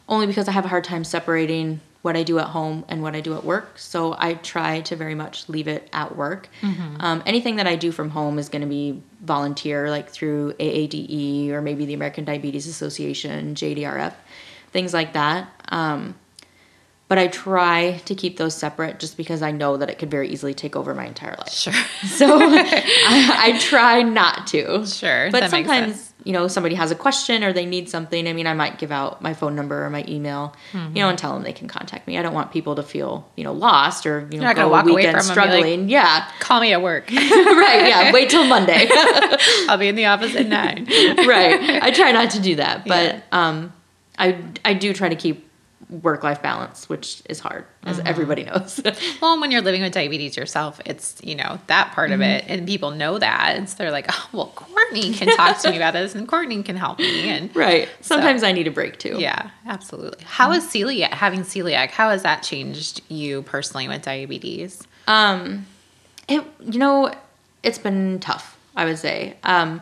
only 0.09 0.29
because 0.29 0.47
I 0.47 0.53
have 0.53 0.65
a 0.65 0.69
hard 0.69 0.85
time 0.85 1.03
separating 1.03 1.81
what 2.03 2.17
I 2.17 2.23
do 2.23 2.39
at 2.39 2.47
home 2.47 2.85
and 2.89 3.03
what 3.03 3.15
I 3.15 3.21
do 3.21 3.35
at 3.37 3.45
work. 3.45 3.79
So 3.79 4.17
I 4.19 4.35
try 4.35 4.81
to 4.83 4.97
very 4.97 5.15
much 5.15 5.49
leave 5.49 5.69
it 5.69 5.89
at 5.93 6.17
work. 6.17 6.49
Um, 7.01 7.23
anything 7.27 7.57
that 7.57 7.67
I 7.67 7.77
do 7.77 7.93
from 7.93 8.11
home 8.11 8.39
is 8.39 8.49
going 8.49 8.63
to 8.63 8.69
be 8.69 9.03
volunteer, 9.23 9.91
like 9.91 10.09
through 10.09 10.55
AADE 10.55 11.51
or 11.51 11.61
maybe 11.61 11.85
the 11.85 11.95
American 11.95 12.25
Diabetes 12.25 12.67
Association, 12.67 13.55
JDRF, 13.55 14.15
things 14.73 14.95
like 14.95 15.13
that. 15.13 15.49
Um, 15.69 16.15
but 17.11 17.19
I 17.19 17.27
try 17.27 18.01
to 18.07 18.15
keep 18.15 18.37
those 18.39 18.55
separate 18.55 19.01
just 19.01 19.17
because 19.17 19.43
I 19.43 19.51
know 19.51 19.77
that 19.77 19.91
it 19.91 19.99
could 19.99 20.11
very 20.11 20.29
easily 20.29 20.55
take 20.55 20.77
over 20.77 20.95
my 20.95 21.05
entire 21.07 21.35
life. 21.37 21.53
Sure. 21.53 21.75
So 22.07 22.39
I, 22.41 23.53
I 23.53 23.59
try 23.59 24.03
not 24.03 24.47
to. 24.49 24.87
Sure, 24.87 25.29
But 25.31 25.51
sometimes, 25.51 26.13
you 26.25 26.33
know, 26.33 26.47
somebody 26.49 26.75
has 26.77 26.91
a 26.91 26.95
question 26.95 27.43
or 27.45 27.53
they 27.53 27.67
need 27.67 27.89
something. 27.89 28.29
I 28.29 28.33
mean, 28.33 28.47
I 28.47 28.55
might 28.55 28.79
give 28.79 28.93
out 28.93 29.21
my 29.23 29.35
phone 29.35 29.55
number 29.57 29.85
or 29.85 29.91
my 29.91 30.05
email, 30.09 30.55
you 30.73 31.03
know, 31.03 31.09
and 31.09 31.19
tell 31.19 31.35
them 31.35 31.43
they 31.43 31.53
can 31.53 31.67
contact 31.69 32.07
me. 32.07 32.17
I 32.19 32.23
don't 32.23 32.33
want 32.35 32.53
people 32.53 32.77
to 32.77 32.83
feel, 32.85 33.29
you 33.37 33.43
know, 33.45 33.53
lost 33.53 34.07
or, 34.07 34.21
you 34.31 34.39
know, 34.39 34.45
You're 34.47 34.55
not 34.55 34.57
go 34.57 34.69
walk 34.69 34.85
away 34.85 34.95
weekend 35.07 35.19
from 35.25 35.31
'em 35.39 35.39
and 35.39 35.51
be 35.51 35.57
like- 35.57 35.61
struggling. 35.65 35.89
yeah. 35.89 36.31
Call 36.39 36.61
me 36.61 36.73
at 36.73 36.81
work. 36.83 37.11
right. 37.11 37.89
Yeah. 37.89 38.13
Wait 38.13 38.31
till 38.31 38.45
Monday. 38.47 38.89
I'll 39.69 39.79
be 39.79 39.89
in 39.89 39.97
the 39.97 40.07
office 40.07 40.35
at 40.37 40.47
nine. 40.47 40.85
right. 41.27 41.83
I 41.83 41.91
try 41.91 42.13
not 42.13 42.31
to 42.33 42.41
do 42.41 42.57
that, 42.57 42.87
but 42.87 43.23
um, 43.33 43.73
I 44.19 44.39
I 44.65 44.75
do 44.75 44.93
try 44.95 45.09
to 45.09 45.17
keep 45.17 45.50
work 45.89 46.23
life 46.23 46.43
balance, 46.43 46.89
which 46.89 47.23
is 47.29 47.41
hard, 47.41 47.65
as 47.85 47.99
Mm-hmm. 47.99 48.07
everybody 48.07 48.45
knows. 48.45 48.81
Well, 49.23 49.41
when 49.41 49.51
you're 49.51 49.63
living 49.63 49.83
with 49.83 49.93
diabetes 49.93 50.37
yourself, 50.37 50.81
it's, 50.85 51.17
you 51.25 51.35
know, 51.35 51.59
that 51.69 51.93
part 51.93 52.11
Mm-hmm. 52.11 52.21
of 52.23 52.29
it. 52.29 52.45
And 52.49 52.67
people 52.67 52.91
know 52.91 53.19
that. 53.19 53.55
And 53.57 53.69
so 53.69 53.77
they're 53.79 53.91
like, 53.91 54.07
oh, 54.11 54.29
well, 54.33 54.53
Courtney 54.55 55.13
can 55.15 55.35
talk 55.37 55.59
to 55.63 55.71
me 55.71 55.77
about 55.77 55.95
this 55.95 56.15
and 56.15 56.29
Courtney 56.29 56.63
can 56.63 56.77
help 56.77 56.99
me. 56.99 57.29
And 57.31 57.55
right. 57.57 57.89
Sometimes 58.03 58.43
I 58.43 58.53
need 58.53 58.67
a 58.69 58.71
break 58.71 58.99
too. 58.99 59.17
yeah, 59.19 59.51
absolutely. 59.67 60.23
How 60.25 60.53
is 60.53 60.65
celiac, 60.65 61.11
having 61.11 61.41
celiac, 61.41 61.91
how 61.91 62.11
has 62.11 62.23
that 62.25 62.43
changed 62.43 63.01
you 63.09 63.43
personally 63.43 63.89
with 63.89 64.03
diabetes? 64.03 64.83
Um, 65.09 65.67
it 66.29 66.45
you 66.61 66.79
know, 66.79 67.13
it's 67.63 67.79
been 67.79 68.21
tough. 68.21 68.57
I 68.77 68.85
would 68.85 68.99
say. 68.99 69.35
Um, 69.45 69.81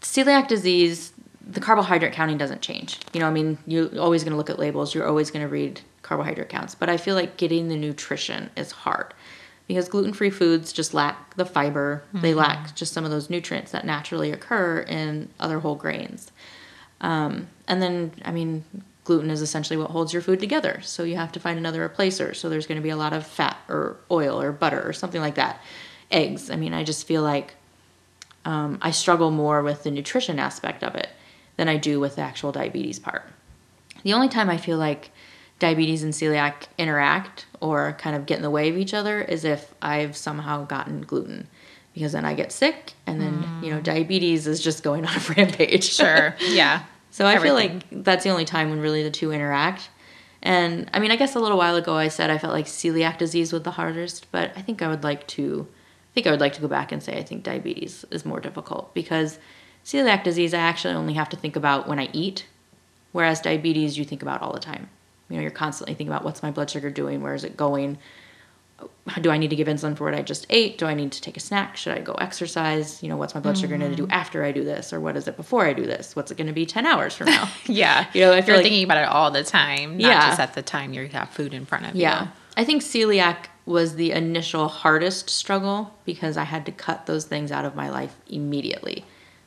celiac 0.00 0.48
disease, 0.48 1.12
the 1.46 1.60
carbohydrate 1.60 2.12
counting 2.12 2.38
doesn't 2.38 2.62
change. 2.62 2.98
You 3.12 3.20
know, 3.20 3.26
I 3.26 3.30
mean, 3.30 3.58
you're 3.66 3.98
always 3.98 4.24
going 4.24 4.32
to 4.32 4.36
look 4.36 4.50
at 4.50 4.58
labels. 4.58 4.94
You're 4.94 5.06
always 5.06 5.30
going 5.30 5.44
to 5.44 5.48
read 5.48 5.80
carbohydrate 6.02 6.48
counts. 6.48 6.74
But 6.74 6.88
I 6.88 6.96
feel 6.96 7.14
like 7.14 7.36
getting 7.36 7.68
the 7.68 7.76
nutrition 7.76 8.50
is 8.56 8.72
hard 8.72 9.12
because 9.66 9.88
gluten-free 9.88 10.30
foods 10.30 10.72
just 10.72 10.94
lack 10.94 11.36
the 11.36 11.44
fiber. 11.44 12.02
They 12.12 12.34
lack 12.34 12.74
just 12.74 12.92
some 12.92 13.04
of 13.04 13.10
those 13.10 13.30
nutrients 13.30 13.72
that 13.72 13.84
naturally 13.84 14.30
occur 14.30 14.80
in 14.80 15.28
other 15.40 15.60
whole 15.60 15.74
grains. 15.74 16.30
Um, 17.00 17.48
and 17.66 17.82
then, 17.82 18.12
I 18.24 18.30
mean, 18.30 18.64
gluten 19.04 19.30
is 19.30 19.42
essentially 19.42 19.76
what 19.76 19.90
holds 19.90 20.12
your 20.12 20.22
food 20.22 20.40
together. 20.40 20.80
So 20.82 21.02
you 21.02 21.16
have 21.16 21.32
to 21.32 21.40
find 21.40 21.58
another 21.58 21.86
replacer. 21.86 22.34
So 22.36 22.48
there's 22.48 22.66
going 22.66 22.76
to 22.80 22.82
be 22.82 22.90
a 22.90 22.96
lot 22.96 23.12
of 23.12 23.26
fat 23.26 23.58
or 23.68 23.96
oil 24.10 24.40
or 24.40 24.52
butter 24.52 24.86
or 24.86 24.92
something 24.92 25.20
like 25.20 25.34
that. 25.36 25.60
Eggs. 26.10 26.50
I 26.50 26.56
mean, 26.56 26.74
I 26.74 26.84
just 26.84 27.06
feel 27.06 27.22
like 27.22 27.54
um, 28.44 28.78
I 28.82 28.90
struggle 28.90 29.30
more 29.30 29.62
with 29.62 29.82
the 29.82 29.90
nutrition 29.90 30.38
aspect 30.38 30.82
of 30.82 30.94
it 30.94 31.08
than 31.56 31.68
I 31.68 31.76
do 31.76 32.00
with 32.00 32.16
the 32.16 32.22
actual 32.22 32.52
diabetes 32.52 32.98
part. 32.98 33.24
The 34.02 34.12
only 34.12 34.28
time 34.28 34.50
I 34.50 34.56
feel 34.56 34.78
like 34.78 35.10
diabetes 35.58 36.02
and 36.02 36.12
celiac 36.12 36.66
interact 36.78 37.46
or 37.60 37.94
kind 37.98 38.16
of 38.16 38.26
get 38.26 38.36
in 38.36 38.42
the 38.42 38.50
way 38.50 38.68
of 38.68 38.76
each 38.76 38.92
other 38.92 39.20
is 39.20 39.44
if 39.44 39.74
I've 39.80 40.16
somehow 40.16 40.66
gotten 40.66 41.02
gluten. 41.02 41.48
Because 41.94 42.12
then 42.12 42.24
I 42.24 42.34
get 42.34 42.50
sick, 42.50 42.94
and 43.06 43.20
then 43.20 43.46
you 43.62 43.70
know 43.70 43.78
mm. 43.78 43.84
diabetes 43.84 44.48
is 44.48 44.60
just 44.60 44.82
going 44.82 45.06
on 45.06 45.14
a 45.14 45.20
rampage. 45.36 45.92
Sure. 45.92 46.34
Yeah. 46.40 46.84
So 47.10 47.24
I 47.26 47.38
feel 47.38 47.54
like 47.54 47.84
that's 47.92 48.24
the 48.24 48.30
only 48.30 48.44
time 48.44 48.70
when 48.70 48.80
really 48.80 49.04
the 49.04 49.10
two 49.12 49.30
interact. 49.30 49.88
And 50.42 50.90
I 50.92 50.98
mean, 50.98 51.12
I 51.12 51.16
guess 51.16 51.36
a 51.36 51.38
little 51.38 51.56
while 51.56 51.76
ago 51.76 51.94
I 51.94 52.08
said 52.08 52.28
I 52.28 52.38
felt 52.38 52.52
like 52.52 52.66
celiac 52.66 53.18
disease 53.18 53.52
was 53.52 53.62
the 53.62 53.70
hardest, 53.70 54.32
but 54.32 54.50
I 54.56 54.62
think 54.62 54.82
I 54.82 54.88
would 54.88 55.04
like 55.04 55.28
to 55.28 55.68
I 55.70 56.12
think 56.12 56.26
I 56.26 56.32
would 56.32 56.40
like 56.40 56.54
to 56.54 56.60
go 56.60 56.66
back 56.66 56.90
and 56.90 57.00
say 57.00 57.16
I 57.16 57.22
think 57.22 57.44
diabetes 57.44 58.04
is 58.10 58.24
more 58.24 58.40
difficult 58.40 58.92
because 58.94 59.38
celiac 59.84 60.24
disease 60.24 60.54
I 60.54 60.58
actually 60.58 60.94
only 60.94 61.14
have 61.14 61.28
to 61.30 61.36
think 61.36 61.56
about 61.56 61.88
when 61.88 61.98
I 61.98 62.08
eat, 62.12 62.46
whereas 63.12 63.40
diabetes 63.40 63.98
you 63.98 64.04
think 64.04 64.22
about 64.22 64.42
all 64.42 64.52
the 64.52 64.60
time. 64.60 64.88
You 65.28 65.36
know, 65.36 65.42
you're 65.42 65.50
constantly 65.50 65.94
thinking 65.94 66.12
about 66.12 66.24
what's 66.24 66.42
my 66.42 66.50
blood 66.50 66.70
sugar 66.70 66.90
doing, 66.90 67.22
where 67.22 67.34
is 67.34 67.44
it 67.44 67.56
going? 67.56 67.98
do 69.20 69.30
I 69.30 69.38
need 69.38 69.50
to 69.50 69.56
give 69.56 69.68
insulin 69.68 69.96
for 69.96 70.04
what 70.04 70.14
I 70.14 70.22
just 70.22 70.46
ate? 70.50 70.78
Do 70.78 70.86
I 70.86 70.94
need 70.94 71.12
to 71.12 71.20
take 71.20 71.36
a 71.36 71.40
snack? 71.40 71.76
Should 71.76 71.96
I 71.96 72.00
go 72.00 72.14
exercise? 72.14 73.02
You 73.02 73.08
know, 73.08 73.16
what's 73.16 73.34
my 73.34 73.40
blood 73.40 73.56
sugar 73.56 73.76
going 73.76 73.90
to 73.90 73.96
do 73.96 74.04
mm-hmm. 74.04 74.12
after 74.12 74.44
I 74.44 74.52
do 74.52 74.64
this? 74.64 74.92
Or 74.92 75.00
what 75.00 75.16
is 75.16 75.28
it 75.28 75.36
before 75.36 75.64
I 75.64 75.72
do 75.72 75.84
this? 75.84 76.16
What's 76.16 76.30
it 76.30 76.36
going 76.36 76.48
to 76.48 76.52
be 76.52 76.66
10 76.66 76.86
hours 76.86 77.14
from 77.14 77.26
now? 77.26 77.48
Yeah. 77.66 78.06
You 78.12 78.22
know, 78.22 78.32
if 78.32 78.46
You're 78.46 78.56
like- 78.56 78.64
thinking 78.64 78.84
about 78.84 78.98
it 78.98 79.08
all 79.08 79.30
the 79.30 79.44
time, 79.44 79.98
not 79.98 80.08
Yeah. 80.08 80.28
just 80.28 80.40
at 80.40 80.54
the 80.54 80.62
time 80.62 80.92
you 80.92 81.06
have 81.08 81.30
food 81.30 81.54
in 81.54 81.66
front 81.66 81.86
of 81.86 81.94
yeah. 81.94 82.22
you. 82.22 82.26
Yeah, 82.26 82.32
I 82.56 82.64
think 82.64 82.82
celiac 82.82 83.46
was 83.66 83.94
the 83.94 84.12
initial 84.12 84.68
hardest 84.68 85.30
struggle 85.30 85.94
because 86.04 86.36
I 86.36 86.44
had 86.44 86.66
to 86.66 86.72
cut 86.72 87.06
those 87.06 87.24
things 87.24 87.50
out 87.52 87.64
of 87.64 87.74
my 87.74 87.88
life 87.88 88.16
immediately. 88.28 89.04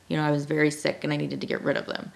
You 0.08 0.16
know, 0.16 0.24
I 0.24 0.30
was 0.30 0.44
very 0.46 0.70
sick 0.70 1.04
and 1.04 1.12
I 1.12 1.16
needed 1.16 1.40
to 1.40 1.46
get 1.46 1.62
rid 1.62 1.76
of 1.76 1.86
them. 1.86 2.12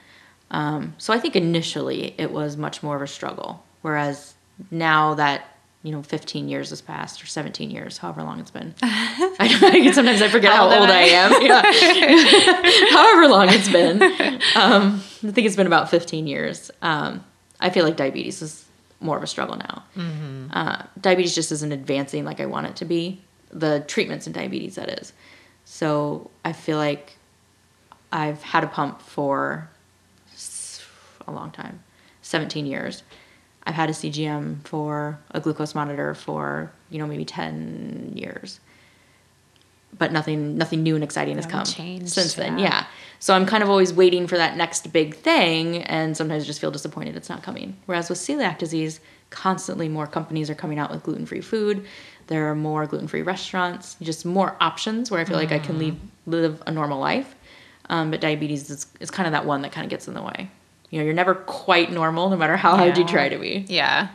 Um, 0.50 0.94
so 0.98 1.12
I 1.12 1.18
think 1.18 1.36
initially 1.36 2.14
it 2.18 2.30
was 2.30 2.56
much 2.56 2.82
more 2.82 2.96
of 2.96 3.02
a 3.02 3.06
struggle. 3.06 3.62
Whereas 3.82 4.34
now 4.70 5.14
that 5.14 5.48
you 5.84 5.90
know, 5.90 6.00
15 6.02 6.48
years 6.48 6.70
has 6.70 6.80
passed 6.80 7.20
or 7.24 7.26
17 7.26 7.68
years, 7.70 7.98
however 7.98 8.22
long 8.22 8.38
it's 8.38 8.52
been. 8.52 8.72
I 8.82 9.58
don't, 9.60 9.92
sometimes 9.92 10.22
I 10.22 10.28
forget 10.28 10.52
How 10.52 10.68
how, 10.70 10.80
old 10.80 10.88
I 10.88 11.00
I? 11.00 11.02
am. 11.06 11.42
Yeah. 11.42 12.90
however 12.92 13.28
long 13.28 13.48
it's 13.48 13.68
been. 13.68 14.00
Um, 14.54 15.02
I 15.24 15.30
think 15.32 15.46
it's 15.46 15.56
been 15.56 15.66
about 15.66 15.90
15 15.90 16.26
years. 16.26 16.70
Um, 16.82 17.24
I 17.58 17.70
feel 17.70 17.84
like 17.84 17.96
diabetes 17.96 18.42
is 18.42 18.64
more 19.00 19.16
of 19.16 19.22
a 19.22 19.26
struggle 19.26 19.56
now. 19.56 19.82
Uh, 20.52 20.82
diabetes 21.00 21.34
just 21.34 21.50
isn't 21.52 21.72
advancing 21.72 22.24
like 22.24 22.38
I 22.38 22.46
want 22.46 22.66
it 22.66 22.76
to 22.76 22.84
be. 22.84 23.20
The 23.50 23.80
treatments 23.88 24.26
in 24.26 24.32
diabetes, 24.32 24.74
that 24.76 24.88
is. 25.00 25.12
So 25.64 26.30
I 26.44 26.52
feel 26.52 26.76
like 26.76 27.16
I've 28.12 28.42
had 28.42 28.62
a 28.62 28.66
pump 28.66 29.00
for 29.00 29.68
a 31.26 31.32
long 31.32 31.50
time 31.50 31.82
17 32.22 32.66
years. 32.66 33.02
I've 33.64 33.74
had 33.74 33.88
a 33.90 33.92
CGM 33.92 34.64
for 34.66 35.18
a 35.30 35.40
glucose 35.40 35.74
monitor 35.74 36.14
for, 36.14 36.72
you 36.90 36.98
know, 36.98 37.06
maybe 37.06 37.24
10 37.24 38.12
years. 38.16 38.60
But 39.96 40.10
nothing 40.10 40.56
nothing 40.56 40.82
new 40.82 40.94
and 40.94 41.04
exciting 41.04 41.36
has 41.36 41.46
come 41.46 41.64
changed, 41.64 42.08
since 42.08 42.34
then. 42.34 42.58
yeah. 42.58 42.64
Yeah. 42.64 42.86
So 43.18 43.34
I'm 43.34 43.46
kind 43.46 43.62
of 43.62 43.68
always 43.70 43.92
waiting 43.92 44.26
for 44.26 44.36
that 44.36 44.56
next 44.56 44.92
big 44.92 45.14
thing 45.14 45.82
and 45.84 46.16
sometimes 46.16 46.44
just 46.44 46.60
feel 46.60 46.70
disappointed 46.72 47.14
it's 47.14 47.28
not 47.28 47.42
coming. 47.42 47.76
Whereas 47.86 48.08
with 48.08 48.18
celiac 48.18 48.58
disease, 48.58 49.00
constantly 49.30 49.88
more 49.88 50.06
companies 50.06 50.50
are 50.50 50.54
coming 50.54 50.78
out 50.78 50.90
with 50.90 51.02
gluten-free 51.04 51.42
food. 51.42 51.86
There 52.26 52.50
are 52.50 52.54
more 52.54 52.86
gluten-free 52.86 53.22
restaurants, 53.22 53.96
just 54.02 54.24
more 54.24 54.56
options 54.60 55.10
where 55.10 55.20
I 55.20 55.24
feel 55.24 55.36
like 55.36 55.52
I 55.52 55.58
can 55.58 55.78
live, 55.78 55.96
live 56.26 56.62
a 56.66 56.72
normal 56.72 56.98
life. 56.98 57.34
Um, 57.92 58.10
but 58.10 58.20
diabetes 58.20 58.70
is, 58.70 58.86
is 59.00 59.10
kind 59.10 59.26
of 59.26 59.32
that 59.32 59.44
one 59.44 59.62
that 59.62 59.70
kind 59.72 59.84
of 59.84 59.90
gets 59.90 60.08
in 60.08 60.14
the 60.14 60.22
way. 60.22 60.50
You 60.90 60.98
know, 60.98 61.04
you're 61.04 61.14
never 61.14 61.34
quite 61.34 61.92
normal 61.92 62.30
no 62.30 62.36
matter 62.36 62.56
how 62.56 62.74
hard 62.76 62.96
you 62.98 63.04
try 63.06 63.28
to 63.28 63.38
be. 63.38 63.64
Yeah. 63.68 64.08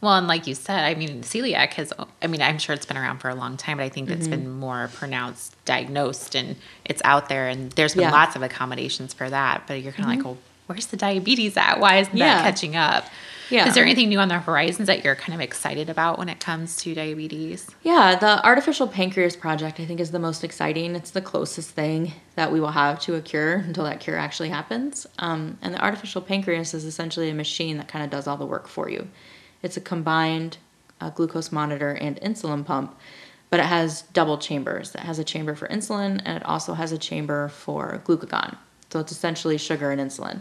Well, 0.00 0.14
and 0.14 0.26
like 0.26 0.48
you 0.48 0.54
said, 0.56 0.82
I 0.84 0.94
mean, 0.96 1.22
celiac 1.22 1.74
has, 1.74 1.92
I 2.20 2.26
mean, 2.26 2.42
I'm 2.42 2.58
sure 2.58 2.74
it's 2.74 2.84
been 2.86 2.96
around 2.96 3.18
for 3.18 3.28
a 3.28 3.36
long 3.36 3.56
time, 3.56 3.76
but 3.76 3.84
I 3.84 3.88
think 3.88 4.10
it's 4.10 4.22
Mm-hmm. 4.26 4.30
been 4.42 4.50
more 4.50 4.90
pronounced, 4.94 5.54
diagnosed, 5.64 6.34
and 6.34 6.56
it's 6.84 7.00
out 7.04 7.28
there. 7.28 7.46
And 7.46 7.70
there's 7.72 7.94
been 7.94 8.02
Yeah. 8.02 8.08
Mm-hmm. 8.08 8.14
lots 8.16 8.34
of 8.36 8.42
accommodations 8.42 9.14
for 9.14 9.30
that. 9.30 9.64
But 9.68 9.82
you're 9.82 9.92
kind 9.92 10.10
of 10.10 10.16
like, 10.16 10.24
well, 10.24 10.38
where's 10.66 10.86
the 10.86 10.96
diabetes 10.96 11.56
at? 11.56 11.78
Why 11.78 11.98
isn't 11.98 12.16
Yeah. 12.16 12.34
that 12.34 12.42
catching 12.42 12.74
up? 12.74 13.04
Yeah. 13.52 13.68
Is 13.68 13.74
there 13.74 13.84
anything 13.84 14.08
new 14.08 14.18
on 14.18 14.28
the 14.28 14.38
horizons 14.38 14.86
that 14.86 15.04
you're 15.04 15.14
kind 15.14 15.34
of 15.34 15.40
excited 15.40 15.90
about 15.90 16.18
when 16.18 16.30
it 16.30 16.40
comes 16.40 16.76
to 16.76 16.94
diabetes? 16.94 17.68
Yeah, 17.82 18.16
the 18.16 18.44
artificial 18.44 18.88
pancreas 18.88 19.36
project 19.36 19.78
I 19.78 19.84
think 19.84 20.00
is 20.00 20.10
the 20.10 20.18
most 20.18 20.42
exciting. 20.42 20.96
It's 20.96 21.10
the 21.10 21.20
closest 21.20 21.70
thing 21.70 22.12
that 22.34 22.50
we 22.50 22.60
will 22.60 22.70
have 22.70 22.98
to 23.00 23.14
a 23.14 23.20
cure 23.20 23.56
until 23.56 23.84
that 23.84 24.00
cure 24.00 24.16
actually 24.16 24.48
happens. 24.48 25.06
Um, 25.18 25.58
and 25.60 25.74
the 25.74 25.84
artificial 25.84 26.22
pancreas 26.22 26.72
is 26.72 26.86
essentially 26.86 27.28
a 27.28 27.34
machine 27.34 27.76
that 27.76 27.88
kind 27.88 28.02
of 28.02 28.10
does 28.10 28.26
all 28.26 28.38
the 28.38 28.46
work 28.46 28.68
for 28.68 28.88
you. 28.88 29.08
It's 29.62 29.76
a 29.76 29.82
combined 29.82 30.56
uh, 31.02 31.10
glucose 31.10 31.52
monitor 31.52 31.92
and 31.92 32.16
insulin 32.20 32.64
pump, 32.64 32.98
but 33.50 33.60
it 33.60 33.66
has 33.66 34.02
double 34.14 34.38
chambers. 34.38 34.94
It 34.94 35.02
has 35.02 35.18
a 35.18 35.24
chamber 35.24 35.54
for 35.54 35.68
insulin 35.68 36.22
and 36.24 36.38
it 36.38 36.44
also 36.46 36.72
has 36.72 36.90
a 36.90 36.98
chamber 36.98 37.48
for 37.48 38.00
glucagon. 38.06 38.56
So 38.90 39.00
it's 39.00 39.12
essentially 39.12 39.58
sugar 39.58 39.90
and 39.90 40.00
insulin. 40.00 40.40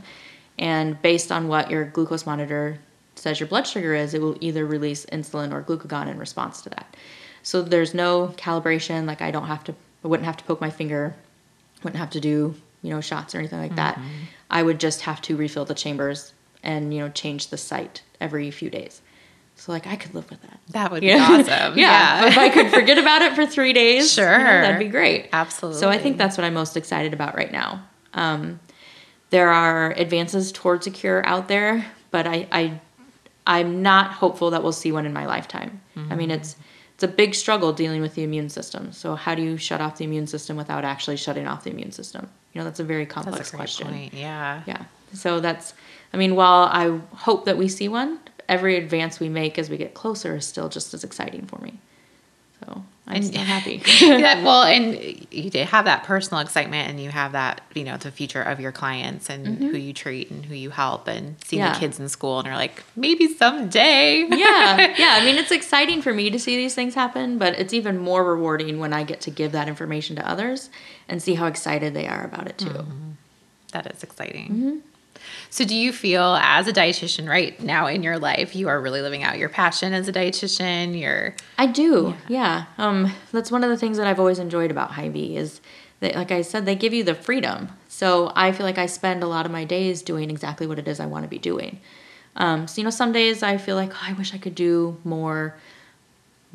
And 0.58 1.02
based 1.02 1.30
on 1.32 1.50
what 1.50 1.70
your 1.70 1.86
glucose 1.86 2.26
monitor 2.26 2.80
says 3.22 3.40
your 3.40 3.48
blood 3.48 3.68
sugar 3.68 3.94
is, 3.94 4.14
it 4.14 4.22
will 4.22 4.38
either 4.42 4.66
release 4.66 5.06
insulin 5.08 5.52
or 5.54 5.62
glucagon 5.62 6.08
in 6.08 6.18
response 6.18 6.62
to 6.64 6.70
that. 6.72 6.96
So 7.44 7.62
there's 7.62 7.94
no 7.94 8.30
calibration. 8.38 9.06
Like 9.06 9.22
I 9.22 9.32
don't 9.32 9.48
have 9.48 9.64
to, 9.66 9.76
I 10.04 10.08
wouldn't 10.08 10.26
have 10.26 10.38
to 10.38 10.44
poke 10.44 10.60
my 10.62 10.70
finger, 10.70 11.16
wouldn't 11.84 12.00
have 12.00 12.10
to 12.12 12.20
do, 12.20 12.56
you 12.82 12.90
know, 12.90 13.02
shots 13.02 13.34
or 13.36 13.40
anything 13.40 13.60
like 13.60 13.76
that. 13.76 14.00
I 14.50 14.64
would 14.64 14.80
just 14.80 15.02
have 15.02 15.22
to 15.24 15.36
refill 15.38 15.66
the 15.66 15.74
chambers 15.76 16.34
and, 16.64 16.94
you 16.94 17.00
know, 17.00 17.10
change 17.10 17.48
the 17.48 17.58
site 17.58 18.02
every 18.20 18.50
few 18.52 18.70
days. 18.70 19.02
So 19.56 19.72
like 19.72 19.86
I 19.86 19.96
could 19.96 20.16
live 20.16 20.30
with 20.30 20.42
that. 20.42 20.60
That 20.70 20.92
would 20.92 21.02
be 21.02 21.08
Yeah. 21.08 21.24
awesome. 21.30 21.78
yeah. 21.78 22.22
But 22.22 22.32
if 22.32 22.38
I 22.38 22.50
could 22.50 22.70
forget 22.72 22.98
about 22.98 23.22
it 23.22 23.34
for 23.36 23.46
three 23.46 23.74
days, 23.74 24.18
you 24.18 24.24
know, 24.24 24.30
Sure. 24.30 24.62
that'd 24.62 24.80
be 24.80 24.88
great. 24.88 25.30
Absolutely. 25.32 25.80
So 25.80 25.90
I 25.90 25.98
think 26.00 26.18
that's 26.18 26.38
what 26.38 26.46
I'm 26.46 26.54
most 26.56 26.76
excited 26.78 27.14
about 27.14 27.36
right 27.36 27.52
now. 27.52 27.84
Um, 28.14 28.60
there 29.30 29.50
are 29.50 29.92
advances 29.92 30.52
towards 30.52 30.88
a 30.88 30.92
cure 30.92 31.26
out 31.26 31.48
there, 31.48 31.86
but 32.10 32.28
I, 32.28 32.48
I 32.52 32.80
I'm 33.48 33.82
not 33.82 34.12
hopeful 34.12 34.52
that 34.52 34.64
we'll 34.64 34.72
see 34.72 34.92
one 34.92 35.06
in 35.06 35.14
my 35.14 35.26
lifetime. 35.26 35.82
I 36.10 36.16
mean, 36.16 36.32
it's 36.32 36.56
it's 36.94 37.12
a 37.12 37.16
big 37.16 37.34
struggle 37.34 37.74
dealing 37.74 38.02
with 38.02 38.14
the 38.14 38.24
immune 38.24 38.50
system. 38.50 38.92
So 38.92 39.16
how 39.16 39.34
do 39.34 39.42
you 39.42 39.58
shut 39.58 39.82
off 39.82 39.98
the 39.98 40.04
immune 40.04 40.28
system 40.28 40.56
without 40.56 40.86
actually 40.86 41.18
shutting 41.18 41.48
off 41.48 41.64
the 41.64 41.72
immune 41.72 41.92
system? 41.92 42.30
You 42.54 42.60
know, 42.60 42.66
that's 42.66 42.80
a 42.80 42.84
very 42.84 43.08
complex 43.08 43.38
that's 43.38 43.50
a 43.50 43.52
great 43.54 43.60
question. 43.60 43.88
point. 43.88 44.14
Yeah. 44.14 44.62
Yeah. 44.68 44.84
So 45.14 45.40
that's, 45.40 45.74
I 46.14 46.18
mean, 46.18 46.36
while 46.36 46.70
I 46.72 47.00
hope 47.16 47.46
that 47.46 47.58
we 47.58 47.68
see 47.70 47.88
one, 47.88 48.20
every 48.48 48.76
advance 48.76 49.20
we 49.20 49.30
make 49.30 49.58
as 49.58 49.68
we 49.68 49.78
get 49.78 49.96
closer 49.96 50.36
is 50.36 50.46
still 50.46 50.70
just 50.70 50.94
as 50.94 51.04
exciting 51.04 51.48
for 51.48 51.58
me. 51.60 51.80
So 52.60 52.84
I'm 53.08 53.24
still 53.24 53.42
happy. 53.42 53.82
yeah, 54.02 54.44
well, 54.46 54.64
and 54.64 55.28
you 55.34 55.52
have 55.66 55.86
that 55.86 56.04
personal 56.04 56.40
excitement, 56.40 56.90
and 56.90 57.00
you 57.02 57.10
have 57.10 57.34
that, 57.34 57.60
you 57.74 57.84
know, 57.84 57.98
the 57.98 58.12
future 58.12 58.42
of 58.42 58.60
your 58.60 58.72
clients 58.72 59.30
and 59.30 59.58
who 59.58 59.76
you 59.78 59.92
treat 59.92 60.30
and 60.32 60.46
who 60.46 60.56
you 60.56 60.70
help, 60.70 61.08
and 61.08 61.36
seeing 61.44 61.62
Mm-hmm. 61.62 61.68
Yeah. 61.68 61.74
the 61.74 61.80
kids 61.80 62.00
in 62.00 62.08
school, 62.10 62.40
and 62.40 62.46
you're 62.46 62.56
like, 62.56 62.84
maybe 62.96 63.28
someday. 63.28 64.20
yeah. 64.30 64.96
Yeah. 64.98 65.18
I 65.20 65.26
mean, 65.26 65.36
it's 65.42 65.52
exciting 65.52 66.02
for 66.02 66.14
me 66.14 66.30
to 66.30 66.40
see 66.40 66.56
these 66.56 66.76
things 66.76 66.96
happen, 66.96 67.38
but 67.38 67.58
it's 67.60 67.74
even 67.74 67.98
more 67.98 68.24
rewarding 68.24 68.80
when 68.80 68.94
I 68.94 69.04
get 69.04 69.20
to 69.22 69.32
give 69.32 69.52
that 69.52 69.68
information 69.68 70.16
to 70.18 70.30
others 70.30 70.70
and 71.10 71.22
see 71.22 71.34
how 71.34 71.48
excited 71.48 71.94
they 71.94 72.08
are 72.08 72.24
about 72.24 72.48
it 72.48 72.58
too. 72.58 72.86
That 73.74 73.88
is 73.94 74.04
exciting. 74.04 74.48
Mm-hmm. 74.50 74.78
So, 75.52 75.66
do 75.66 75.76
you 75.76 75.92
feel 75.92 76.38
as 76.42 76.70
a 76.70 76.72
dietitian 76.72 77.28
right 77.28 77.62
now 77.62 77.88
in 77.88 78.04
your 78.04 78.18
life, 78.18 78.56
you 78.56 78.70
are 78.70 78.80
really 78.80 79.02
living 79.02 79.22
out 79.22 79.38
your 79.38 79.50
passion 79.50 79.92
as 79.92 80.08
a 80.08 80.14
dietitian? 80.14 80.98
You're 80.98 81.36
I 81.58 81.66
do, 81.66 82.16
yeah. 82.30 82.66
Um, 82.78 83.12
that's 83.34 83.52
one 83.52 83.62
of 83.66 83.70
the 83.70 83.76
things 83.76 83.98
that 83.98 84.08
I've 84.08 84.20
always 84.20 84.40
enjoyed 84.40 84.72
about 84.72 84.92
Hy-Vee 84.92 85.36
is 85.36 85.60
that, 86.00 86.16
like 86.16 86.32
I 86.32 86.42
said, 86.42 86.66
they 86.66 86.76
give 86.76 86.94
you 86.94 87.04
the 87.04 87.14
freedom. 87.14 87.68
So 87.90 88.32
I 88.34 88.54
feel 88.54 88.66
like 88.66 88.78
I 88.78 88.86
spend 88.86 89.24
a 89.24 89.28
lot 89.28 89.46
of 89.46 89.52
my 89.52 89.66
days 89.66 90.02
doing 90.02 90.32
exactly 90.32 90.68
what 90.68 90.80
it 90.80 90.88
is 90.88 91.02
I 91.02 91.06
want 91.06 91.26
to 91.26 91.30
be 91.30 91.38
doing. 91.38 91.82
Um, 92.38 92.66
so 92.66 92.80
you 92.80 92.86
know, 92.86 92.90
some 92.90 93.12
days 93.12 93.44
I 93.44 93.58
feel 93.58 93.76
like 93.76 93.92
oh, 93.94 94.00
I 94.02 94.14
wish 94.14 94.34
I 94.34 94.38
could 94.38 94.56
do 94.56 94.98
more, 95.04 95.58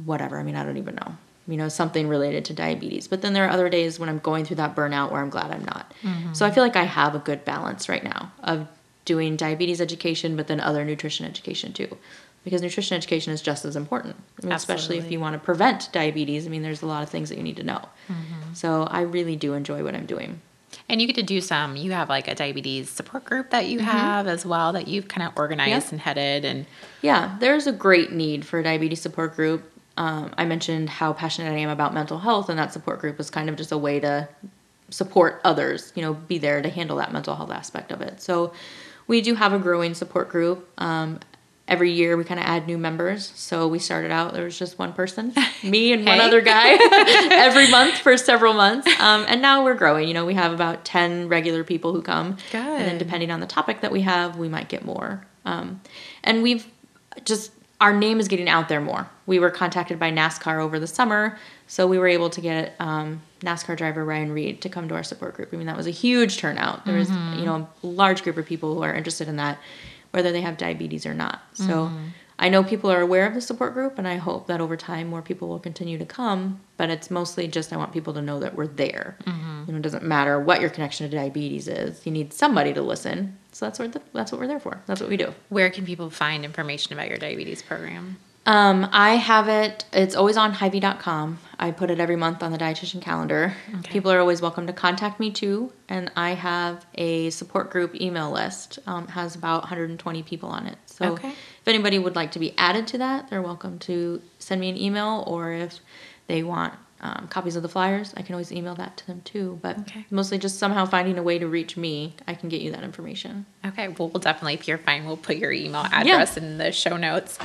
whatever. 0.07 0.39
I 0.39 0.43
mean, 0.43 0.57
I 0.57 0.65
don't 0.65 0.79
even 0.79 0.95
know. 0.95 1.17
You 1.47 1.59
know, 1.59 1.69
something 1.69 2.09
related 2.09 2.47
to 2.47 2.55
diabetes. 2.55 3.07
But 3.07 3.21
then 3.23 3.35
there 3.35 3.45
are 3.45 3.51
other 3.51 3.69
days 3.69 4.01
when 4.01 4.09
I'm 4.09 4.19
going 4.19 4.45
through 4.47 4.57
that 4.57 4.75
burnout 4.75 5.13
where 5.13 5.21
I'm 5.21 5.31
glad 5.31 5.53
I'm 5.53 5.65
not. 5.65 5.93
So 6.33 6.45
I 6.47 6.51
feel 6.51 6.65
like 6.65 6.75
I 6.77 6.85
have 6.85 7.15
a 7.15 7.21
good 7.21 7.45
balance 7.45 7.89
right 7.89 8.03
now 8.03 8.33
of 8.43 8.67
doing 9.07 9.37
diabetes 9.37 9.81
education, 9.81 10.37
but 10.37 10.47
then 10.47 10.61
other 10.61 10.85
nutrition 10.85 11.25
education 11.25 11.73
too. 11.73 11.97
Because 12.45 12.63
nutrition 12.63 12.97
education 12.97 13.33
is 13.33 13.43
just 13.43 13.65
as 13.65 13.75
important, 13.75 14.15
I 14.41 14.47
mean, 14.47 14.53
especially 14.53 14.99
if 14.99 15.11
you 15.11 15.19
want 15.19 15.33
to 15.33 15.41
prevent 15.41 15.89
diabetes. 15.91 16.47
I 16.47 16.51
mean, 16.51 16.63
there's 16.63 16.83
a 16.83 16.87
lot 16.87 17.03
of 17.03 17.09
things 17.09 17.29
that 17.31 17.39
you 17.39 17.43
need 17.43 17.57
to 17.57 17.65
know. 17.65 17.81
So 18.53 18.85
I 18.85 19.01
really 19.01 19.35
do 19.35 19.55
enjoy 19.55 19.83
what 19.83 19.97
I'm 19.97 20.07
doing. 20.07 20.41
And 20.89 21.01
you 21.01 21.09
get 21.09 21.17
to 21.17 21.25
do 21.25 21.41
some. 21.41 21.75
You 21.75 21.91
have 21.93 22.09
like 22.09 22.29
a 22.29 22.37
diabetes 22.37 22.89
support 22.89 23.25
group 23.25 23.51
that 23.51 23.67
you 23.67 23.81
have 23.81 24.29
as 24.29 24.47
well 24.47 24.73
that 24.75 24.87
you've 24.87 25.09
kind 25.09 25.27
of 25.27 25.33
organized 25.37 25.87
Mm-hmm. 25.87 25.95
And 25.95 26.01
headed. 26.01 26.45
And 26.45 26.67
Yeah, 27.03 27.37
there's 27.41 27.67
a 27.67 27.73
great 27.73 28.13
need 28.13 28.45
for 28.45 28.61
a 28.61 28.63
diabetes 28.63 29.01
support 29.01 29.35
group. 29.35 29.65
Um, 29.97 30.33
I 30.39 30.45
mentioned 30.45 30.89
how 30.89 31.15
passionate 31.15 31.51
I 31.51 31.57
am 31.57 31.71
about 31.71 31.95
mental 31.95 32.19
health, 32.19 32.49
and 32.49 32.59
that 32.59 32.73
support 32.73 33.01
group 33.01 33.19
was 33.19 33.31
kind 33.31 33.49
of 33.49 33.57
just 33.57 33.73
a 33.73 33.79
way 33.79 33.99
to 34.01 34.29
support 34.91 35.41
others, 35.43 35.93
you 35.97 36.03
know, 36.03 36.15
be 36.15 36.39
there 36.39 36.63
to 36.63 36.69
handle 36.69 36.99
that 36.99 37.13
mental 37.13 37.35
health 37.35 37.51
aspect 37.51 37.91
of 37.91 38.01
it. 38.01 38.21
So 38.21 38.53
we 39.07 39.21
do 39.21 39.35
have 39.35 39.53
a 39.53 39.59
growing 39.59 39.95
support 39.95 40.29
group. 40.29 40.69
Um, 40.79 41.21
every 41.69 41.91
year 41.93 42.17
we 42.17 42.25
kind 42.25 42.39
of 42.39 42.47
add 42.47 42.67
new 42.67 42.79
members. 42.79 43.33
So 43.35 43.67
we 43.67 43.79
started 43.79 44.11
out, 44.11 44.35
there 44.35 44.45
was 44.45 44.59
just 44.59 44.79
one 44.79 44.93
person, 44.93 45.35
me 45.65 45.93
and 45.93 46.05
one 46.07 46.21
other 46.21 46.41
guy 46.41 46.77
every 47.33 47.69
month 47.71 47.99
for 47.99 48.17
several 48.17 48.53
months. 48.53 48.87
Um, 49.01 49.25
and 49.29 49.43
now 49.43 49.65
we're 49.65 49.75
growing. 49.75 50.07
You 50.09 50.15
know, 50.15 50.25
we 50.25 50.35
have 50.35 50.53
about 50.53 50.85
10 50.85 51.29
regular 51.29 51.65
people 51.65 51.93
who 51.93 52.03
come. 52.03 52.37
And 52.79 52.87
then 52.87 52.99
depending 52.99 53.31
on 53.31 53.41
the 53.41 53.47
topic 53.47 53.81
that 53.81 53.91
we 53.91 54.03
have, 54.03 54.37
we 54.37 54.49
might 54.49 54.69
get 54.69 54.85
more. 54.85 55.27
Um, 55.45 55.81
and 56.23 56.43
we've 56.43 56.67
just, 57.25 57.53
our 57.81 57.93
name 57.93 58.21
is 58.21 58.29
getting 58.29 58.49
out 58.49 58.69
there 58.69 58.81
more. 58.81 59.09
We 59.27 59.39
were 59.39 59.51
contacted 59.51 59.99
by 59.99 60.13
NASCAR 60.13 60.61
over 60.61 60.79
the 60.79 60.87
summer, 60.87 61.39
so 61.67 61.87
we 61.87 61.99
were 61.99 62.07
able 62.07 62.31
to 62.31 62.41
get 62.41 62.75
um, 62.79 63.23
NASCAR 63.47 63.77
driver 63.77 64.05
Ryan 64.05 64.33
Reed 64.33 64.61
to 64.63 64.69
come 64.69 64.89
to 64.89 64.95
our 64.95 65.03
support 65.03 65.35
group. 65.35 65.51
I 65.53 65.57
mean, 65.57 65.67
that 65.67 65.77
was 65.77 65.87
a 65.87 65.93
huge 65.93 66.39
turnout. 66.39 66.85
There 66.85 66.97
was, 66.97 67.09
mm-hmm. 67.09 67.39
you 67.39 67.45
know, 67.47 67.69
a 67.83 67.87
large 67.87 68.23
group 68.23 68.37
of 68.37 68.45
people 68.45 68.75
who 68.75 68.83
are 68.83 68.95
interested 68.95 69.29
in 69.29 69.37
that, 69.37 69.59
whether 70.11 70.33
they 70.33 70.41
have 70.41 70.57
diabetes 70.57 71.07
or 71.07 71.15
not. 71.15 71.43
So 71.55 71.65
mm-hmm. 71.65 72.09
I 72.39 72.49
know 72.49 72.63
people 72.63 72.91
are 72.91 73.01
aware 73.01 73.27
of 73.27 73.35
the 73.35 73.41
support 73.41 73.73
group, 73.73 73.99
and 73.99 74.07
I 74.07 74.17
hope 74.17 74.47
that 74.49 74.61
over 74.61 74.77
time 74.77 75.07
more 75.07 75.23
people 75.23 75.49
will 75.49 75.59
continue 75.59 75.97
to 75.97 76.05
come. 76.05 76.61
But 76.77 76.91
it's 76.91 77.11
mostly 77.11 77.49
just 77.49 77.73
I 77.73 77.77
want 77.77 77.93
people 77.93 78.13
to 78.15 78.21
know 78.21 78.41
that 78.41 78.55
we're 78.55 78.67
there. 78.67 79.17
Mm-hmm. 79.25 79.65
You 79.67 79.73
know, 79.73 79.79
it 79.79 79.83
doesn't 79.83 80.05
matter 80.05 80.39
what 80.39 80.61
your 80.61 80.69
connection 80.69 81.09
to 81.09 81.17
diabetes 81.17 81.69
is. 81.69 82.05
You 82.05 82.13
need 82.13 82.33
somebody 82.33 82.75
to 82.75 82.83
listen. 82.83 83.39
So 83.53 83.65
that's 83.65 83.79
what 83.79 83.93
the, 83.93 84.03
that's 84.13 84.33
what 84.33 84.41
we're 84.41 84.49
there 84.49 84.61
for. 84.61 84.83
That's 84.87 85.01
what 85.01 85.09
we 85.09 85.17
do. 85.17 85.33
where 85.49 85.71
can 85.71 85.87
people 85.87 86.11
find 86.11 86.45
information 86.45 86.93
about 86.93 87.09
your 87.09 87.17
diabetes 87.17 87.63
program? 87.63 88.19
Um, 88.47 88.89
I 88.93 89.17
have 89.17 89.49
it. 89.49 89.85
It's 89.93 90.15
always 90.15 90.37
on 90.37 90.53
Hy-Vee.com. 90.53 91.39
I 91.59 91.73
put 91.73 91.91
it 91.91 91.99
every 91.99 92.15
month 92.15 92.45
on 92.45 92.53
the 92.53 92.59
dietitian 92.59 93.03
calendar. 93.03 93.55
Okay. 93.81 93.91
People 93.93 94.13
are 94.13 94.21
always 94.21 94.41
welcome 94.41 94.69
to 94.69 94.73
contact 94.73 95.19
me 95.19 95.33
too. 95.33 95.73
And 95.89 96.13
I 96.15 96.31
have 96.31 96.87
a 96.95 97.31
support 97.31 97.71
group 97.71 98.01
email 98.01 98.31
list. 98.31 98.79
Um, 98.87 99.09
has 99.09 99.35
about 99.35 99.63
120 99.63 100.23
people 100.23 100.49
on 100.49 100.67
it. 100.69 100.79
So 100.87 101.13
Okay. 101.15 101.31
if 101.31 101.67
anybody 101.67 101.99
would 101.99 102.15
like 102.15 102.31
to 102.33 102.39
be 102.39 102.55
added 102.57 102.87
to 102.89 102.99
that, 102.99 103.29
they're 103.31 103.43
welcome 103.43 103.81
to 103.81 104.23
send 104.39 104.61
me 104.61 104.69
an 104.69 104.77
email. 104.77 105.25
Or 105.27 105.51
if 105.53 105.81
they 106.29 106.45
want 106.45 106.75
um, 107.01 107.27
copies 107.29 107.57
of 107.57 107.63
the 107.63 107.69
flyers, 107.69 108.15
I 108.17 108.23
can 108.23 108.35
always 108.35 108.53
email 108.53 108.75
that 108.77 108.97
to 108.99 109.07
them 109.09 109.23
too. 109.23 109.59
But 109.61 109.79
Okay. 109.81 110.07
mostly 110.11 110.39
just 110.39 110.59
somehow 110.59 110.87
finding 110.87 111.19
a 111.19 111.23
way 111.23 111.39
to 111.39 111.49
reach 111.49 111.77
me, 111.77 112.15
I 112.29 112.35
can 112.35 112.49
get 112.49 112.61
you 112.63 112.71
that 112.73 112.85
information. 112.85 113.45
Okay, 113.67 113.89
well, 113.89 114.09
we'll 114.09 114.21
definitely, 114.21 114.55
if 114.55 114.69
you're 114.69 114.79
fine, 114.79 115.05
we'll 115.05 115.17
put 115.17 115.37
your 115.37 115.53
email 115.53 115.85
address 115.91 116.37
in 116.37 116.59
the 116.59 116.71
show 116.73 116.97
notes. 116.97 117.39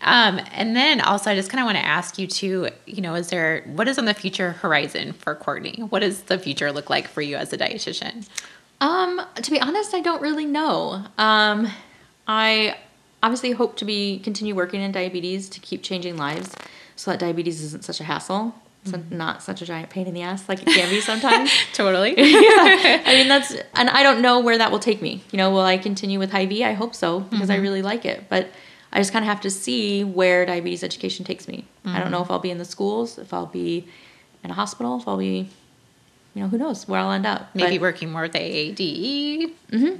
Um, 0.00 0.40
and 0.52 0.76
then 0.76 1.00
also, 1.00 1.30
I 1.30 1.34
just 1.34 1.50
kind 1.50 1.60
of 1.60 1.66
want 1.66 1.76
to 1.78 1.84
ask 1.84 2.18
you 2.18 2.26
too, 2.26 2.68
you 2.86 3.00
know, 3.00 3.14
is 3.14 3.28
there, 3.28 3.62
what 3.66 3.88
is 3.88 3.98
on 3.98 4.04
the 4.04 4.14
future 4.14 4.52
horizon 4.52 5.12
for 5.12 5.34
Courtney? 5.34 5.82
What 5.88 6.00
does 6.00 6.22
the 6.22 6.38
future 6.38 6.70
look 6.70 6.88
like 6.88 7.08
for 7.08 7.20
you 7.20 7.36
as 7.36 7.52
a 7.52 7.58
dietitian? 7.58 8.28
Um, 8.80 9.20
to 9.34 9.50
be 9.50 9.60
honest, 9.60 9.94
I 9.94 10.00
don't 10.00 10.22
really 10.22 10.46
know. 10.46 11.04
Um, 11.18 11.68
I 12.26 12.76
obviously 13.22 13.52
hope 13.52 13.76
to 13.78 13.84
be 13.84 14.20
continue 14.20 14.54
working 14.54 14.80
in 14.80 14.92
diabetes 14.92 15.48
to 15.50 15.60
keep 15.60 15.82
changing 15.82 16.16
lives, 16.16 16.54
so 16.94 17.10
that 17.10 17.18
diabetes 17.18 17.62
isn't 17.62 17.84
such 17.84 18.00
a 18.00 18.04
hassle, 18.04 18.54
so 18.84 19.02
not 19.10 19.42
such 19.42 19.62
a 19.62 19.66
giant 19.66 19.90
pain 19.90 20.06
in 20.06 20.14
the 20.14 20.22
ass 20.22 20.48
like 20.48 20.62
it 20.62 20.68
can 20.68 20.88
be 20.88 21.00
sometimes. 21.00 21.50
Totally. 21.72 22.10
yeah, 22.16 23.02
I 23.04 23.14
mean 23.16 23.28
that's, 23.28 23.56
and 23.74 23.90
I 23.90 24.02
don't 24.02 24.22
know 24.22 24.40
where 24.40 24.58
that 24.58 24.70
will 24.70 24.78
take 24.78 25.02
me. 25.02 25.22
You 25.32 25.38
know, 25.38 25.50
will 25.50 25.60
I 25.62 25.78
continue 25.78 26.18
with 26.20 26.30
Hy-Vee? 26.30 26.64
I 26.64 26.74
hope 26.74 26.94
so 26.94 27.20
because 27.20 27.50
I 27.50 27.56
really 27.56 27.82
like 27.82 28.04
it, 28.04 28.28
but. 28.28 28.48
I 28.92 28.98
just 28.98 29.12
kind 29.12 29.22
of 29.24 29.28
have 29.28 29.40
to 29.42 29.50
see 29.50 30.02
where 30.04 30.46
diabetes 30.46 30.82
education 30.82 31.24
takes 31.24 31.46
me. 31.48 31.66
I 31.84 32.00
don't 32.00 32.10
know 32.10 32.22
if 32.22 32.30
I'll 32.30 32.38
be 32.38 32.50
in 32.50 32.58
the 32.58 32.64
schools, 32.64 33.18
if 33.18 33.32
I'll 33.32 33.46
be 33.46 33.86
in 34.44 34.50
a 34.50 34.54
hospital, 34.54 34.98
if 34.98 35.06
I'll 35.08 35.16
be, 35.18 35.48
you 36.34 36.42
know, 36.42 36.48
who 36.48 36.58
knows 36.58 36.86
where 36.88 37.00
I'll 37.00 37.10
end 37.12 37.26
up. 37.26 37.48
Maybe 37.54 37.76
But- 37.78 37.82
working 37.82 38.10
more 38.12 38.22
with 38.22 38.34
AAD. 38.36 38.80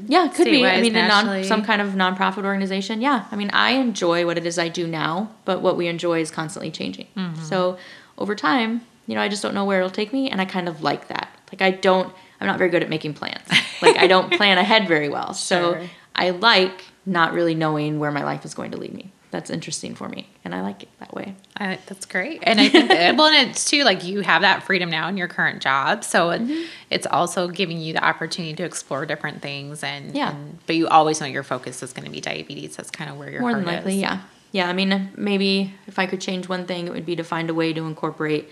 yeah, 0.08 0.26
it 0.26 0.34
could 0.34 0.44
be. 0.46 0.64
I 0.66 0.80
mean, 0.80 0.96
a 0.96 1.06
non, 1.08 1.44
some 1.44 1.62
kind 1.64 1.80
of 1.82 1.90
nonprofit 1.90 2.44
organization. 2.44 3.00
Yeah, 3.00 3.24
I 3.30 3.36
mean, 3.36 3.50
I 3.52 3.70
enjoy 3.72 4.24
what 4.26 4.38
it 4.38 4.46
is 4.46 4.58
I 4.58 4.68
do 4.68 4.86
now, 4.86 5.30
but 5.44 5.60
what 5.60 5.76
we 5.76 5.86
enjoy 5.88 6.20
is 6.20 6.30
constantly 6.30 6.70
changing. 6.70 7.06
Mm-hmm. 7.16 7.42
So 7.42 7.78
over 8.16 8.34
time, 8.34 8.82
you 9.06 9.14
know, 9.14 9.20
I 9.20 9.28
just 9.28 9.42
don't 9.42 9.54
know 9.54 9.64
where 9.64 9.78
it'll 9.78 9.90
take 9.90 10.12
me, 10.12 10.30
and 10.30 10.40
I 10.40 10.44
kind 10.44 10.68
of 10.68 10.82
like 10.82 11.08
that. 11.08 11.28
Like, 11.52 11.62
I 11.62 11.70
don't. 11.72 12.12
I'm 12.40 12.46
not 12.46 12.58
very 12.58 12.70
good 12.70 12.82
at 12.82 12.88
making 12.88 13.14
plans. 13.14 13.42
Like, 13.82 13.96
I 13.98 14.06
don't 14.06 14.32
plan 14.38 14.58
ahead 14.58 14.86
very 14.86 15.08
well. 15.08 15.34
So 15.34 15.72
Sure. 15.74 15.82
I 16.14 16.30
like 16.30 16.84
not 17.08 17.32
really 17.32 17.54
knowing 17.54 17.98
where 17.98 18.10
my 18.12 18.22
life 18.24 18.44
is 18.44 18.54
going 18.54 18.70
to 18.72 18.76
lead 18.76 18.94
me. 18.94 19.10
That's 19.30 19.50
interesting 19.50 19.94
for 19.94 20.08
me, 20.08 20.26
and 20.42 20.54
I 20.54 20.62
like 20.62 20.82
it 20.84 20.88
that 21.00 21.12
way. 21.12 21.34
I, 21.54 21.78
that's 21.86 22.06
great. 22.06 22.40
And 22.44 22.58
I 22.58 22.68
think 22.74 22.88
that, 22.88 23.14
well, 23.16 23.26
and 23.26 23.50
it's 23.50 23.68
too 23.68 23.84
like 23.84 24.02
you 24.02 24.20
have 24.22 24.40
that 24.40 24.62
freedom 24.62 24.88
now 24.88 25.06
in 25.08 25.18
your 25.18 25.28
current 25.28 25.60
job. 25.60 26.02
So 26.02 26.28
Mm-hmm. 26.30 26.62
it's 26.90 27.06
also 27.06 27.46
giving 27.48 27.78
you 27.78 27.92
the 27.92 28.02
opportunity 28.02 28.54
to 28.56 28.62
explore 28.62 29.04
different 29.04 29.42
things. 29.42 29.82
And, 29.84 30.14
Yeah. 30.14 30.30
and- 30.30 30.58
but 30.66 30.76
you 30.76 30.88
always 30.88 31.20
know 31.20 31.26
your 31.26 31.42
focus 31.42 31.82
is 31.82 31.92
going 31.92 32.06
to 32.06 32.10
be 32.10 32.20
diabetes. 32.22 32.76
That's 32.76 32.90
kind 32.90 33.10
of 33.10 33.18
where 33.18 33.30
your 33.30 33.42
More 33.42 33.50
heart 33.52 33.64
than 33.66 33.74
likely, 33.74 33.96
is. 33.96 34.00
yeah. 34.00 34.20
Yeah, 34.52 34.66
I 34.66 34.72
mean, 34.72 35.10
maybe 35.14 35.74
if 35.86 35.98
I 35.98 36.06
could 36.06 36.22
change 36.22 36.48
one 36.48 36.64
thing, 36.64 36.86
it 36.86 36.92
would 36.94 37.04
be 37.04 37.16
to 37.16 37.22
find 37.24 37.50
a 37.50 37.54
way 37.54 37.74
to 37.74 37.84
incorporate 37.84 38.48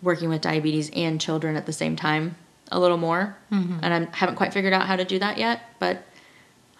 working 0.00 0.28
with 0.28 0.42
diabetes 0.42 0.90
and 0.94 1.20
children 1.20 1.56
at 1.56 1.66
the 1.66 1.72
same 1.72 1.96
time 1.96 2.36
a 2.70 2.78
little 2.78 2.98
more. 2.98 3.36
Mm-hmm. 3.50 3.78
And 3.82 3.92
I 4.08 4.16
haven't 4.16 4.36
quite 4.36 4.52
figured 4.52 4.72
out 4.72 4.86
how 4.86 4.94
to 4.94 5.04
do 5.04 5.18
that 5.18 5.38
yet, 5.38 5.60
but 5.80 6.04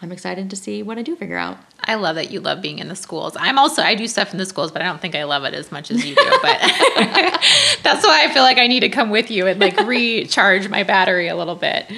I'm 0.01 0.12
excited 0.12 0.51
to 0.51 0.57
see 0.57 0.82
what 0.82 0.96
I 0.96 1.03
do 1.03 1.16
figure 1.16 1.36
out. 1.36 1.59
I 1.82 1.96
love 1.96 2.16
that 2.16 2.30
you 2.30 2.40
love 2.40 2.62
being 2.62 2.78
in 2.78 2.88
the 2.88 2.94
schools. 2.94 3.36
I'm 3.38 3.59
also 3.59 3.82
I 3.82 3.94
do 3.94 4.07
stuff 4.07 4.32
in 4.32 4.38
the 4.38 4.46
schools, 4.46 4.70
but 4.70 4.80
I 4.80 4.84
don't 4.84 5.01
think 5.01 5.16
I 5.16 5.24
love 5.24 5.44
it 5.44 5.55
as 5.55 5.72
much 5.72 5.90
as 5.90 6.05
you 6.05 6.14
do. 6.14 6.30
But 6.42 6.61
that's 7.82 8.07
why 8.07 8.24
I 8.24 8.30
feel 8.32 8.42
like 8.42 8.59
I 8.59 8.68
need 8.68 8.80
to 8.80 8.88
come 8.90 9.11
with 9.11 9.30
you 9.30 9.46
and 9.46 9.59
like 9.59 9.76
recharge 9.80 10.68
my 10.68 10.84
battery 10.84 11.28
a 11.28 11.36
little 11.36 11.57
bit. 11.57 11.90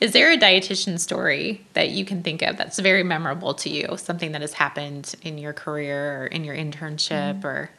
Is 0.00 0.12
there 0.12 0.32
a 0.32 0.36
dietitian 0.36 0.98
story 0.98 1.64
that 1.74 1.90
you 1.90 2.04
can 2.04 2.22
think 2.22 2.42
of 2.42 2.56
that's 2.56 2.78
very 2.80 3.04
memorable 3.04 3.54
to 3.54 3.70
you? 3.70 3.96
Something 3.98 4.32
that 4.32 4.40
has 4.40 4.54
happened 4.54 5.14
in 5.22 5.38
your 5.38 5.52
career 5.52 6.22
or 6.22 6.26
in 6.26 6.42
your 6.42 6.56
internship 6.56 7.44
or 7.44 7.70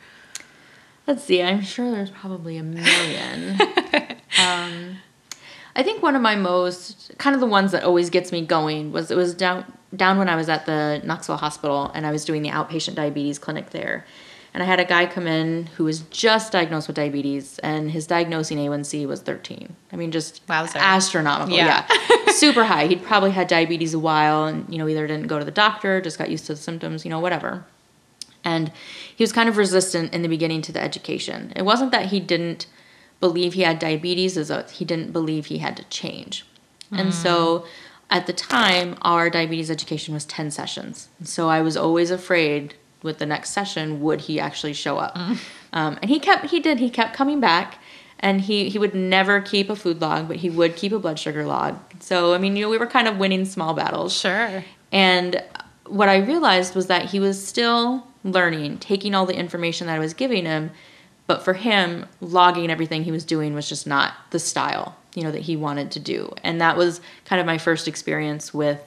Let's 1.07 1.23
see, 1.23 1.43
I'm 1.43 1.61
sure 1.61 1.91
there's 1.91 2.09
probably 2.09 2.57
a 2.57 2.63
million. 2.63 3.59
um, 4.41 4.97
I 5.76 5.84
think 5.84 6.01
one 6.01 6.15
of 6.15 6.21
my 6.21 6.36
most 6.36 7.11
kind 7.17 7.34
of 7.34 7.39
the 7.39 7.47
ones 7.47 7.71
that 7.73 7.84
always 7.84 8.09
gets 8.09 8.32
me 8.32 8.45
going 8.45 8.91
was 8.91 9.11
it 9.11 9.17
was 9.17 9.34
down 9.34 9.65
down 9.95 10.17
when 10.17 10.30
I 10.30 10.36
was 10.36 10.49
at 10.49 10.65
the 10.65 11.01
Knoxville 11.03 11.38
Hospital 11.38 11.91
and 11.93 12.05
I 12.05 12.11
was 12.11 12.26
doing 12.26 12.41
the 12.41 12.49
outpatient 12.49 12.95
diabetes 12.95 13.39
clinic 13.39 13.69
there. 13.71 14.05
And 14.53 14.63
I 14.63 14.65
had 14.65 14.80
a 14.80 14.86
guy 14.86 15.05
come 15.05 15.28
in 15.28 15.65
who 15.76 15.84
was 15.84 16.01
just 16.03 16.53
diagnosed 16.53 16.88
with 16.88 16.95
diabetes 16.95 17.59
and 17.59 17.91
his 17.91 18.07
diagnosing 18.07 18.57
A1C 18.57 19.05
was 19.05 19.21
13. 19.21 19.76
I 19.91 19.95
mean 19.97 20.11
just 20.11 20.41
Wowzer. 20.47 20.80
astronomical. 20.80 21.55
Yeah. 21.55 21.86
Yeah. 21.89 22.26
Super 22.32 22.63
high. 22.63 22.88
He'd 22.88 23.03
probably 23.03 23.32
had 23.32 23.47
diabetes 23.47 23.93
a 23.93 23.99
while 23.99 24.45
and 24.45 24.65
you 24.71 24.78
know 24.78 24.88
either 24.88 25.07
didn't 25.07 25.28
go 25.28 25.39
to 25.39 25.45
the 25.45 25.51
doctor, 25.51 25.99
just 25.99 26.17
got 26.17 26.30
used 26.30 26.45
to 26.47 26.53
the 26.53 26.59
symptoms, 26.59 27.03
you 27.03 27.09
know, 27.09 27.19
whatever 27.19 27.65
and 28.45 28.71
he 29.15 29.23
was 29.23 29.34
kind 29.34 29.49
of 29.49 29.57
resistant 29.57 30.13
in 30.13 30.21
the 30.21 30.30
beginning 30.30 30.61
to 30.61 30.71
the 30.71 30.80
education. 30.80 31.51
It 31.55 31.63
wasn't 31.63 31.91
that 31.91 32.05
he 32.05 32.19
didn't 32.19 32.67
believe 33.20 33.53
he 33.53 33.61
had 33.61 33.80
diabetes, 33.80 34.38
as 34.38 34.72
he 34.72 34.86
didn't 34.86 35.11
believe 35.11 35.47
he 35.47 35.59
had 35.59 35.78
to 35.78 35.84
change. 35.86 36.45
And 36.91 37.13
so 37.13 37.66
at 38.09 38.28
the 38.28 38.34
time, 38.34 38.95
our 39.01 39.30
diabetes 39.30 39.72
education 39.72 40.13
was 40.13 40.26
10 40.26 40.51
sessions. 40.51 41.09
So 41.24 41.49
I 41.49 41.61
was 41.61 41.76
always 41.76 42.11
afraid 42.11 42.76
with 43.01 43.20
the 43.20 43.26
next 43.26 43.51
session, 43.51 44.01
would 44.01 44.22
he 44.22 44.39
actually 44.39 44.74
show 44.74 44.97
up? 44.97 45.18
Um, 45.74 45.97
and 46.01 46.09
he 46.09 46.20
kept, 46.20 46.45
he 46.45 46.59
did, 46.59 46.80
he 46.80 46.89
kept 46.89 47.16
coming 47.16 47.39
back. 47.39 47.80
And 48.20 48.41
he, 48.41 48.70
he 48.70 48.80
would 48.80 48.95
never 48.95 49.41
keep 49.41 49.70
a 49.70 49.76
food 49.76 49.99
log, 49.99 50.28
but 50.30 50.38
he 50.38 50.49
would 50.49 50.78
keep 50.78 50.93
a 50.93 50.99
blood 50.99 51.20
sugar 51.20 51.45
log. 51.45 51.78
So, 51.99 52.34
I 52.34 52.38
mean, 52.38 52.55
you 52.55 52.63
know, 52.63 52.70
we 52.70 52.78
were 52.78 52.88
kind 52.88 53.07
of 53.07 53.18
winning 53.18 53.43
small 53.43 53.74
battles. 53.74 54.18
Sure. 54.18 54.63
And 54.91 55.43
what 55.86 56.07
I 56.07 56.18
realized 56.18 56.76
was 56.76 56.88
that 56.88 57.05
he 57.05 57.20
was 57.20 57.45
still 57.45 58.07
learning, 58.24 58.78
taking 58.78 59.13
all 59.13 59.26
the 59.26 59.36
information 59.36 59.88
that 59.88 59.97
I 59.97 59.99
was 59.99 60.13
giving 60.13 60.45
him, 60.45 60.72
but 61.28 61.43
for 61.43 61.53
him, 61.53 62.05
logging 62.21 62.69
everything 62.69 63.03
he 63.03 63.11
was 63.11 63.26
doing 63.26 63.53
was 63.53 63.67
just 63.67 63.88
not 63.88 64.13
the 64.30 64.39
style, 64.39 64.95
you 65.15 65.23
know, 65.23 65.32
that 65.32 65.41
he 65.41 65.55
wanted 65.55 65.91
to 65.91 65.99
do. 65.99 66.34
And 66.43 66.61
that 66.61 66.78
was 66.78 67.01
kind 67.26 67.39
of 67.39 67.45
my 67.45 67.57
first 67.57 67.88
experience 67.88 68.53
with 68.53 68.80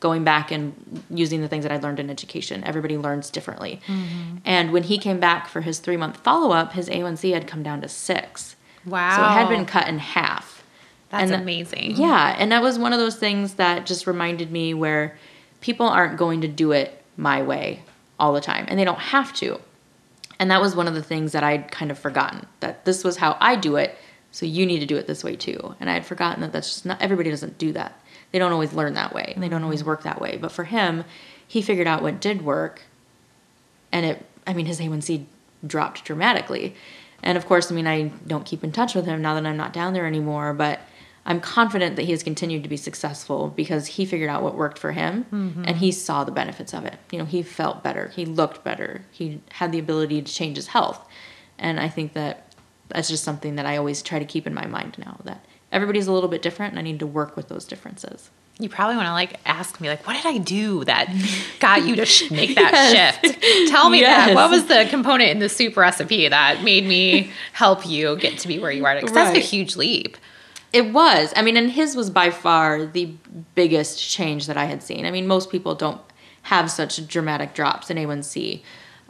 going 0.00 0.24
back 0.24 0.50
and 0.50 0.74
using 1.10 1.40
the 1.40 1.48
things 1.48 1.62
that 1.62 1.72
I 1.72 1.78
learned 1.78 2.00
in 2.00 2.10
education. 2.10 2.64
Everybody 2.64 2.98
learns 2.98 3.30
differently. 3.30 3.80
Mm-hmm. 3.86 4.38
And 4.44 4.72
when 4.72 4.82
he 4.82 4.98
came 4.98 5.20
back 5.20 5.48
for 5.48 5.60
his 5.60 5.78
three 5.78 5.96
month 5.96 6.18
follow 6.18 6.50
up, 6.50 6.72
his 6.72 6.88
A1C 6.88 7.32
had 7.32 7.46
come 7.46 7.62
down 7.62 7.80
to 7.82 7.88
six. 7.88 8.56
Wow. 8.84 9.16
So 9.16 9.22
it 9.22 9.28
had 9.28 9.48
been 9.48 9.64
cut 9.64 9.88
in 9.88 9.98
half. 9.98 10.64
That's 11.10 11.30
and 11.30 11.40
amazing. 11.40 11.92
Yeah. 11.96 12.34
And 12.36 12.50
that 12.52 12.62
was 12.62 12.78
one 12.78 12.92
of 12.92 12.98
those 12.98 13.16
things 13.16 13.54
that 13.54 13.86
just 13.86 14.06
reminded 14.06 14.50
me 14.50 14.74
where 14.74 15.16
people 15.60 15.86
aren't 15.86 16.18
going 16.18 16.40
to 16.40 16.48
do 16.48 16.72
it 16.72 17.02
my 17.16 17.42
way 17.42 17.82
all 18.18 18.32
the 18.32 18.40
time, 18.40 18.64
and 18.68 18.78
they 18.78 18.84
don't 18.84 18.98
have 18.98 19.32
to. 19.34 19.60
And 20.42 20.50
that 20.50 20.60
was 20.60 20.74
one 20.74 20.88
of 20.88 20.94
the 20.94 21.02
things 21.02 21.30
that 21.32 21.44
I'd 21.44 21.70
kind 21.70 21.92
of 21.92 21.98
forgotten 21.98 22.46
that 22.60 22.84
this 22.84 23.04
was 23.04 23.18
how 23.18 23.36
I 23.40 23.54
do 23.54 23.76
it, 23.76 23.96
so 24.32 24.44
you 24.44 24.66
need 24.66 24.80
to 24.80 24.86
do 24.86 24.96
it 24.96 25.06
this 25.06 25.22
way 25.22 25.36
too. 25.36 25.76
And 25.78 25.88
I 25.88 25.94
had 25.94 26.04
forgotten 26.04 26.40
that 26.40 26.52
that's 26.52 26.68
just 26.68 26.86
not 26.86 27.00
everybody 27.00 27.30
doesn't 27.30 27.58
do 27.58 27.72
that 27.72 28.02
they 28.32 28.38
don't 28.38 28.52
always 28.52 28.72
learn 28.72 28.94
that 28.94 29.14
way. 29.14 29.32
And 29.34 29.42
they 29.42 29.48
don't 29.48 29.62
always 29.62 29.84
work 29.84 30.02
that 30.02 30.20
way. 30.20 30.38
But 30.40 30.50
for 30.50 30.64
him, 30.64 31.04
he 31.46 31.62
figured 31.62 31.86
out 31.86 32.02
what 32.02 32.20
did 32.20 32.42
work. 32.42 32.82
And 33.92 34.04
it, 34.04 34.26
I 34.46 34.54
mean, 34.54 34.66
his 34.66 34.80
A1C 34.80 35.26
dropped 35.64 36.04
dramatically. 36.04 36.74
And 37.22 37.38
of 37.38 37.46
course, 37.46 37.70
I 37.70 37.74
mean, 37.74 37.86
I 37.86 38.10
don't 38.26 38.46
keep 38.46 38.64
in 38.64 38.72
touch 38.72 38.94
with 38.94 39.04
him 39.04 39.22
now 39.22 39.34
that 39.34 39.46
I'm 39.46 39.56
not 39.56 39.72
down 39.72 39.92
there 39.92 40.06
anymore, 40.06 40.54
but 40.54 40.80
I'm 41.24 41.40
confident 41.40 41.96
that 41.96 42.02
he 42.02 42.10
has 42.10 42.22
continued 42.22 42.64
to 42.64 42.68
be 42.68 42.76
successful 42.76 43.48
because 43.48 43.86
he 43.86 44.04
figured 44.04 44.28
out 44.28 44.42
what 44.42 44.56
worked 44.56 44.78
for 44.78 44.92
him 44.92 45.24
mm-hmm. 45.32 45.64
and 45.66 45.76
he 45.76 45.92
saw 45.92 46.24
the 46.24 46.32
benefits 46.32 46.74
of 46.74 46.84
it. 46.84 46.98
You 47.12 47.18
know, 47.18 47.24
he 47.24 47.42
felt 47.42 47.82
better, 47.82 48.08
he 48.08 48.24
looked 48.24 48.64
better, 48.64 49.04
he 49.12 49.40
had 49.52 49.70
the 49.70 49.78
ability 49.78 50.22
to 50.22 50.32
change 50.32 50.56
his 50.56 50.68
health. 50.68 51.06
And 51.58 51.78
I 51.78 51.88
think 51.88 52.14
that 52.14 52.52
that's 52.88 53.08
just 53.08 53.22
something 53.22 53.54
that 53.54 53.66
I 53.66 53.76
always 53.76 54.02
try 54.02 54.18
to 54.18 54.24
keep 54.24 54.46
in 54.46 54.54
my 54.54 54.66
mind 54.66 54.96
now 54.98 55.20
that 55.24 55.44
everybody's 55.70 56.08
a 56.08 56.12
little 56.12 56.28
bit 56.28 56.42
different 56.42 56.72
and 56.72 56.78
I 56.78 56.82
need 56.82 56.98
to 56.98 57.06
work 57.06 57.36
with 57.36 57.48
those 57.48 57.64
differences. 57.64 58.30
You 58.58 58.68
probably 58.68 58.96
want 58.96 59.06
to 59.06 59.12
like 59.12 59.40
ask 59.46 59.80
me 59.80 59.88
like, 59.88 60.06
what 60.06 60.14
did 60.14 60.26
I 60.26 60.38
do 60.38 60.84
that 60.84 61.08
got 61.58 61.86
you 61.86 61.96
to 61.96 62.04
sh- 62.04 62.30
make 62.30 62.54
that 62.56 62.90
yes. 62.92 63.18
shift? 63.20 63.70
Tell 63.70 63.88
me 63.88 64.00
yes. 64.00 64.28
that. 64.28 64.34
What 64.34 64.50
was 64.50 64.66
the 64.66 64.86
component 64.90 65.30
in 65.30 65.38
the 65.38 65.48
soup 65.48 65.76
recipe 65.76 66.28
that 66.28 66.62
made 66.62 66.84
me 66.84 67.30
help 67.52 67.86
you 67.86 68.16
get 68.16 68.38
to 68.40 68.48
be 68.48 68.58
where 68.58 68.70
you 68.70 68.84
are? 68.84 68.94
Because 68.94 69.12
right. 69.12 69.32
that's 69.32 69.38
a 69.38 69.40
huge 69.40 69.76
leap. 69.76 70.16
It 70.72 70.92
was. 70.92 71.32
I 71.36 71.42
mean, 71.42 71.56
and 71.56 71.70
his 71.70 71.94
was 71.94 72.10
by 72.10 72.30
far 72.30 72.86
the 72.86 73.14
biggest 73.54 73.98
change 73.98 74.46
that 74.46 74.56
I 74.56 74.64
had 74.64 74.82
seen. 74.82 75.04
I 75.04 75.10
mean, 75.10 75.26
most 75.26 75.50
people 75.50 75.74
don't 75.74 76.00
have 76.42 76.70
such 76.70 77.06
dramatic 77.06 77.54
drops 77.54 77.90
in 77.90 77.96
A1C. 77.96 78.62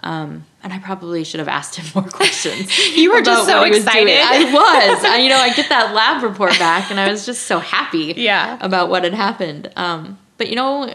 Um, 0.05 0.45
and 0.65 0.73
I 0.73 0.79
probably 0.81 1.23
should 1.23 1.39
have 1.39 1.49
asked 1.49 1.77
him 1.77 1.87
more 2.03 2.11
questions. 2.11 2.77
you 2.97 3.13
were 3.13 3.23
just 3.23 3.47
so 3.47 3.63
excited. 3.63 4.07
Was 4.07 4.31
I 4.31 4.53
was. 4.53 5.05
I, 5.05 5.19
you 5.19 5.29
know, 5.29 5.39
I 5.39 5.53
get 5.55 5.69
that 5.69 5.95
lab 5.95 6.23
report 6.23 6.59
back, 6.59 6.91
and 6.91 6.99
I 6.99 7.11
was 7.11 7.25
just 7.25 7.47
so 7.47 7.59
happy. 7.61 8.15
Yeah. 8.17 8.59
About 8.61 8.91
what 8.91 9.05
had 9.05 9.15
happened. 9.15 9.71
Um, 9.77 10.19
but 10.39 10.49
you 10.49 10.57
know, 10.57 10.93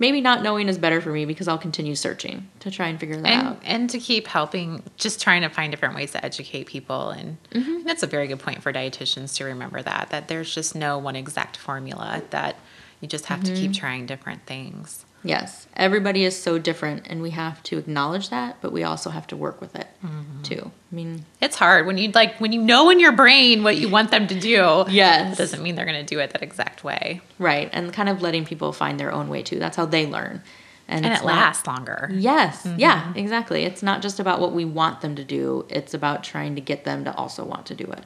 maybe 0.00 0.20
not 0.20 0.42
knowing 0.42 0.68
is 0.68 0.78
better 0.78 1.00
for 1.00 1.10
me 1.10 1.26
because 1.26 1.46
I'll 1.46 1.58
continue 1.58 1.94
searching 1.94 2.48
to 2.60 2.70
try 2.70 2.88
and 2.88 2.98
figure 2.98 3.16
that 3.16 3.26
and, 3.26 3.48
out. 3.48 3.60
And 3.62 3.88
to 3.90 4.00
keep 4.00 4.26
helping, 4.26 4.82
just 4.96 5.20
trying 5.20 5.42
to 5.42 5.48
find 5.48 5.70
different 5.70 5.94
ways 5.94 6.10
to 6.12 6.24
educate 6.24 6.66
people. 6.66 7.10
And 7.10 7.36
mm-hmm. 7.50 7.84
that's 7.84 8.02
a 8.02 8.08
very 8.08 8.26
good 8.26 8.40
point 8.40 8.62
for 8.62 8.72
dietitians 8.72 9.36
to 9.36 9.44
remember 9.44 9.80
that 9.82 10.10
that 10.10 10.26
there's 10.26 10.52
just 10.52 10.74
no 10.74 10.98
one 10.98 11.14
exact 11.14 11.56
formula. 11.56 12.22
That 12.30 12.56
you 13.00 13.06
just 13.06 13.26
have 13.26 13.40
mm-hmm. 13.40 13.54
to 13.54 13.60
keep 13.60 13.70
mm-hmm. 13.70 13.80
trying 13.80 14.06
different 14.06 14.46
things. 14.46 15.04
Yes, 15.22 15.66
everybody 15.76 16.24
is 16.24 16.40
so 16.40 16.58
different, 16.58 17.06
and 17.06 17.20
we 17.20 17.30
have 17.30 17.62
to 17.64 17.78
acknowledge 17.78 18.30
that, 18.30 18.56
but 18.62 18.72
we 18.72 18.84
also 18.84 19.10
have 19.10 19.26
to 19.28 19.36
work 19.36 19.60
with 19.60 19.76
it 19.76 19.86
mm-hmm. 20.04 20.42
too. 20.42 20.70
I 20.90 20.94
mean, 20.94 21.26
it's 21.42 21.56
hard 21.56 21.86
when 21.86 21.98
you 21.98 22.10
like 22.12 22.40
when 22.40 22.52
you 22.52 22.62
know 22.62 22.88
in 22.88 22.98
your 22.98 23.12
brain 23.12 23.62
what 23.62 23.76
you 23.76 23.88
want 23.88 24.10
them 24.10 24.26
to 24.28 24.38
do. 24.38 24.84
Yes, 24.88 25.34
it 25.34 25.38
doesn't 25.38 25.62
mean 25.62 25.74
they're 25.74 25.84
going 25.84 26.04
to 26.04 26.14
do 26.14 26.20
it 26.20 26.30
that 26.30 26.42
exact 26.42 26.84
way. 26.84 27.20
Right, 27.38 27.68
and 27.72 27.92
kind 27.92 28.08
of 28.08 28.22
letting 28.22 28.46
people 28.46 28.72
find 28.72 28.98
their 28.98 29.12
own 29.12 29.28
way 29.28 29.42
too. 29.42 29.58
That's 29.58 29.76
how 29.76 29.84
they 29.84 30.06
learn, 30.06 30.42
and, 30.88 31.04
and 31.04 31.14
it 31.14 31.22
lasts 31.22 31.66
longer. 31.66 32.08
Yes, 32.12 32.64
mm-hmm. 32.64 32.78
yeah, 32.78 33.12
exactly. 33.14 33.64
It's 33.64 33.82
not 33.82 34.00
just 34.00 34.20
about 34.20 34.40
what 34.40 34.52
we 34.52 34.64
want 34.64 35.02
them 35.02 35.16
to 35.16 35.24
do; 35.24 35.66
it's 35.68 35.92
about 35.92 36.24
trying 36.24 36.54
to 36.54 36.62
get 36.62 36.84
them 36.84 37.04
to 37.04 37.14
also 37.14 37.44
want 37.44 37.66
to 37.66 37.74
do 37.74 37.84
it. 37.84 38.04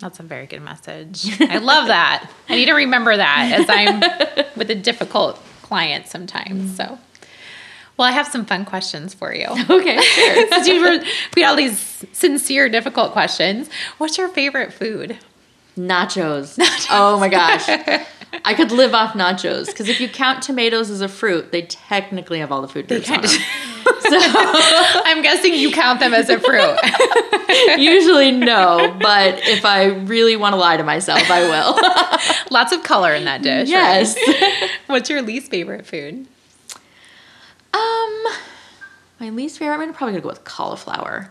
That's 0.00 0.20
a 0.20 0.24
very 0.24 0.46
good 0.46 0.62
message. 0.62 1.40
I 1.40 1.58
love 1.58 1.86
that. 1.86 2.28
I 2.48 2.56
need 2.56 2.66
to 2.66 2.74
remember 2.74 3.16
that 3.16 3.52
as 3.54 3.66
I'm 3.68 4.46
with 4.56 4.68
a 4.68 4.74
difficult 4.74 5.40
clients 5.72 6.10
sometimes. 6.10 6.72
Mm. 6.72 6.76
So, 6.76 6.98
well, 7.96 8.06
I 8.06 8.10
have 8.12 8.26
some 8.26 8.44
fun 8.44 8.66
questions 8.66 9.14
for 9.14 9.34
you. 9.34 9.46
Okay, 9.70 9.98
sure. 10.02 10.48
Since 10.52 10.68
you 10.68 10.80
were, 10.82 11.02
we 11.34 11.42
had 11.42 11.48
all 11.50 11.56
these 11.56 12.04
sincere, 12.12 12.68
difficult 12.68 13.12
questions. 13.12 13.70
What's 13.96 14.18
your 14.18 14.28
favorite 14.28 14.70
food? 14.74 15.16
Nachos. 15.78 16.58
nachos. 16.62 16.86
Oh 16.90 17.18
my 17.18 17.30
gosh. 17.30 17.66
I 18.44 18.54
could 18.54 18.72
live 18.72 18.94
off 18.94 19.14
nachos 19.14 19.66
because 19.66 19.88
if 19.88 20.00
you 20.00 20.08
count 20.08 20.42
tomatoes 20.42 20.90
as 20.90 21.00
a 21.00 21.08
fruit, 21.08 21.52
they 21.52 21.62
technically 21.62 22.38
have 22.38 22.50
all 22.50 22.62
the 22.62 22.68
food 22.68 22.88
groups 22.88 23.10
on 23.10 23.20
them. 23.20 23.30
so 23.30 24.18
I'm 24.18 25.22
guessing 25.22 25.54
you 25.54 25.70
count 25.70 26.00
them 26.00 26.14
as 26.14 26.28
a 26.30 26.38
fruit. 26.38 26.78
Usually 27.78 28.30
no, 28.30 28.96
but 29.00 29.38
if 29.42 29.64
I 29.64 29.86
really 29.86 30.36
want 30.36 30.54
to 30.54 30.56
lie 30.56 30.76
to 30.76 30.82
myself, 30.82 31.30
I 31.30 31.42
will. 31.42 32.50
Lots 32.50 32.72
of 32.72 32.82
color 32.82 33.14
in 33.14 33.24
that 33.24 33.42
dish. 33.42 33.68
Yes. 33.68 34.16
Right? 34.16 34.70
What's 34.86 35.10
your 35.10 35.22
least 35.22 35.50
favorite 35.50 35.86
food? 35.86 36.26
Um, 37.74 38.24
my 39.20 39.30
least 39.30 39.58
favorite. 39.58 39.82
I'm 39.82 39.92
probably 39.92 40.12
gonna 40.12 40.22
go 40.22 40.28
with 40.28 40.44
cauliflower. 40.44 41.28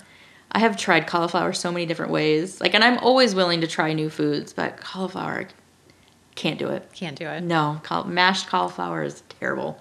I 0.51 0.59
have 0.59 0.77
tried 0.77 1.07
cauliflower 1.07 1.53
so 1.53 1.71
many 1.71 1.85
different 1.85 2.11
ways. 2.11 2.59
Like, 2.59 2.75
and 2.75 2.83
I'm 2.83 2.97
always 2.99 3.33
willing 3.33 3.61
to 3.61 3.67
try 3.67 3.93
new 3.93 4.09
foods, 4.09 4.53
but 4.53 4.77
cauliflower, 4.77 5.47
can't 6.35 6.57
do 6.57 6.69
it. 6.69 6.89
Can't 6.93 7.17
do 7.17 7.27
it. 7.27 7.43
No, 7.43 7.79
caul- 7.83 8.05
mashed 8.05 8.47
cauliflower 8.47 9.03
is 9.03 9.23
terrible. 9.39 9.79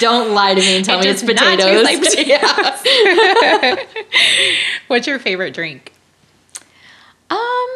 Don't 0.00 0.34
lie 0.34 0.54
to 0.54 0.60
me 0.60 0.76
and 0.76 0.84
tell 0.84 0.98
it 1.00 1.04
me 1.04 1.10
it's 1.10 1.22
potatoes. 1.22 1.84
Like 1.84 2.00
potatoes. 2.02 3.86
What's 4.88 5.06
your 5.06 5.18
favorite 5.18 5.54
drink? 5.54 5.92
Um, 7.30 7.68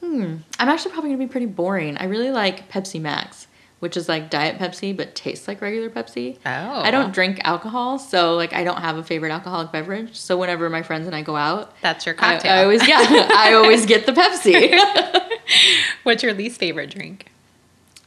hmm. 0.00 0.36
I'm 0.58 0.68
actually 0.68 0.92
probably 0.92 1.10
gonna 1.10 1.18
be 1.18 1.30
pretty 1.30 1.46
boring. 1.46 1.96
I 1.98 2.04
really 2.04 2.30
like 2.30 2.70
Pepsi 2.70 3.00
Max 3.00 3.48
which 3.80 3.96
is 3.96 4.08
like 4.08 4.30
diet 4.30 4.58
Pepsi 4.58 4.96
but 4.96 5.14
tastes 5.14 5.46
like 5.46 5.60
regular 5.60 5.88
Pepsi. 5.88 6.38
Oh. 6.44 6.48
I 6.48 6.90
don't 6.90 7.12
drink 7.12 7.40
alcohol, 7.44 7.98
so 7.98 8.34
like 8.34 8.52
I 8.52 8.64
don't 8.64 8.80
have 8.80 8.96
a 8.96 9.04
favorite 9.04 9.30
alcoholic 9.30 9.72
beverage. 9.72 10.16
So 10.16 10.36
whenever 10.36 10.68
my 10.68 10.82
friends 10.82 11.06
and 11.06 11.14
I 11.14 11.22
go 11.22 11.36
out, 11.36 11.74
that's 11.80 12.06
your 12.06 12.14
cocktail. 12.14 12.52
I, 12.52 12.56
I 12.56 12.62
always 12.64 12.88
yeah, 12.88 13.28
I 13.30 13.54
always 13.54 13.86
get 13.86 14.06
the 14.06 14.12
Pepsi. 14.12 15.24
What's 16.02 16.22
your 16.22 16.34
least 16.34 16.58
favorite 16.58 16.90
drink? 16.90 17.26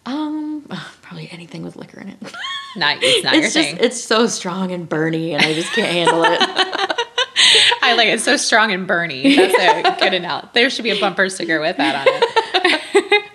Um, 0.06 0.66
probably 1.02 1.30
anything 1.32 1.64
with 1.64 1.76
liquor 1.76 2.02
in 2.02 2.10
it. 2.10 2.18
Not, 2.74 3.00
it's 3.02 3.22
not 3.26 3.34
it's 3.34 3.54
your 3.54 3.64
just, 3.64 3.76
thing. 3.76 3.86
It's 3.86 4.02
so 4.02 4.28
strong 4.28 4.72
and 4.72 4.88
burny, 4.88 5.32
and 5.32 5.42
I 5.42 5.54
just 5.54 5.74
can't 5.74 5.92
handle 5.92 6.24
it. 6.24 6.40
I 7.82 7.96
like 7.98 8.08
it. 8.08 8.14
It's 8.14 8.24
so 8.24 8.38
strong 8.38 8.72
and 8.72 8.88
burny. 8.88 9.36
That's 9.36 9.90
a 9.90 10.00
good 10.00 10.14
enough. 10.14 10.54
There 10.54 10.70
should 10.70 10.84
be 10.84 10.92
a 10.92 11.00
bumper 11.00 11.28
sticker 11.28 11.60
with 11.60 11.76
that 11.76 11.96
on 11.96 12.06
it. 12.08 13.26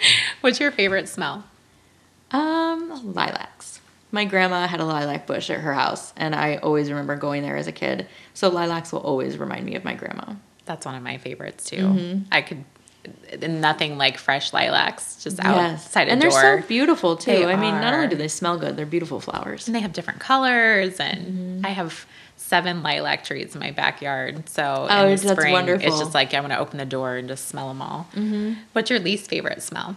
What's 0.40 0.58
your 0.58 0.70
favorite 0.70 1.06
smell? 1.06 1.44
Um, 2.30 3.12
lilacs. 3.12 3.80
My 4.10 4.24
grandma 4.24 4.66
had 4.66 4.80
a 4.80 4.86
lilac 4.86 5.26
bush 5.26 5.50
at 5.50 5.60
her 5.60 5.74
house, 5.74 6.14
and 6.16 6.34
I 6.34 6.56
always 6.56 6.88
remember 6.88 7.16
going 7.16 7.42
there 7.42 7.58
as 7.58 7.66
a 7.66 7.72
kid. 7.72 8.06
So 8.32 8.48
lilacs 8.48 8.90
will 8.90 9.00
always 9.00 9.36
remind 9.36 9.66
me 9.66 9.74
of 9.74 9.84
my 9.84 9.92
grandma. 9.92 10.32
That's 10.64 10.86
one 10.86 10.94
of 10.94 11.02
my 11.02 11.18
favorites 11.18 11.64
too. 11.64 11.76
Mm-hmm. 11.76 12.22
I 12.32 12.40
could 12.40 12.64
nothing 13.48 13.98
like 13.98 14.18
fresh 14.18 14.52
lilacs 14.52 15.22
just 15.22 15.40
outside 15.40 16.08
yes. 16.08 16.12
and 16.12 16.22
they're 16.22 16.30
so 16.30 16.62
beautiful 16.66 17.16
too. 17.16 17.30
They 17.30 17.44
I 17.44 17.56
mean, 17.56 17.74
not 17.80 17.94
only 17.94 18.08
do 18.08 18.16
they 18.16 18.28
smell 18.28 18.58
good, 18.58 18.76
they're 18.76 18.86
beautiful 18.86 19.20
flowers, 19.20 19.66
and 19.66 19.74
they 19.74 19.80
have 19.80 19.92
different 19.92 20.20
colors. 20.20 21.00
And 21.00 21.26
mm-hmm. 21.26 21.66
I 21.66 21.70
have 21.70 22.06
seven 22.36 22.82
lilac 22.82 23.24
trees 23.24 23.54
in 23.54 23.60
my 23.60 23.72
backyard. 23.72 24.48
So 24.48 24.86
oh, 24.88 25.06
in 25.06 25.18
the 25.20 25.28
spring, 25.28 25.52
wonderful. 25.52 25.86
it's 25.86 25.98
just 25.98 26.14
like 26.14 26.32
I'm 26.34 26.42
gonna 26.42 26.58
open 26.58 26.78
the 26.78 26.84
door 26.84 27.16
and 27.16 27.28
just 27.28 27.48
smell 27.48 27.68
them 27.68 27.82
all. 27.82 28.08
Mm-hmm. 28.14 28.54
What's 28.72 28.90
your 28.90 29.00
least 29.00 29.28
favorite 29.28 29.62
smell? 29.62 29.96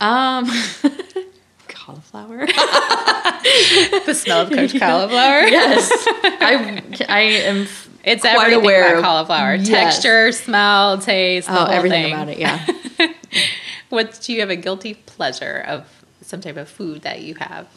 Um, 0.00 0.46
cauliflower. 1.68 2.46
the 2.46 4.14
smell 4.14 4.42
of 4.42 4.50
cooked 4.50 4.78
cauliflower. 4.78 5.46
yes, 5.48 5.90
I 5.92 6.82
I 7.08 7.20
am. 7.20 7.66
It's 8.06 8.22
quite 8.22 8.36
everything 8.36 8.60
aware 8.60 8.98
about 8.98 9.02
cauliflower: 9.02 9.54
yes. 9.56 9.68
texture, 9.68 10.30
smell, 10.30 10.98
taste. 10.98 11.48
oh, 11.50 11.64
everything 11.64 12.04
thing. 12.04 12.14
about 12.14 12.28
it. 12.28 12.38
Yeah. 12.38 12.64
what 13.88 14.20
do 14.22 14.32
you 14.32 14.40
have 14.40 14.50
a 14.50 14.56
guilty 14.56 14.94
pleasure 14.94 15.64
of 15.66 16.04
some 16.22 16.40
type 16.40 16.56
of 16.56 16.68
food 16.68 17.02
that 17.02 17.22
you 17.22 17.34
have? 17.34 17.68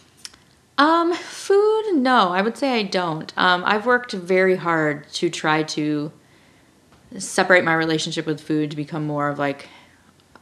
Um, 0.78 1.14
food? 1.14 1.96
No, 1.96 2.30
I 2.30 2.42
would 2.42 2.58
say 2.58 2.80
I 2.80 2.84
don't. 2.84 3.34
Um, 3.38 3.64
I've 3.66 3.88
worked 3.88 4.14
very 4.14 4.56
hard 4.56 5.10
to 5.14 5.30
try 5.30 5.64
to 5.64 6.12
separate 7.18 7.64
my 7.64 7.74
relationship 7.74 8.26
with 8.26 8.40
food 8.40 8.70
to 8.70 8.78
become 8.78 9.06
more 9.06 9.30
of 9.30 9.40
like 9.40 9.68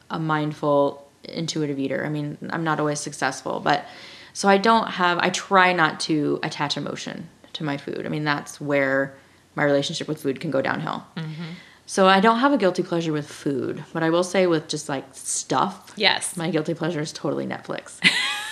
a 0.10 0.20
mindful, 0.20 1.08
intuitive 1.24 1.80
eater. 1.80 2.06
I 2.06 2.10
mean, 2.10 2.38
I'm 2.50 2.64
not 2.64 2.80
always 2.80 3.00
successful, 3.00 3.62
but 3.62 3.86
so 4.34 4.48
I 4.48 4.58
don't 4.58 4.90
have, 4.90 5.18
I 5.20 5.30
try 5.30 5.74
not 5.74 6.00
to 6.02 6.40
attach 6.44 6.78
emotion 6.78 7.30
to 7.54 7.64
my 7.64 7.78
food. 7.78 8.06
I 8.06 8.10
mean, 8.10 8.24
that's 8.24 8.62
where 8.62 9.16
my 9.58 9.64
relationship 9.64 10.08
with 10.08 10.22
food 10.22 10.39
can 10.39 10.51
go 10.51 10.62
downhill. 10.62 11.03
So 11.89 12.05
I 12.08 12.20
don't 12.20 12.39
have 12.39 12.51
a 12.51 12.58
guilty 12.58 12.84
pleasure 12.84 13.14
with 13.14 13.28
food, 13.30 13.84
but 13.93 14.03
I 14.03 14.10
will 14.10 14.24
say 14.24 14.45
with 14.45 14.68
just 14.68 14.89
like 14.89 15.05
stuff. 15.14 15.93
Yes. 15.95 16.36
My 16.36 16.49
guilty 16.51 16.74
pleasure 16.74 16.99
is 16.99 17.14
totally 17.14 17.45
Netflix. 17.47 17.99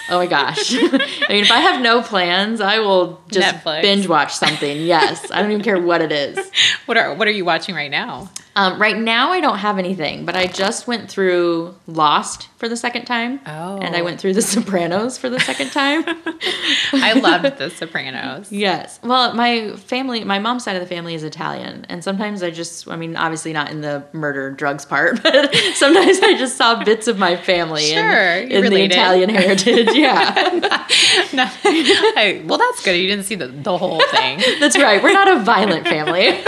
oh 0.10 0.18
my 0.18 0.26
gosh. 0.26 0.74
I 0.76 1.26
mean, 1.30 1.43
if 1.43 1.51
I 1.51 1.60
have 1.60 1.82
no 1.82 2.01
plans, 2.01 2.62
I 2.62 2.80
will 2.80 3.22
just 3.30 3.58
Netflix. 3.58 3.82
binge 3.82 4.08
watch 4.08 4.34
something. 4.34 4.78
Yes. 4.86 5.30
I 5.32 5.41
don't 5.41 5.51
even 5.51 5.64
care 5.64 5.80
what 5.82 6.01
it 6.01 6.12
is. 6.12 6.38
What 6.86 6.97
are 6.97 7.14
What 7.16 7.28
are 7.28 7.32
you 7.32 7.43
watching 7.45 7.76
right 7.76 7.91
now? 7.91 8.30
Um, 8.58 8.80
right 8.80 8.97
now, 8.97 9.32
I 9.32 9.41
don't 9.41 9.58
have 9.58 9.78
anything, 9.78 10.24
but 10.26 10.38
I 10.38 10.47
just 10.47 10.88
went 10.88 11.10
through 11.10 11.76
Lost 11.88 12.47
for 12.56 12.70
the 12.70 12.78
second 12.78 13.03
time. 13.03 13.41
Oh. 13.45 13.80
And 13.80 13.97
I 13.97 14.01
went 14.01 14.22
through 14.22 14.34
The 14.34 14.41
Sopranos 14.41 15.18
for 15.18 15.30
the 15.30 15.41
second 15.41 15.72
time. 15.72 16.03
I 16.93 17.12
loved 17.22 17.58
The 17.58 17.70
Sopranos. 17.70 18.53
Yes. 18.53 18.97
Well, 19.03 19.34
my 19.34 19.76
family, 19.76 20.24
my 20.24 20.39
mom's 20.39 20.64
side 20.64 20.78
of 20.78 20.82
the 20.82 20.88
family 20.88 21.16
is 21.16 21.24
Italian. 21.26 21.86
And 21.89 22.01
sometimes 22.01 22.43
I 22.43 22.49
just, 22.49 22.88
I 22.88 22.95
mean, 22.95 23.18
obviously 23.18 23.51
not 23.51 23.72
in 23.72 23.82
the 23.82 24.06
murder 24.14 24.51
drugs 24.51 24.86
part, 24.86 25.22
but 25.24 25.53
sometimes 25.74 26.20
I 26.22 26.38
just 26.38 26.56
saw 26.56 26.82
bits 26.82 27.08
of 27.10 27.18
my 27.20 27.36
family 27.36 27.91
in- 27.91 27.97
Sure, 27.97 28.38
you 28.41 28.64
in, 28.64 28.72
the. 28.72 28.84
Italian 28.84 29.30
heritage. 29.32 29.89
Yeah. 29.95 30.88
No, 31.34 31.43
I- 31.66 32.41
well, 32.45 32.58
that's 32.58 32.84
good. 32.86 32.93
You 32.95 33.08
didn't 33.08 33.26
see 33.26 33.36
the, 33.36 33.47
the 33.47 33.78
whole 33.78 34.01
thing. 34.12 34.41
That's 34.62 34.78
right. 34.78 35.03
We're 35.03 35.12
not 35.14 35.28
a 35.28 35.39
violent 35.41 35.86
family. 35.88 36.41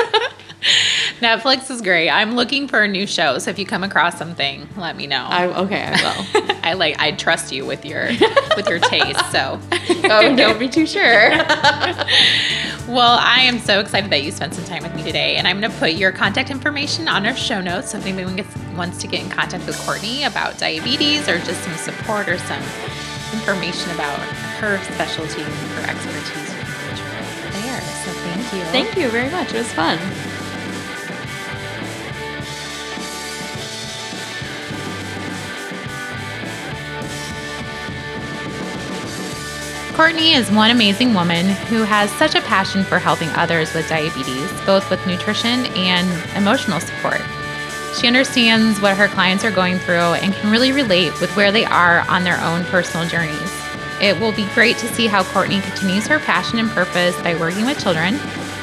Netflix 1.19 1.71
is 1.71 1.81
great. 1.81 2.09
I'm 2.09 2.35
looking 2.35 2.67
for 2.67 2.83
a 2.83 2.87
new 2.87 3.07
show, 3.07 3.39
so 3.39 3.49
if 3.49 3.57
you 3.57 3.65
come 3.65 3.83
across 3.83 4.17
something, 4.17 4.67
let 4.77 4.95
me 4.95 5.07
know. 5.07 5.25
I, 5.27 5.47
okay, 5.47 5.83
I 5.83 6.01
will. 6.01 6.55
I 6.63 6.73
like 6.73 6.99
I 6.99 7.11
trust 7.13 7.51
you 7.51 7.65
with 7.65 7.85
your 7.85 8.09
with 8.55 8.67
your 8.69 8.79
taste. 8.79 9.31
So, 9.31 9.59
Oh, 10.09 10.35
don't 10.35 10.59
be 10.59 10.69
too 10.69 10.85
sure. 10.85 11.29
well, 12.87 13.17
I 13.19 13.41
am 13.41 13.59
so 13.59 13.79
excited 13.79 14.11
that 14.11 14.21
you 14.23 14.31
spent 14.31 14.53
some 14.53 14.65
time 14.65 14.83
with 14.83 14.93
me 14.95 15.03
today, 15.03 15.37
and 15.37 15.47
I'm 15.47 15.59
going 15.59 15.71
to 15.71 15.77
put 15.79 15.93
your 15.93 16.11
contact 16.11 16.51
information 16.51 17.07
on 17.07 17.25
our 17.25 17.35
show 17.35 17.61
notes. 17.61 17.91
So 17.91 17.97
if 17.97 18.05
anyone 18.05 18.35
gets, 18.35 18.55
wants 18.75 18.99
to 18.99 19.07
get 19.07 19.21
in 19.21 19.29
contact 19.29 19.65
with 19.65 19.77
Courtney 19.85 20.23
about 20.23 20.57
diabetes 20.57 21.27
or 21.27 21.39
just 21.39 21.63
some 21.63 21.75
support 21.75 22.29
or 22.29 22.37
some 22.37 22.61
information 23.33 23.91
about 23.91 24.19
her 24.59 24.77
specialty 24.93 25.41
and 25.41 25.53
her 25.53 25.89
expertise, 25.89 26.53
which 26.89 26.99
there. 27.63 27.81
So 27.81 28.11
thank 28.11 28.53
you. 28.53 28.63
Thank 28.71 28.97
you 28.97 29.09
very 29.09 29.31
much. 29.31 29.53
It 29.53 29.57
was 29.57 29.73
fun. 29.73 29.97
Courtney 39.97 40.33
is 40.35 40.51
one 40.51 40.69
amazing 40.69 41.15
woman 41.15 41.47
who 41.47 41.81
has 41.81 42.11
such 42.11 42.35
a 42.35 42.41
passion 42.41 42.83
for 42.83 42.99
helping 42.99 43.29
others 43.29 43.73
with 43.73 43.89
diabetes, 43.89 44.51
both 44.63 44.87
with 44.91 45.03
nutrition 45.07 45.65
and 45.75 46.07
emotional 46.37 46.79
support. 46.79 47.19
She 47.99 48.05
understands 48.05 48.79
what 48.79 48.95
her 48.95 49.07
clients 49.07 49.43
are 49.43 49.49
going 49.49 49.79
through 49.79 50.13
and 50.21 50.35
can 50.35 50.51
really 50.51 50.71
relate 50.71 51.19
with 51.19 51.35
where 51.35 51.51
they 51.51 51.65
are 51.65 52.05
on 52.09 52.23
their 52.23 52.39
own 52.41 52.63
personal 52.65 53.07
journeys. 53.07 53.51
It 53.99 54.19
will 54.19 54.33
be 54.33 54.47
great 54.53 54.77
to 54.77 54.93
see 54.93 55.07
how 55.07 55.23
Courtney 55.23 55.61
continues 55.61 56.05
her 56.05 56.19
passion 56.19 56.59
and 56.59 56.69
purpose 56.69 57.19
by 57.23 57.33
working 57.33 57.65
with 57.65 57.81
children 57.81 58.19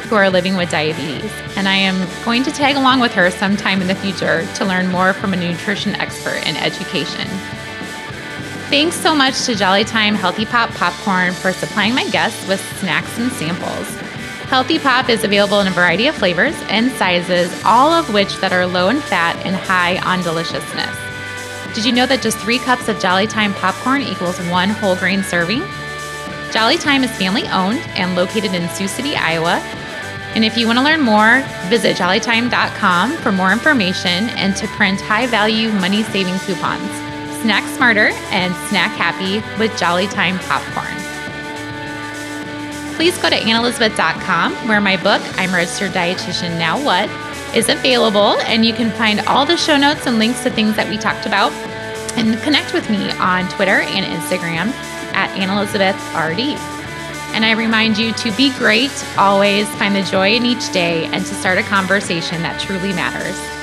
who 0.06 0.14
are 0.14 0.30
living 0.30 0.54
with 0.54 0.70
diabetes. 0.70 1.32
And 1.56 1.66
I 1.66 1.74
am 1.74 2.08
going 2.24 2.44
to 2.44 2.52
tag 2.52 2.76
along 2.76 3.00
with 3.00 3.12
her 3.14 3.32
sometime 3.32 3.82
in 3.82 3.88
the 3.88 3.96
future 3.96 4.46
to 4.54 4.64
learn 4.64 4.86
more 4.86 5.12
from 5.12 5.32
a 5.32 5.36
nutrition 5.36 5.96
expert 5.96 6.46
in 6.46 6.54
education. 6.54 7.26
Thanks 8.74 8.96
so 8.96 9.14
much 9.14 9.44
to 9.44 9.54
Jolly 9.54 9.84
Time 9.84 10.16
Healthy 10.16 10.46
Pop 10.46 10.68
Popcorn 10.70 11.32
for 11.32 11.52
supplying 11.52 11.94
my 11.94 12.08
guests 12.08 12.48
with 12.48 12.58
snacks 12.80 13.16
and 13.20 13.30
samples. 13.30 13.88
Healthy 14.50 14.80
Pop 14.80 15.08
is 15.08 15.22
available 15.22 15.60
in 15.60 15.68
a 15.68 15.70
variety 15.70 16.08
of 16.08 16.16
flavors 16.16 16.56
and 16.62 16.90
sizes, 16.90 17.52
all 17.64 17.92
of 17.92 18.12
which 18.12 18.36
that 18.38 18.52
are 18.52 18.66
low 18.66 18.88
in 18.88 18.98
fat 18.98 19.36
and 19.46 19.54
high 19.54 19.98
on 19.98 20.24
deliciousness. 20.24 20.98
Did 21.72 21.84
you 21.84 21.92
know 21.92 22.04
that 22.04 22.20
just 22.20 22.36
three 22.38 22.58
cups 22.58 22.88
of 22.88 22.98
Jolly 22.98 23.28
Time 23.28 23.54
popcorn 23.54 24.02
equals 24.02 24.40
one 24.48 24.70
whole 24.70 24.96
grain 24.96 25.22
serving? 25.22 25.62
Jolly 26.50 26.76
Time 26.76 27.04
is 27.04 27.16
family 27.16 27.46
owned 27.50 27.78
and 27.94 28.16
located 28.16 28.54
in 28.54 28.68
Sioux 28.70 28.88
City, 28.88 29.14
Iowa. 29.14 29.60
And 30.34 30.44
if 30.44 30.56
you 30.56 30.66
want 30.66 30.80
to 30.80 30.84
learn 30.84 31.00
more, 31.00 31.42
visit 31.68 31.96
jollytime.com 31.96 33.18
for 33.18 33.30
more 33.30 33.52
information 33.52 34.30
and 34.30 34.56
to 34.56 34.66
print 34.66 35.00
high 35.00 35.28
value 35.28 35.70
money 35.70 36.02
saving 36.02 36.40
coupons. 36.40 37.03
Snack 37.44 37.76
smarter 37.76 38.08
and 38.30 38.54
snack 38.70 38.90
happy 38.92 39.44
with 39.58 39.78
Jolly 39.78 40.06
Time 40.06 40.38
popcorn. 40.38 40.96
Please 42.96 43.18
go 43.18 43.28
to 43.28 43.36
annelizabeth.com 43.36 44.54
where 44.66 44.80
my 44.80 44.96
book, 44.96 45.20
I'm 45.38 45.52
Registered 45.52 45.90
Dietitian 45.90 46.58
Now 46.58 46.82
What, 46.82 47.10
is 47.54 47.68
available 47.68 48.38
and 48.46 48.64
you 48.64 48.72
can 48.72 48.90
find 48.92 49.20
all 49.26 49.44
the 49.44 49.58
show 49.58 49.76
notes 49.76 50.06
and 50.06 50.18
links 50.18 50.42
to 50.44 50.50
things 50.50 50.74
that 50.76 50.88
we 50.88 50.96
talked 50.96 51.26
about 51.26 51.52
and 52.16 52.40
connect 52.40 52.72
with 52.72 52.88
me 52.88 53.10
on 53.18 53.46
Twitter 53.50 53.82
and 53.82 54.06
Instagram 54.06 54.72
at 55.12 55.28
AnnElizabethRD. 55.36 56.56
And 57.34 57.44
I 57.44 57.50
remind 57.50 57.98
you 57.98 58.14
to 58.14 58.34
be 58.38 58.56
great, 58.56 59.04
always 59.18 59.68
find 59.74 59.94
the 59.94 60.02
joy 60.02 60.34
in 60.34 60.46
each 60.46 60.72
day, 60.72 61.04
and 61.12 61.26
to 61.26 61.34
start 61.34 61.58
a 61.58 61.62
conversation 61.64 62.40
that 62.40 62.58
truly 62.58 62.94
matters. 62.94 63.53